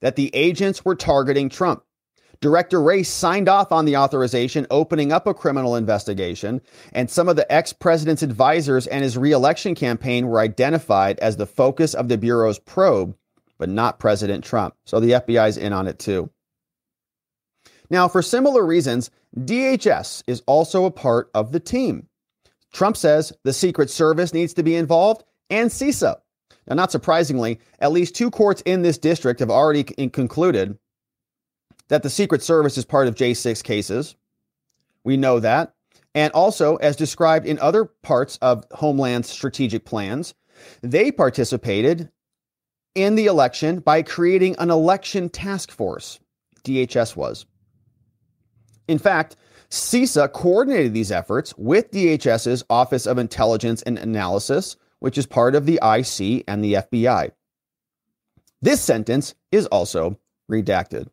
[0.00, 1.83] that the agents were targeting Trump.
[2.44, 6.60] Director Wray signed off on the authorization, opening up a criminal investigation,
[6.92, 11.46] and some of the ex president's advisors and his reelection campaign were identified as the
[11.46, 13.16] focus of the Bureau's probe,
[13.56, 14.74] but not President Trump.
[14.84, 16.28] So the FBI's in on it too.
[17.88, 22.08] Now, for similar reasons, DHS is also a part of the team.
[22.74, 26.16] Trump says the Secret Service needs to be involved and CISA.
[26.68, 30.78] Now, not surprisingly, at least two courts in this district have already concluded
[31.88, 34.16] that the Secret Service is part of J6 cases.
[35.04, 35.74] We know that.
[36.14, 40.34] And also, as described in other parts of Homeland's strategic plans,
[40.80, 42.10] they participated
[42.94, 46.20] in the election by creating an election task force.
[46.62, 47.46] DHS was.
[48.86, 49.36] In fact,
[49.70, 55.66] CISA coordinated these efforts with DHS's Office of Intelligence and Analysis, which is part of
[55.66, 57.32] the IC and the FBI.
[58.62, 60.18] This sentence is also
[60.50, 61.08] redacted.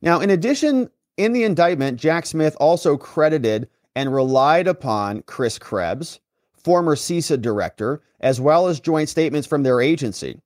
[0.00, 6.20] Now, in addition, in the indictment, Jack Smith also credited and relied upon Chris Krebs,
[6.56, 10.40] former CISA director, as well as joint statements from their agency.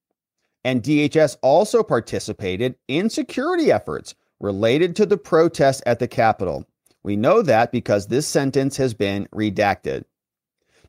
[0.65, 6.67] And DHS also participated in security efforts related to the protests at the Capitol.
[7.03, 10.05] We know that because this sentence has been redacted.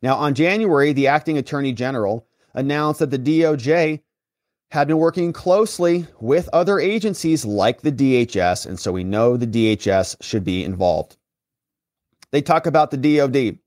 [0.02, 4.02] Now, on January, the acting attorney general announced that the DOJ
[4.74, 9.45] had been working closely with other agencies like the DHS, and so we know the
[9.45, 11.16] DHS should be involved.
[12.32, 13.60] They talk about the DoD,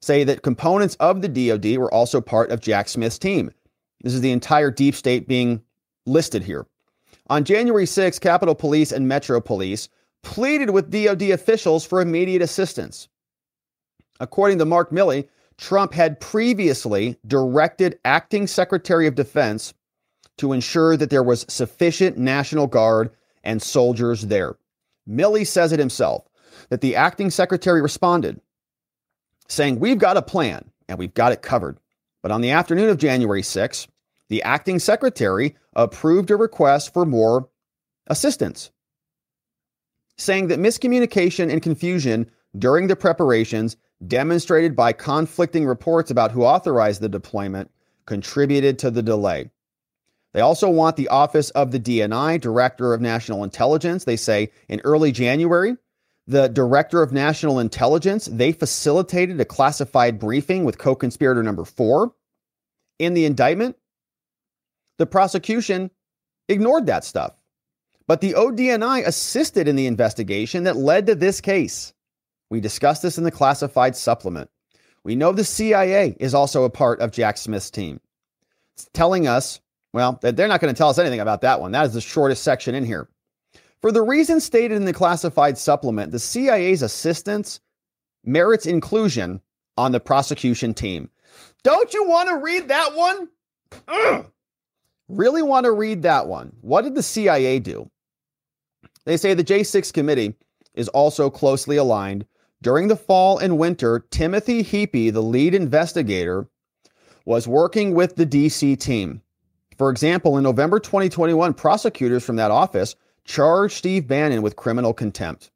[0.00, 3.50] say that components of the DoD were also part of Jack Smith's team.
[4.02, 5.60] This is the entire deep state being
[6.06, 6.66] listed here.
[7.28, 9.90] On January 6, Capitol Police and Metro Police
[10.22, 13.06] pleaded with DoD officials for immediate assistance.
[14.18, 15.28] According to Mark Milley,
[15.58, 19.74] Trump had previously directed acting Secretary of Defense
[20.38, 23.10] to ensure that there was sufficient National Guard
[23.42, 24.56] and soldiers there.
[25.08, 26.26] Milley says it himself
[26.70, 28.40] that the acting secretary responded,
[29.48, 31.78] saying, We've got a plan and we've got it covered.
[32.22, 33.86] But on the afternoon of January 6,
[34.28, 37.48] the acting secretary approved a request for more
[38.06, 38.70] assistance,
[40.16, 47.00] saying that miscommunication and confusion during the preparations, demonstrated by conflicting reports about who authorized
[47.00, 47.70] the deployment,
[48.06, 49.50] contributed to the delay.
[50.34, 54.04] They also want the Office of the DNI, Director of National Intelligence.
[54.04, 55.76] They say in early January,
[56.26, 62.12] the Director of National Intelligence, they facilitated a classified briefing with co-conspirator number 4
[62.98, 63.76] in the indictment.
[64.98, 65.90] The prosecution
[66.48, 67.34] ignored that stuff.
[68.08, 71.94] But the ODNI assisted in the investigation that led to this case.
[72.50, 74.50] We discussed this in the classified supplement.
[75.04, 78.00] We know the CIA is also a part of Jack Smith's team.
[78.74, 79.60] It's telling us
[79.94, 81.70] well, they're not going to tell us anything about that one.
[81.70, 83.08] That is the shortest section in here.
[83.80, 87.60] For the reasons stated in the classified supplement, the CIA's assistance
[88.24, 89.40] merits inclusion
[89.76, 91.10] on the prosecution team.
[91.62, 93.28] Don't you want to read that one?
[93.86, 94.26] Ugh.
[95.08, 96.56] Really want to read that one.
[96.60, 97.88] What did the CIA do?
[99.04, 100.34] They say the J6 committee
[100.74, 102.26] is also closely aligned.
[102.62, 106.48] During the fall and winter, Timothy Heapy, the lead investigator,
[107.24, 109.20] was working with the DC team.
[109.76, 115.50] For example, in November 2021, prosecutors from that office charged Steve Bannon with criminal contempt.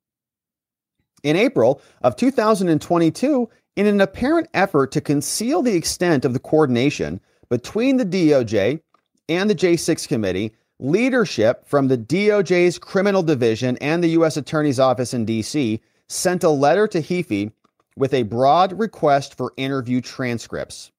[1.23, 7.21] In April of 2022, in an apparent effort to conceal the extent of the coordination
[7.49, 8.81] between the DOJ
[9.29, 14.37] and the J6 committee, leadership from the DOJ's criminal division and the U.S.
[14.37, 15.81] Attorney's Office in D.C.
[16.09, 17.53] sent a letter to Heapy
[17.97, 20.93] with a broad request for interview transcripts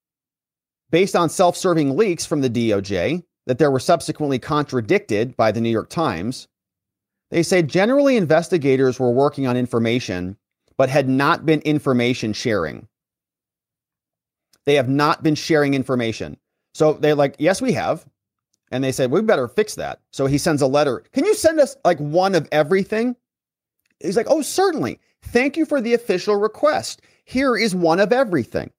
[0.91, 5.61] based on self serving leaks from the DOJ that there were subsequently contradicted by the
[5.61, 6.48] New York Times.
[7.32, 10.38] They say generally investigators were working on information,
[10.78, 12.88] but had not been information sharing.
[14.66, 16.38] They have not been sharing information.
[16.74, 18.06] So they're like, yes, we have.
[18.72, 19.99] And they said, we better fix that.
[20.11, 21.03] So he sends a letter.
[21.11, 23.16] Can you send us like one of everything?
[23.99, 24.99] He's like, oh, certainly.
[25.24, 27.02] Thank you for the official request.
[27.26, 28.72] Here is one of everything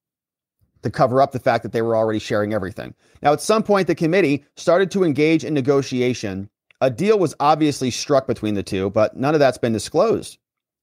[0.82, 2.94] to cover up the fact that they were already sharing everything.
[3.22, 6.48] Now, at some point, the committee started to engage in negotiation.
[6.80, 10.38] A deal was obviously struck between the two, but none of that's been disclosed.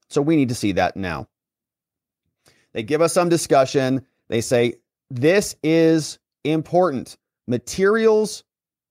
[0.10, 1.28] So we need to see that now.
[2.74, 4.06] They give us some discussion.
[4.28, 4.76] They say,
[5.10, 7.18] this is important.
[7.48, 8.44] Materials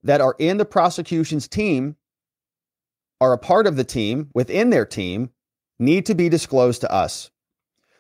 [0.03, 1.97] that are in the prosecution's team
[3.20, 5.31] are a part of the team within their team
[5.78, 7.31] need to be disclosed to us.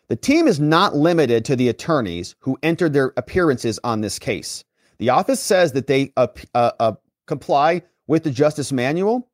[0.08, 4.62] The team is not limited to the attorneys who entered their appearances on this case.
[4.98, 6.92] The office says that they uh, uh, uh,
[7.26, 9.28] comply with the Justice Manual,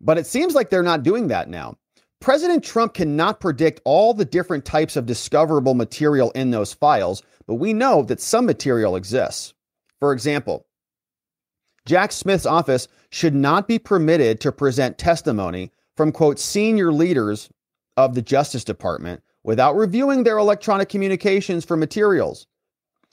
[0.00, 1.78] but it seems like they're not doing that now.
[2.20, 7.54] President Trump cannot predict all the different types of discoverable material in those files, but
[7.54, 9.54] we know that some material exists.
[10.00, 10.66] For example,
[11.86, 17.48] Jack Smith's office should not be permitted to present testimony from, quote, senior leaders
[17.96, 22.46] of the Justice Department without reviewing their electronic communications for materials.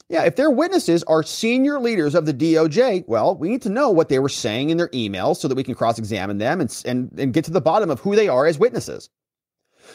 [0.09, 3.89] Yeah, if their witnesses are senior leaders of the DOJ, well, we need to know
[3.89, 6.83] what they were saying in their emails so that we can cross examine them and,
[6.85, 9.09] and, and get to the bottom of who they are as witnesses.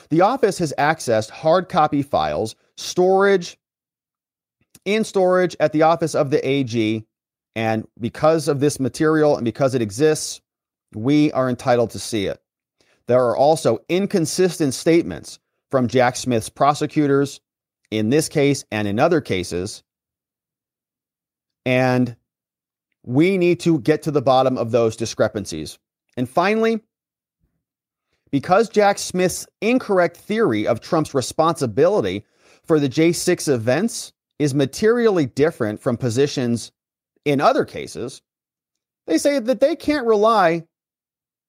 [0.09, 3.59] The office has accessed hard copy files, storage,
[4.87, 7.05] in storage at the office of the AG.
[7.55, 10.41] And because of this material and because it exists,
[10.95, 12.41] we are entitled to see it.
[13.09, 15.39] There are also inconsistent statements
[15.71, 17.41] from Jack Smith's prosecutors
[17.91, 19.83] in this case and in other cases
[21.67, 22.17] and
[23.05, 25.79] we need to get to the bottom of those discrepancies.
[26.17, 26.81] And finally,
[28.31, 32.25] because Jack Smith's incorrect theory of Trump's responsibility
[32.65, 36.73] for the J6 events is materially different from positions
[37.25, 38.23] in other cases,
[39.07, 40.65] they say that they can't rely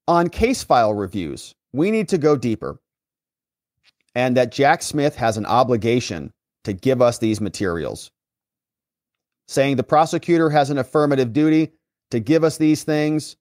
[0.08, 1.54] on case file reviews.
[1.74, 2.80] We need to go deeper.
[4.14, 6.34] And that Jack Smith has an obligation
[6.66, 8.12] to give us these materials
[9.52, 11.74] saying the prosecutor has an affirmative duty
[12.10, 13.36] to give us these things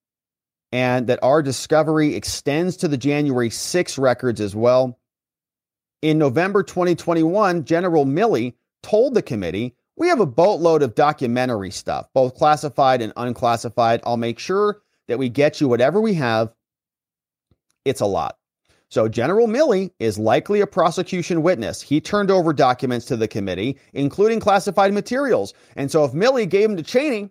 [0.73, 4.99] and that our discovery extends to the January 6 records as well.
[6.03, 12.09] In November 2021, General Milley told the committee, We have a boatload of documentary stuff,
[12.13, 14.01] both classified and unclassified.
[14.05, 16.53] I'll make sure that we get you whatever we have.
[17.85, 18.40] It's a lot.
[18.91, 21.81] So General Milley is likely a prosecution witness.
[21.81, 25.55] He turned over documents to the committee, including classified materials.
[25.77, 27.31] And so if Milley gave them to Cheney,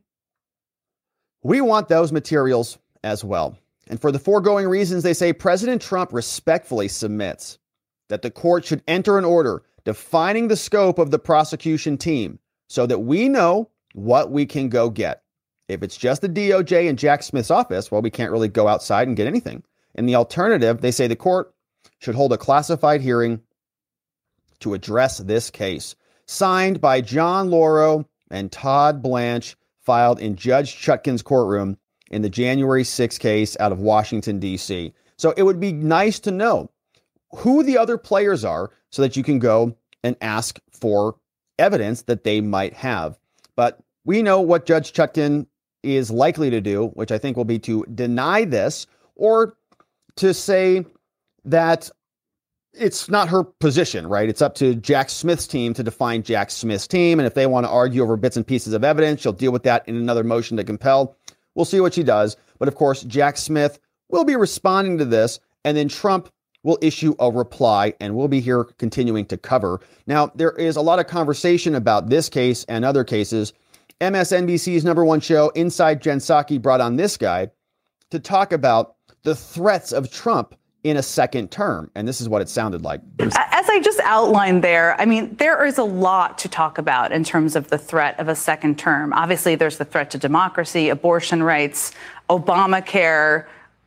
[1.43, 3.57] we want those materials as well.
[3.87, 7.59] And for the foregoing reasons, they say President Trump respectfully submits
[8.07, 12.85] that the court should enter an order defining the scope of the prosecution team so
[12.85, 15.23] that we know what we can go get.
[15.67, 19.07] If it's just the DOJ and Jack Smith's office, well, we can't really go outside
[19.07, 19.63] and get anything.
[19.99, 21.53] In the alternative, they say the court
[21.99, 23.41] should hold a classified hearing
[24.61, 25.93] to address this case.
[26.25, 31.77] Signed by John Lauro and Todd Blanche, filed in Judge Chutkan's courtroom
[32.11, 34.93] in the January 6 case out of Washington, D.C.
[35.17, 36.71] So it would be nice to know
[37.31, 41.17] who the other players are so that you can go and ask for
[41.57, 43.19] evidence that they might have.
[43.57, 45.45] But we know what Judge Chutkan
[45.83, 49.57] is likely to do, which I think will be to deny this or
[50.19, 50.85] to say
[51.45, 51.89] that
[52.73, 54.29] it's not her position, right?
[54.29, 57.19] It's up to Jack Smith's team to define Jack Smith's team.
[57.19, 59.63] And if they want to argue over bits and pieces of evidence, she'll deal with
[59.63, 61.15] that in another motion to compel.
[61.55, 62.37] We'll see what she does.
[62.59, 63.79] But of course, Jack Smith
[64.09, 66.29] will be responding to this, and then Trump
[66.63, 69.79] will issue a reply, and we'll be here continuing to cover.
[70.07, 73.53] Now, there is a lot of conversation about this case and other cases.
[74.01, 76.19] MSNBC's number one show, Inside Jen
[76.61, 77.49] brought on this guy
[78.11, 81.91] to talk about the threats of Trump in a second term.
[81.95, 83.01] And this is what it sounded like.
[83.19, 87.23] As I just outlined there, I mean, there is a lot to talk about in
[87.23, 89.11] terms of the threat of a second term.
[89.13, 91.91] Obviously, there's the threat to democracy, abortion rights,
[92.29, 93.45] Obamacare.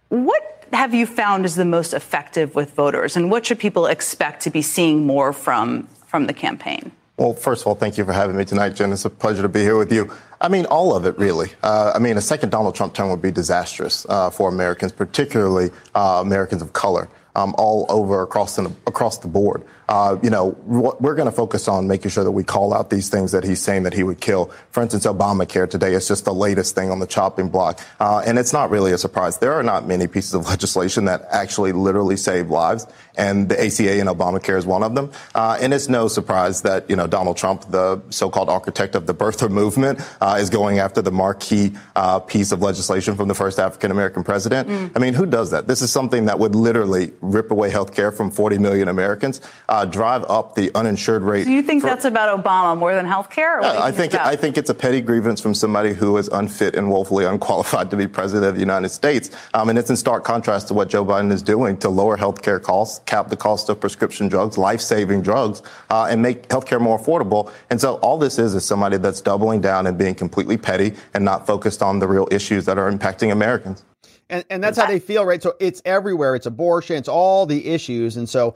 [0.09, 4.43] What have you found is the most effective with voters, and what should people expect
[4.43, 6.93] to be seeing more from from the campaign?
[7.17, 8.93] Well, first of all, thank you for having me tonight, Jen.
[8.93, 10.11] It's a pleasure to be here with you.
[10.43, 11.52] I mean, all of it, really.
[11.62, 15.70] Uh, I mean, a second Donald Trump term would be disastrous uh, for Americans, particularly
[15.94, 20.57] uh, Americans of color, um, all over across the, across the board uh, you know,
[20.67, 23.61] we're going to focus on making sure that we call out these things that he's
[23.61, 24.51] saying that he would kill.
[24.71, 27.81] For instance, Obamacare today is just the latest thing on the chopping block.
[28.01, 29.39] Uh, and it's not really a surprise.
[29.39, 32.87] There are not many pieces of legislation that actually literally save lives.
[33.17, 35.11] And the ACA and Obamacare is one of them.
[35.35, 39.15] Uh, and it's no surprise that, you know, Donald Trump, the so-called architect of the
[39.15, 43.59] birther movement, uh, is going after the marquee uh, piece of legislation from the first
[43.59, 44.69] African-American president.
[44.69, 44.93] Mm.
[44.97, 45.67] I mean, who does that?
[45.67, 49.41] This is something that would literally rip away health care from 40 million Americans.
[49.69, 51.45] Uh, uh, drive up the uninsured rate.
[51.45, 53.61] Do you think for, that's about Obama more than health care?
[53.61, 56.91] Yeah, I think I think it's a petty grievance from somebody who is unfit and
[56.91, 59.31] woefully unqualified to be president of the United States.
[59.55, 62.43] Um, and it's in stark contrast to what Joe Biden is doing to lower health
[62.43, 66.81] care costs, cap the cost of prescription drugs, life-saving drugs, uh, and make health care
[66.81, 67.53] more affordable.
[67.71, 71.25] And so all this is is somebody that's doubling down and being completely petty and
[71.25, 73.85] not focused on the real issues that are impacting Americans.
[74.31, 75.43] And, and that's how they feel, right?
[75.43, 76.35] So it's everywhere.
[76.35, 76.97] It's abortion.
[76.97, 78.17] It's all the issues.
[78.17, 78.55] And so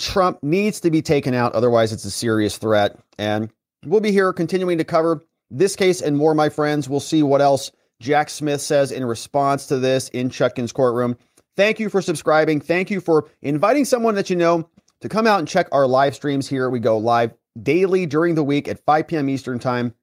[0.00, 1.54] Trump needs to be taken out.
[1.54, 2.98] Otherwise, it's a serious threat.
[3.18, 3.50] And
[3.84, 6.88] we'll be here continuing to cover this case and more, my friends.
[6.88, 7.70] We'll see what else
[8.00, 11.16] Jack Smith says in response to this in Chutkan's courtroom.
[11.56, 12.60] Thank you for subscribing.
[12.60, 14.68] Thank you for inviting someone that you know
[15.02, 16.70] to come out and check our live streams here.
[16.70, 19.28] We go live daily during the week at 5 p.m.
[19.28, 19.94] Eastern Time.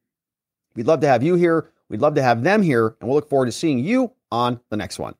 [0.75, 1.71] We'd love to have you here.
[1.89, 2.95] We'd love to have them here.
[2.99, 5.15] And we'll look forward to seeing you on the next one.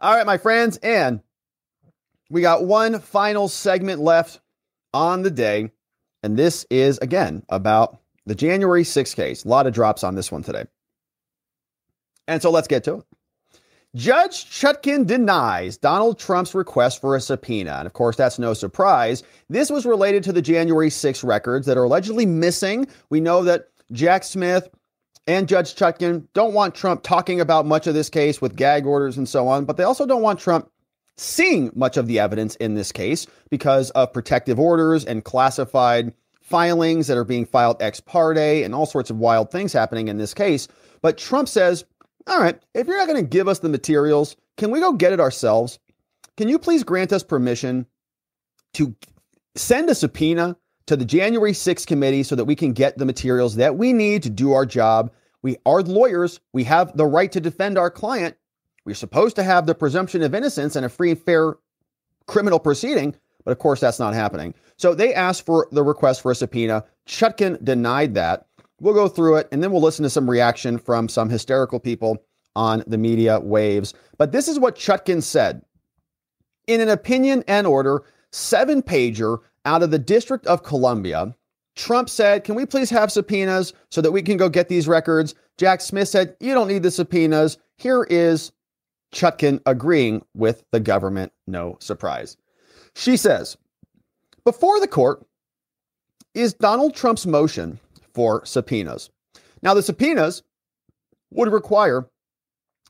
[0.00, 0.78] All right, my friends.
[0.78, 1.20] And
[2.30, 4.40] we got one final segment left
[4.92, 5.70] on the day.
[6.22, 9.44] And this is, again, about the January 6th case.
[9.44, 10.64] A lot of drops on this one today.
[12.26, 13.04] And so let's get to it.
[13.94, 17.76] Judge Chutkan denies Donald Trump's request for a subpoena.
[17.78, 19.22] And of course, that's no surprise.
[19.48, 22.86] This was related to the January 6 records that are allegedly missing.
[23.08, 24.68] We know that Jack Smith
[25.26, 29.16] and Judge Chutkan don't want Trump talking about much of this case with gag orders
[29.16, 30.70] and so on, but they also don't want Trump
[31.18, 37.08] seeing much of the evidence in this case because of protective orders and classified filings
[37.08, 40.32] that are being filed ex parte and all sorts of wild things happening in this
[40.32, 40.68] case.
[41.02, 41.84] But Trump says,
[42.26, 45.12] all right, if you're not going to give us the materials, can we go get
[45.12, 45.78] it ourselves?
[46.36, 47.86] Can you please grant us permission
[48.74, 48.94] to
[49.56, 53.56] send a subpoena to the January 6th committee so that we can get the materials
[53.56, 55.12] that we need to do our job?
[55.42, 56.40] We are lawyers.
[56.52, 58.36] We have the right to defend our client.
[58.88, 61.58] We're supposed to have the presumption of innocence and a free and fair
[62.26, 64.54] criminal proceeding, but of course that's not happening.
[64.78, 66.84] So they asked for the request for a subpoena.
[67.06, 68.46] Chutkan denied that.
[68.80, 72.24] We'll go through it and then we'll listen to some reaction from some hysterical people
[72.56, 73.92] on the media waves.
[74.16, 75.60] But this is what Chutkan said.
[76.66, 81.36] In an opinion and order, seven pager out of the District of Columbia,
[81.76, 85.34] Trump said, Can we please have subpoenas so that we can go get these records?
[85.58, 87.58] Jack Smith said, You don't need the subpoenas.
[87.76, 88.50] Here is
[89.12, 91.32] Chutkan agreeing with the government.
[91.46, 92.36] No surprise.
[92.94, 93.56] She says,
[94.44, 95.24] Before the court
[96.34, 97.80] is Donald Trump's motion
[98.12, 99.10] for subpoenas.
[99.62, 100.42] Now, the subpoenas
[101.30, 102.08] would require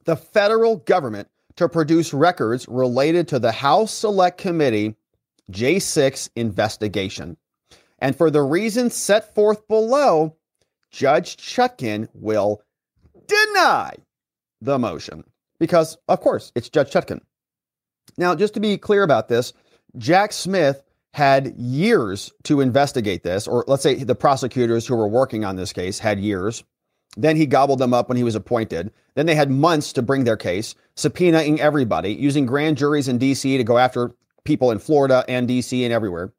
[0.04, 4.96] the federal government to produce records related to the House Select Committee
[5.50, 7.36] J6 investigation.
[7.98, 10.36] And for the reasons set forth below,
[10.90, 12.62] Judge Chutkan will
[13.26, 13.94] deny
[14.60, 15.24] the motion
[15.58, 17.20] because, of course, it's Judge Chutkan.
[18.16, 19.52] Now, just to be clear about this,
[19.96, 20.82] Jack Smith
[21.14, 25.72] had years to investigate this, or let's say the prosecutors who were working on this
[25.72, 26.62] case had years.
[27.16, 28.92] Then he gobbled them up when he was appointed.
[29.14, 33.56] Then they had months to bring their case, subpoenaing everybody, using grand juries in DC
[33.56, 34.12] to go after
[34.44, 36.32] people in Florida and DC and everywhere.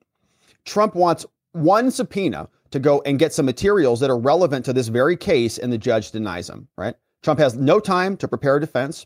[0.66, 4.88] Trump wants one subpoena to go and get some materials that are relevant to this
[4.88, 6.96] very case, and the judge denies them, right?
[7.22, 9.06] Trump has no time to prepare a defense.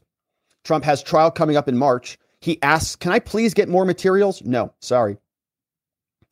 [0.63, 2.17] Trump has trial coming up in March.
[2.39, 4.41] He asks, Can I please get more materials?
[4.43, 5.17] No, sorry.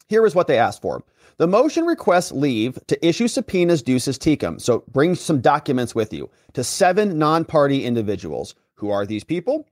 [0.08, 1.04] Here is what they asked for.
[1.38, 6.30] The motion requests leave to issue subpoenas duces tecum, so bring some documents with you,
[6.54, 8.54] to seven non party individuals.
[8.76, 9.66] Who are these people?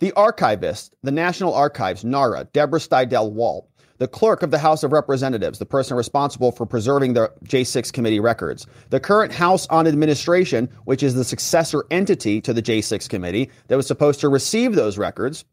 [0.00, 3.69] The archivist, the National Archives, NARA, Deborah Steidel Wall,
[4.00, 8.18] the clerk of the House of Representatives, the person responsible for preserving the J6 committee
[8.18, 13.50] records, the current House on Administration, which is the successor entity to the J6 committee
[13.68, 15.44] that was supposed to receive those records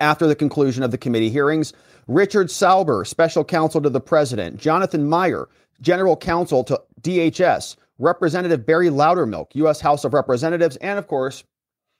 [0.00, 1.72] after the conclusion of the committee hearings,
[2.08, 5.48] Richard Sauber, special counsel to the president, Jonathan Meyer,
[5.80, 9.80] general counsel to DHS, Representative Barry Loudermilk, U.S.
[9.80, 11.44] House of Representatives, and of course,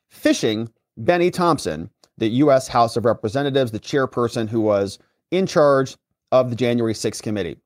[0.09, 2.67] fishing Bennie Thompson, the U.S.
[2.67, 4.99] House of Representatives, the chairperson who was
[5.31, 5.97] in charge
[6.33, 7.57] of the January 6th committee.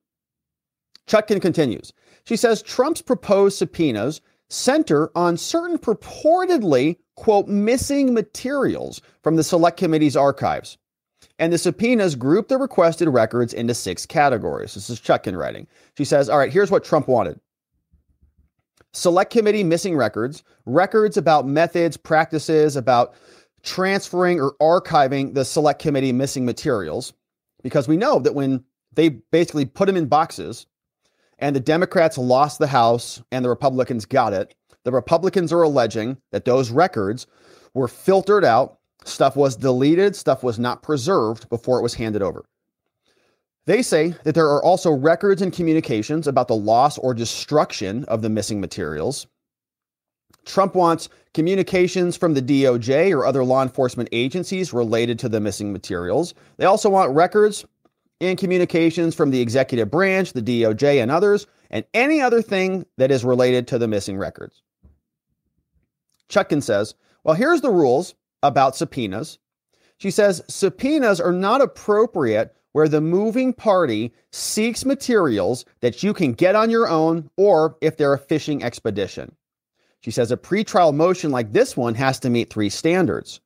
[1.07, 1.93] Chutkan continues.
[2.25, 9.79] She says Trump's proposed subpoenas center on certain purportedly, quote, missing materials from the Select
[9.79, 10.79] Committee's archives
[11.39, 14.75] and the subpoenas group the requested records into six categories.
[14.75, 15.67] This is Chutkan writing.
[15.97, 17.41] She says, All right, here's what Trump wanted
[18.93, 23.15] Select Committee missing records, records about methods, practices, about
[23.63, 27.13] transferring or archiving the Select Committee missing materials,
[27.63, 30.67] because we know that when they basically put them in boxes
[31.39, 36.19] and the Democrats lost the House and the Republicans got it, the Republicans are alleging
[36.31, 37.27] that those records
[37.75, 42.45] were filtered out Stuff was deleted, stuff was not preserved before it was handed over.
[43.67, 48.23] They say that there are also records and communications about the loss or destruction of
[48.23, 49.27] the missing materials.
[50.45, 55.73] Trump wants communications from the DOJ or other law enforcement agencies related to the missing
[55.73, 56.35] materials.
[56.57, 57.65] They also want records
[58.21, 63.11] and communications from the executive branch, the DOJ, and others, and any other thing that
[63.11, 64.63] is related to the missing records.
[66.29, 66.95] Chutkan says,
[67.25, 69.39] Well, here's the rules about subpoenas.
[69.99, 76.33] She says subpoenas are not appropriate where the moving party seeks materials that you can
[76.33, 79.37] get on your own or if they're a fishing expedition.
[80.03, 83.41] She says a pretrial motion like this one has to meet three standards,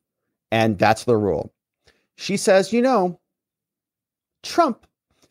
[0.50, 1.52] and that's the rule.
[2.16, 3.20] She says, you know,
[4.42, 4.86] Trump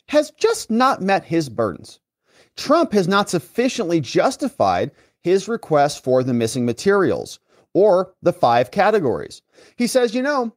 [0.08, 2.00] has just not met his burdens.
[2.56, 7.40] Trump has not sufficiently justified his request for the missing materials
[7.74, 9.42] or the five categories.
[9.76, 10.54] He says, you know,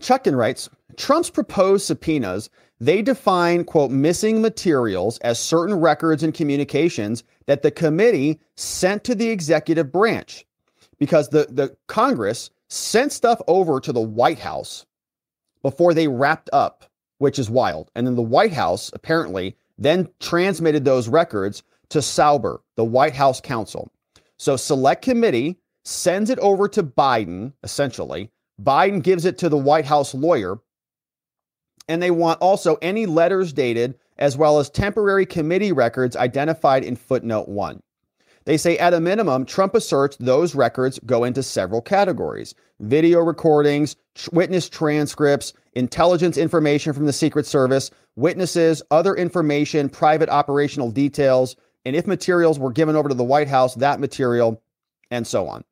[0.00, 2.50] Chutkan writes, Trump's proposed subpoenas,
[2.80, 9.14] they define, quote, missing materials as certain records and communications that the committee sent to
[9.14, 10.46] the executive branch
[10.98, 14.86] because the, the Congress sent stuff over to the White House
[15.62, 16.84] before they wrapped up,
[17.18, 17.90] which is wild.
[17.94, 23.40] And then the White House apparently then transmitted those records to Sauber, the White House
[23.40, 23.90] counsel.
[24.38, 28.30] So select committee sends it over to Biden, essentially.
[28.62, 30.58] Biden gives it to the White House lawyer.
[31.90, 36.94] And they want also any letters dated, as well as temporary committee records identified in
[36.94, 37.82] footnote one.
[38.44, 43.96] They say at a minimum, Trump asserts those records go into several categories video recordings,
[44.30, 51.96] witness transcripts, intelligence information from the Secret Service, witnesses, other information, private operational details, and
[51.96, 54.62] if materials were given over to the White House, that material,
[55.10, 55.64] and so on.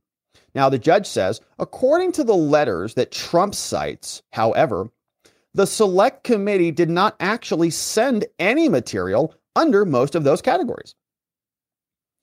[0.56, 4.90] Now, the judge says, according to the letters that Trump cites, however,
[5.54, 10.94] the select committee did not actually send any material under most of those categories.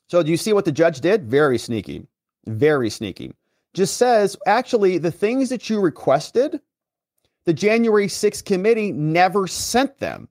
[0.09, 1.29] So, do you see what the judge did?
[1.29, 2.07] Very sneaky.
[2.45, 3.33] Very sneaky.
[3.73, 6.61] Just says, actually, the things that you requested,
[7.45, 10.29] the January 6th committee never sent them.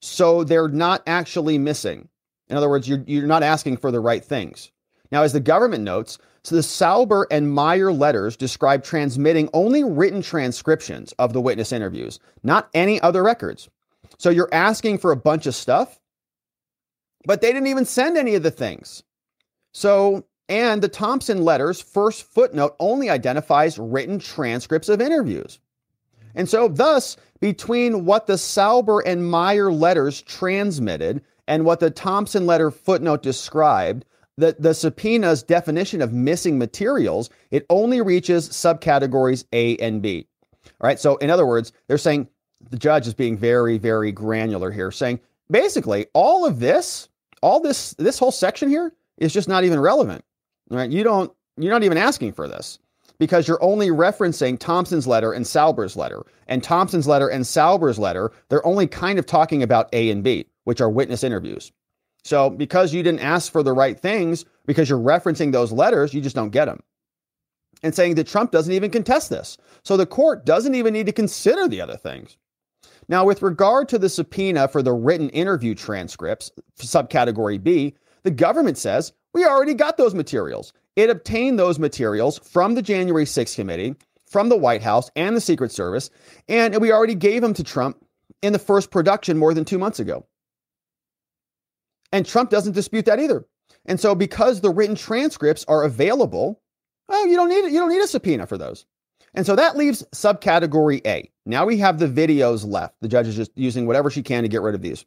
[0.00, 2.08] So, they're not actually missing.
[2.48, 4.70] In other words, you're, you're not asking for the right things.
[5.10, 6.18] Now, as the government notes,
[6.48, 12.20] so the Sauber and Meyer letters describe transmitting only written transcriptions of the witness interviews,
[12.42, 13.68] not any other records.
[14.16, 16.00] So you're asking for a bunch of stuff,
[17.26, 19.02] but they didn't even send any of the things.
[19.72, 25.60] So, and the Thompson letters first footnote only identifies written transcripts of interviews.
[26.34, 32.46] And so, thus, between what the Sauber and Meyer letters transmitted and what the Thompson
[32.46, 34.06] letter footnote described,
[34.38, 40.26] the, the subpoena's definition of missing materials, it only reaches subcategories A and B.
[40.80, 40.98] All right.
[40.98, 42.28] So, in other words, they're saying
[42.70, 45.18] the judge is being very, very granular here, saying
[45.50, 47.08] basically all of this,
[47.42, 50.24] all this, this whole section here is just not even relevant.
[50.70, 50.90] Right.
[50.90, 52.78] You don't, you're not even asking for this
[53.18, 56.24] because you're only referencing Thompson's letter and Sauber's letter.
[56.46, 60.46] And Thompson's letter and Sauber's letter, they're only kind of talking about A and B,
[60.64, 61.72] which are witness interviews.
[62.24, 66.20] So because you didn't ask for the right things, because you're referencing those letters, you
[66.20, 66.80] just don't get them.
[67.82, 69.56] And saying that Trump doesn't even contest this.
[69.84, 72.36] So the court doesn't even need to consider the other things.
[73.08, 78.76] Now, with regard to the subpoena for the written interview transcripts, subcategory B, the government
[78.76, 80.72] says we already got those materials.
[80.96, 83.94] It obtained those materials from the January 6th committee,
[84.26, 86.10] from the White House, and the Secret Service,
[86.48, 88.04] and we already gave them to Trump
[88.42, 90.26] in the first production more than two months ago.
[92.12, 93.44] And Trump doesn't dispute that either.
[93.86, 96.60] And so because the written transcripts are available,
[97.08, 97.72] well, you don't need.
[97.72, 98.84] You don't need a subpoena for those.
[99.34, 101.30] And so that leaves subcategory A.
[101.46, 102.94] Now we have the videos left.
[103.00, 105.04] The judge is just using whatever she can to get rid of these.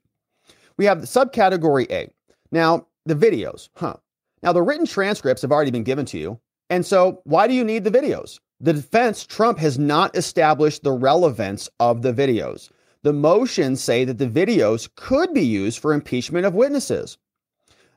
[0.78, 2.12] We have the subcategory A.
[2.52, 3.96] Now, the videos, huh?
[4.44, 6.40] Now, the written transcripts have already been given to you.
[6.70, 8.40] And so, why do you need the videos?
[8.60, 12.70] The defense, Trump has not established the relevance of the videos.
[13.04, 17.18] The motions say that the videos could be used for impeachment of witnesses.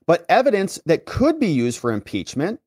[0.07, 2.61] But evidence that could be used for impeachment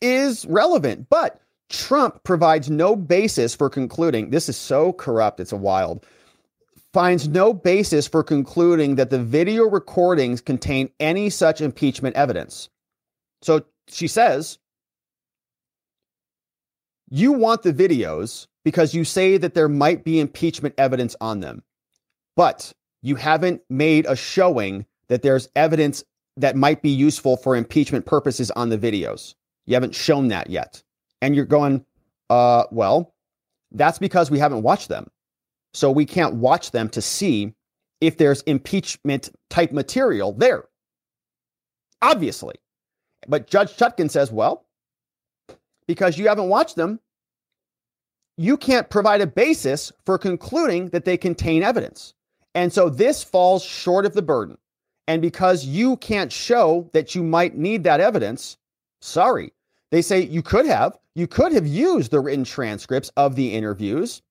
[0.00, 1.08] is relevant.
[1.08, 6.06] But Trump provides no basis for concluding this is so corrupt, it's a wild.
[6.92, 12.68] Finds no basis for concluding that the video recordings contain any such impeachment evidence.
[13.42, 14.58] So she says,
[17.10, 21.62] You want the videos because you say that there might be impeachment evidence on them,
[22.36, 22.72] but
[23.02, 26.04] you haven't made a showing that there's evidence
[26.36, 29.34] that might be useful for impeachment purposes on the videos.
[29.66, 30.82] You haven't shown that yet.
[31.22, 31.84] And you're going,
[32.30, 33.14] uh, well,
[33.72, 35.08] that's because we haven't watched them.
[35.74, 37.54] So we can't watch them to see
[38.00, 40.64] if there's impeachment type material there.
[42.02, 42.54] Obviously.
[43.26, 44.66] But Judge Chutkan says, well,
[45.86, 47.00] because you haven't watched them,
[48.36, 52.14] you can't provide a basis for concluding that they contain evidence.
[52.54, 54.58] And so this falls short of the burden.
[55.06, 58.56] And because you can't show that you might need that evidence,
[59.00, 59.52] sorry.
[59.90, 60.98] They say you could have.
[61.14, 64.22] You could have used the written transcripts of the interviews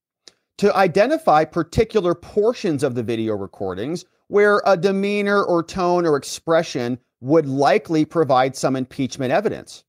[0.58, 7.00] to identify particular portions of the video recordings where a demeanor or tone or expression
[7.22, 9.84] would likely provide some impeachment evidence.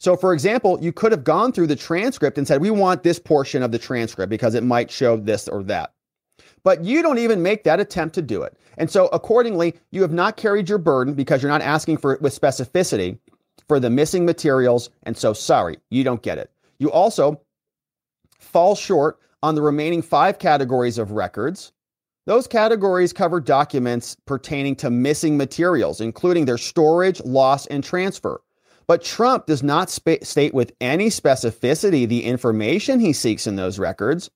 [0.00, 3.18] So, for example, you could have gone through the transcript and said, We want this
[3.18, 5.92] portion of the transcript because it might show this or that.
[6.62, 8.56] But you don't even make that attempt to do it.
[8.78, 12.22] And so, accordingly, you have not carried your burden because you're not asking for it
[12.22, 13.18] with specificity
[13.68, 14.88] for the missing materials.
[15.02, 16.50] And so, sorry, you don't get it.
[16.78, 17.42] You also
[18.38, 21.72] fall short on the remaining five categories of records.
[22.24, 28.40] Those categories cover documents pertaining to missing materials, including their storage, loss, and transfer.
[28.90, 33.78] But Trump does not sp- state with any specificity the information he seeks in those
[33.78, 34.32] records,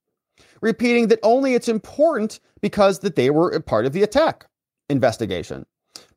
[0.60, 4.46] repeating that only it's important because that they were a part of the attack
[4.88, 5.66] investigation.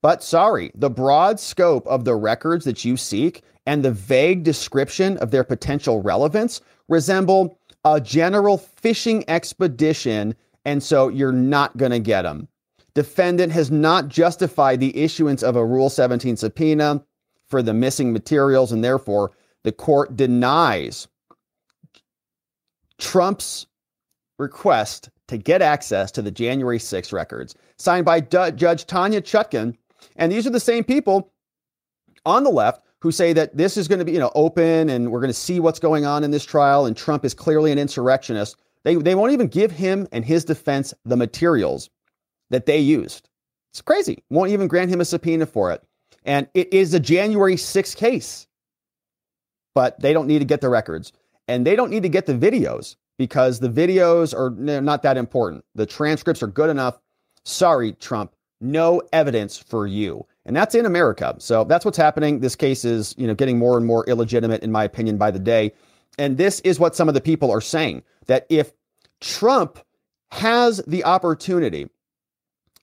[0.04, 5.18] But sorry, the broad scope of the records that you seek and the vague description
[5.18, 11.98] of their potential relevance resemble a general fishing expedition, and so you're not going to
[11.98, 12.48] get them.
[12.94, 17.04] Defendant has not justified the issuance of a Rule 17 subpoena
[17.50, 19.32] for the missing materials, and therefore
[19.64, 21.08] the court denies
[23.00, 23.68] Trump's
[24.40, 29.76] request to get access to the January 6 records, signed by D- Judge Tanya Chutkan.
[30.16, 31.32] And these are the same people
[32.26, 35.12] on the left who say that this is going to be, you know, open and
[35.12, 37.78] we're going to see what's going on in this trial and Trump is clearly an
[37.78, 38.58] insurrectionist.
[38.84, 41.90] They, they won't even give him and his defense the materials
[42.50, 43.30] that they used.
[43.72, 44.24] It's crazy.
[44.30, 45.84] Won't even grant him a subpoena for it.
[46.28, 48.48] And it is a January 6th case.
[49.74, 51.14] But they don't need to get the records.
[51.48, 54.52] And they don't need to get the videos because the videos are
[54.82, 55.64] not that important.
[55.76, 57.00] The transcripts are good enough.
[57.46, 60.26] Sorry, Trump, no evidence for you.
[60.46, 61.36] And that's in America.
[61.40, 62.40] So that's what's happening.
[62.40, 65.40] This case is, you know, getting more and more illegitimate in my opinion by the
[65.40, 65.74] day.
[66.20, 68.74] And this is what some of the people are saying that if
[69.22, 69.80] Trump
[70.32, 71.90] has the opportunity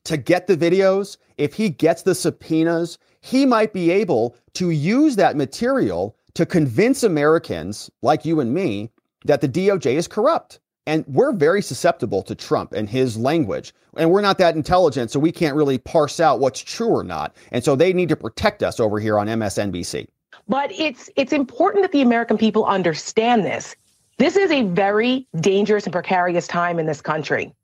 [0.05, 5.17] to get the videos, if he gets the subpoenas, he might be able to use
[5.17, 8.91] that material to convince Americans like you and me
[9.25, 10.61] that the DOJ is corrupt.
[10.87, 13.73] And we're very susceptible to Trump and his language.
[13.97, 17.35] And we're not that intelligent, so we can't really parse out what's true or not.
[17.51, 20.07] And so they need to protect us over here on MSNBC.
[20.47, 23.75] But it's it's important that the American people understand this.
[24.19, 27.55] This is a very dangerous and precarious time in this country.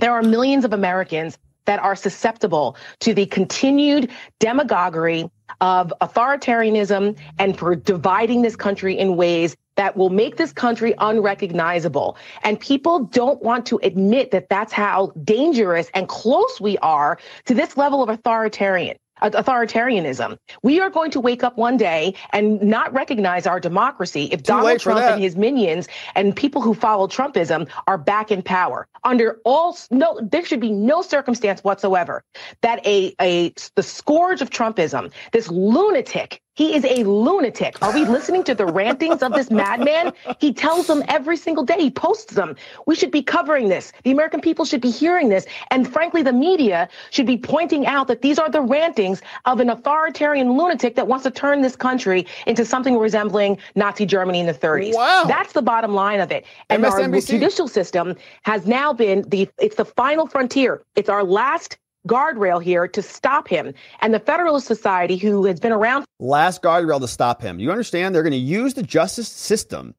[0.00, 5.30] There are millions of Americans that are susceptible to the continued demagoguery
[5.60, 12.16] of authoritarianism and for dividing this country in ways that will make this country unrecognizable.
[12.42, 17.54] And people don't want to admit that that's how dangerous and close we are to
[17.54, 20.38] this level of authoritarian authoritarianism.
[20.62, 24.52] We are going to wake up one day and not recognize our democracy if Too
[24.52, 28.86] Donald Trump and his minions and people who follow Trumpism are back in power.
[29.04, 32.22] Under all no, there should be no circumstance whatsoever
[32.60, 37.80] that a a the scourge of Trumpism, this lunatic he is a lunatic.
[37.82, 40.12] Are we listening to the rantings of this madman?
[40.38, 41.76] He tells them every single day.
[41.78, 42.56] He posts them.
[42.86, 43.92] We should be covering this.
[44.04, 45.46] The American people should be hearing this.
[45.70, 49.70] And frankly, the media should be pointing out that these are the rantings of an
[49.70, 54.54] authoritarian lunatic that wants to turn this country into something resembling Nazi Germany in the
[54.54, 54.94] 30s.
[54.94, 55.24] Wow.
[55.26, 56.44] That's the bottom line of it.
[56.68, 57.14] And MSNBC.
[57.14, 60.82] our judicial system has now been the, it's the final frontier.
[60.96, 63.72] It's our last guardrail here to stop him.
[64.00, 66.04] And the Federalist Society, who has been around.
[66.18, 67.58] Last guardrail to stop him.
[67.58, 68.14] You understand?
[68.14, 69.94] They're going to use the justice system,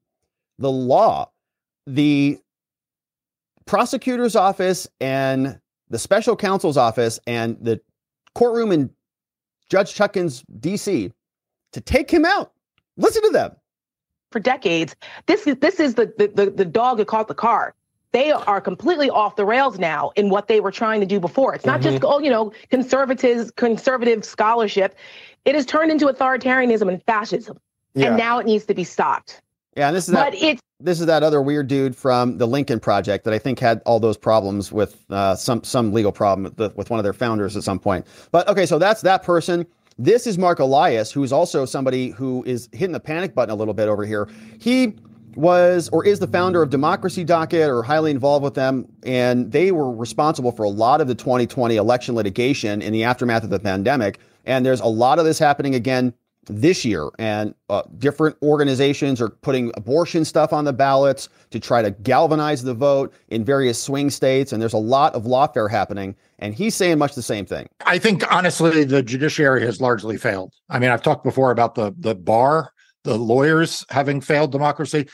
[0.59, 1.30] the law,
[1.88, 2.39] the
[3.65, 5.59] prosecutor's office, and
[5.89, 7.80] the special counsel's office, and the
[8.35, 8.89] courtroom in
[9.69, 11.11] Judge Chutkan's, DC
[11.71, 12.51] to take him out.
[12.97, 13.55] Listen to them.
[14.31, 14.95] For decades,
[15.27, 17.75] this is this is the the, the dog that caught the car
[18.14, 21.53] they are completely off the rails now in what they were trying to do before.
[21.53, 21.91] It's not mm-hmm.
[21.91, 24.95] just oh, you know, conservatives, conservative scholarship.
[25.45, 27.60] It has turned into authoritarianism and fascism,
[27.95, 28.07] yeah.
[28.07, 29.41] and now it needs to be stopped.
[29.76, 32.45] Yeah, and this is but that, it's, this is that other weird dude from the
[32.45, 36.44] Lincoln Project that I think had all those problems with uh, some some legal problem
[36.44, 38.06] with, the, with one of their founders at some point.
[38.31, 39.65] But okay, so that's that person.
[39.98, 43.56] This is Marc Elias, who is also somebody who is hitting the panic button a
[43.56, 44.27] little bit over here.
[44.60, 44.95] He
[45.35, 48.88] was or is the founder of Democracy Docket or highly involved with them.
[49.03, 53.43] And they were responsible for a lot of the 2020 election litigation in the aftermath
[53.43, 54.19] of the pandemic.
[54.45, 56.14] And there's a lot of this happening again
[56.47, 57.10] this year.
[57.19, 62.64] And uh, different organizations are putting abortion stuff on the ballots to try to galvanize
[62.64, 64.51] the vote in various swing states.
[64.51, 66.15] And there's a lot of lawfare happening.
[66.39, 67.69] And he's saying much the same thing.
[67.85, 70.53] I think, honestly, the judiciary has largely failed.
[70.69, 72.73] I mean, I've talked before about the, the bar,
[73.03, 75.07] the lawyers having failed democracy.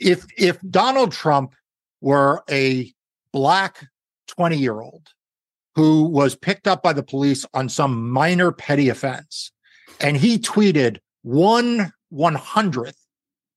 [0.00, 1.54] If, if Donald Trump
[2.00, 2.92] were a
[3.32, 3.86] black
[4.28, 5.08] 20 year old
[5.74, 9.52] who was picked up by the police on some minor petty offense,
[10.00, 12.98] and he tweeted one one hundredth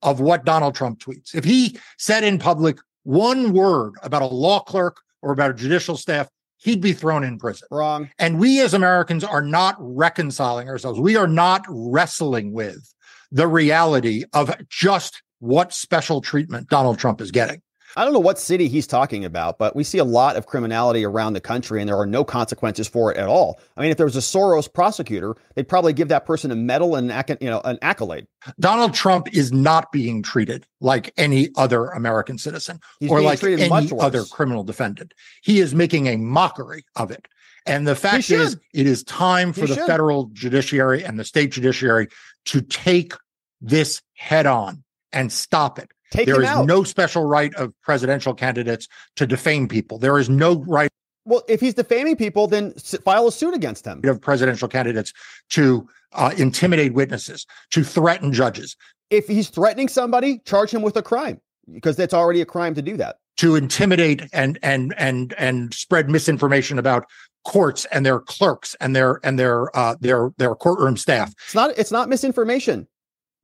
[0.02, 1.36] of what Donald Trump tweets.
[1.36, 5.96] If he said in public one word about a law clerk or about a judicial
[5.96, 6.28] staff,
[6.58, 7.68] he'd be thrown in prison.
[7.72, 8.10] Wrong.
[8.20, 11.00] And we as Americans are not reconciling ourselves.
[11.00, 12.94] We are not wrestling with
[13.32, 17.62] the reality of just what special treatment Donald Trump is getting.
[17.96, 21.04] I don't know what city he's talking about, but we see a lot of criminality
[21.04, 23.60] around the country and there are no consequences for it at all.
[23.76, 26.96] I mean, if there was a Soros prosecutor, they'd probably give that person a medal
[26.96, 28.28] and an, you know, an accolade.
[28.60, 33.70] Donald Trump is not being treated like any other American citizen He's or like any
[34.00, 35.14] other criminal defendant.
[35.44, 37.28] He is making a mockery of it.
[37.66, 39.86] And the fact is, it is time for He the should.
[39.86, 42.08] federal judiciary and the state judiciary
[42.46, 43.14] to take
[43.62, 45.90] this head on and stop it.
[46.12, 46.66] Take There is out.
[46.66, 49.98] no special right of presidential candidates to defame people.
[49.98, 50.90] There is no right
[51.24, 52.74] well, if he's defaming people, then
[53.06, 54.02] file a suit against him.
[54.06, 55.14] of presidential candidates
[55.52, 58.76] to uh, intimidate witnesses, to threaten judges,
[59.12, 61.40] If he's threatening somebody, charge him with a crime
[61.72, 63.18] because that's already a crime to do that.
[63.38, 67.06] to intimidate and and and and spread misinformation about
[67.44, 71.34] courts and their clerks and their and their uh, their their courtroom staff.
[71.46, 72.88] It's not it's not misinformation.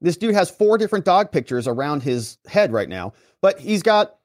[0.02, 4.16] This dude has four different dog pictures around his head right now, but he's got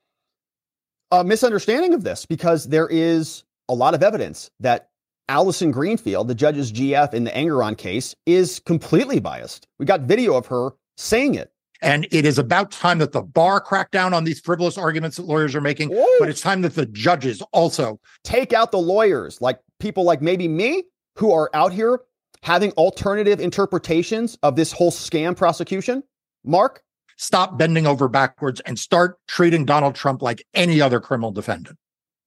[1.11, 4.91] a misunderstanding of this because there is a lot of evidence that
[5.29, 9.67] Allison Greenfield, the judge's GF in the Engoron case, is completely biased.
[9.79, 11.52] We got video of her saying it.
[11.83, 15.27] And it is about time that the bar crack down on these frivolous arguments that
[15.27, 16.07] lawyers are making, Woo!
[16.21, 20.47] but it's time that the judges also Take out the lawyers, like people like maybe
[20.47, 20.85] me,
[21.17, 22.01] who are out here
[22.43, 26.03] having alternative interpretations of this whole scam prosecution.
[26.45, 26.83] Mark,
[27.17, 31.77] stop bending over backwards and start treating Donald Trump like any other criminal defendant.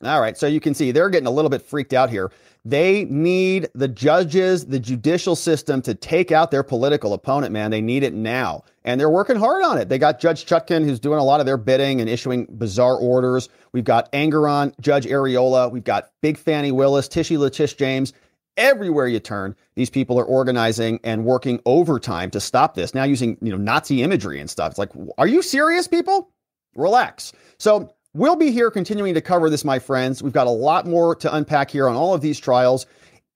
[0.06, 0.38] All right.
[0.38, 2.32] So you can see they're getting a little bit freaked out here.
[2.64, 7.70] They need the judges, the judicial system to take out their political opponent, man.
[7.70, 8.64] They need it now.
[8.84, 9.88] And they're working hard on it.
[9.88, 13.50] They got Judge Chutkan, who's doing a lot of their bidding and issuing bizarre orders.
[13.72, 15.72] We've got Engoron, Judge Areola.
[15.72, 18.14] We've got Big Fani Willis, Tishy Letish James.
[18.58, 22.96] Everywhere you turn, these people are organizing and working overtime to stop this.
[22.96, 24.72] Now using, you know, Nazi imagery and stuff.
[24.72, 26.32] It's like, are you serious, people?
[26.76, 27.32] Relax.
[27.60, 30.24] So we'll be here continuing to cover this, my friends.
[30.24, 32.88] We've got a lot more to unpack here on all of these trials.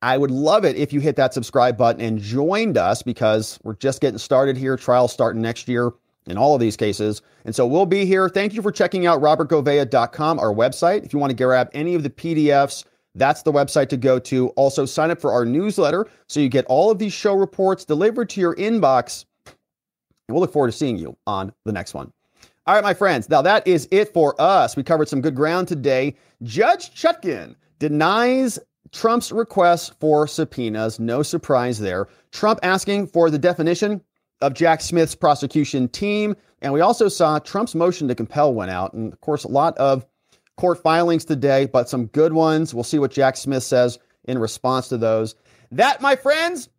[0.02, 3.76] I would love it if you hit that subscribe button and joined us because we're
[3.76, 4.78] just getting started here.
[4.78, 5.92] Trials starting next year
[6.26, 7.22] in all of these cases.
[7.44, 8.30] And so we'll be here.
[8.30, 11.04] Thank you for checking out robertgouveia.com, our website.
[11.04, 12.86] If you want to grab any of the PDFs,
[13.16, 14.50] that's the website to go to.
[14.50, 18.30] Also, sign up for our newsletter so you get all of these show reports delivered
[18.30, 19.26] to your inbox.
[19.46, 19.56] And
[20.30, 22.14] we'll look forward to seeing you on the next one.
[22.70, 23.28] All right, my friends.
[23.32, 24.78] Now that is it for us.
[24.78, 26.16] We covered some good ground today.
[26.44, 28.60] Judge Chutkan denies
[28.92, 31.00] Trump's request for subpoenas.
[31.00, 32.08] No surprise there.
[32.32, 34.04] Trump asking for the definition
[34.42, 36.36] of Jack Smith's prosecution team.
[36.62, 38.94] And we also saw Trump's motion to compel went out.
[38.94, 40.06] And of course, a lot of
[40.56, 42.76] court filings today, but some good ones.
[42.76, 45.34] We'll see what Jack Smith says in response to those.
[45.72, 46.70] That, my friends,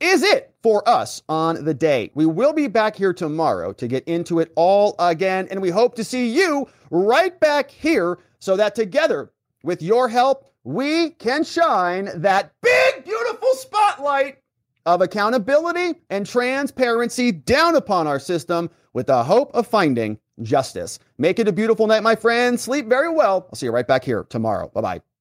[0.00, 2.10] is it for us on the day.
[2.14, 5.94] We will be back here tomorrow to get into it all again, and we hope
[5.96, 9.30] to see you right back here so that together,
[9.62, 14.38] with your help, we can shine that big, beautiful spotlight
[14.86, 20.98] of accountability and transparency down upon our system with the hope of finding justice.
[21.18, 22.62] Make it a beautiful night, my friends.
[22.62, 23.46] Sleep very well.
[23.48, 24.68] I'll see you right back here tomorrow.
[24.68, 25.00] Bye bye.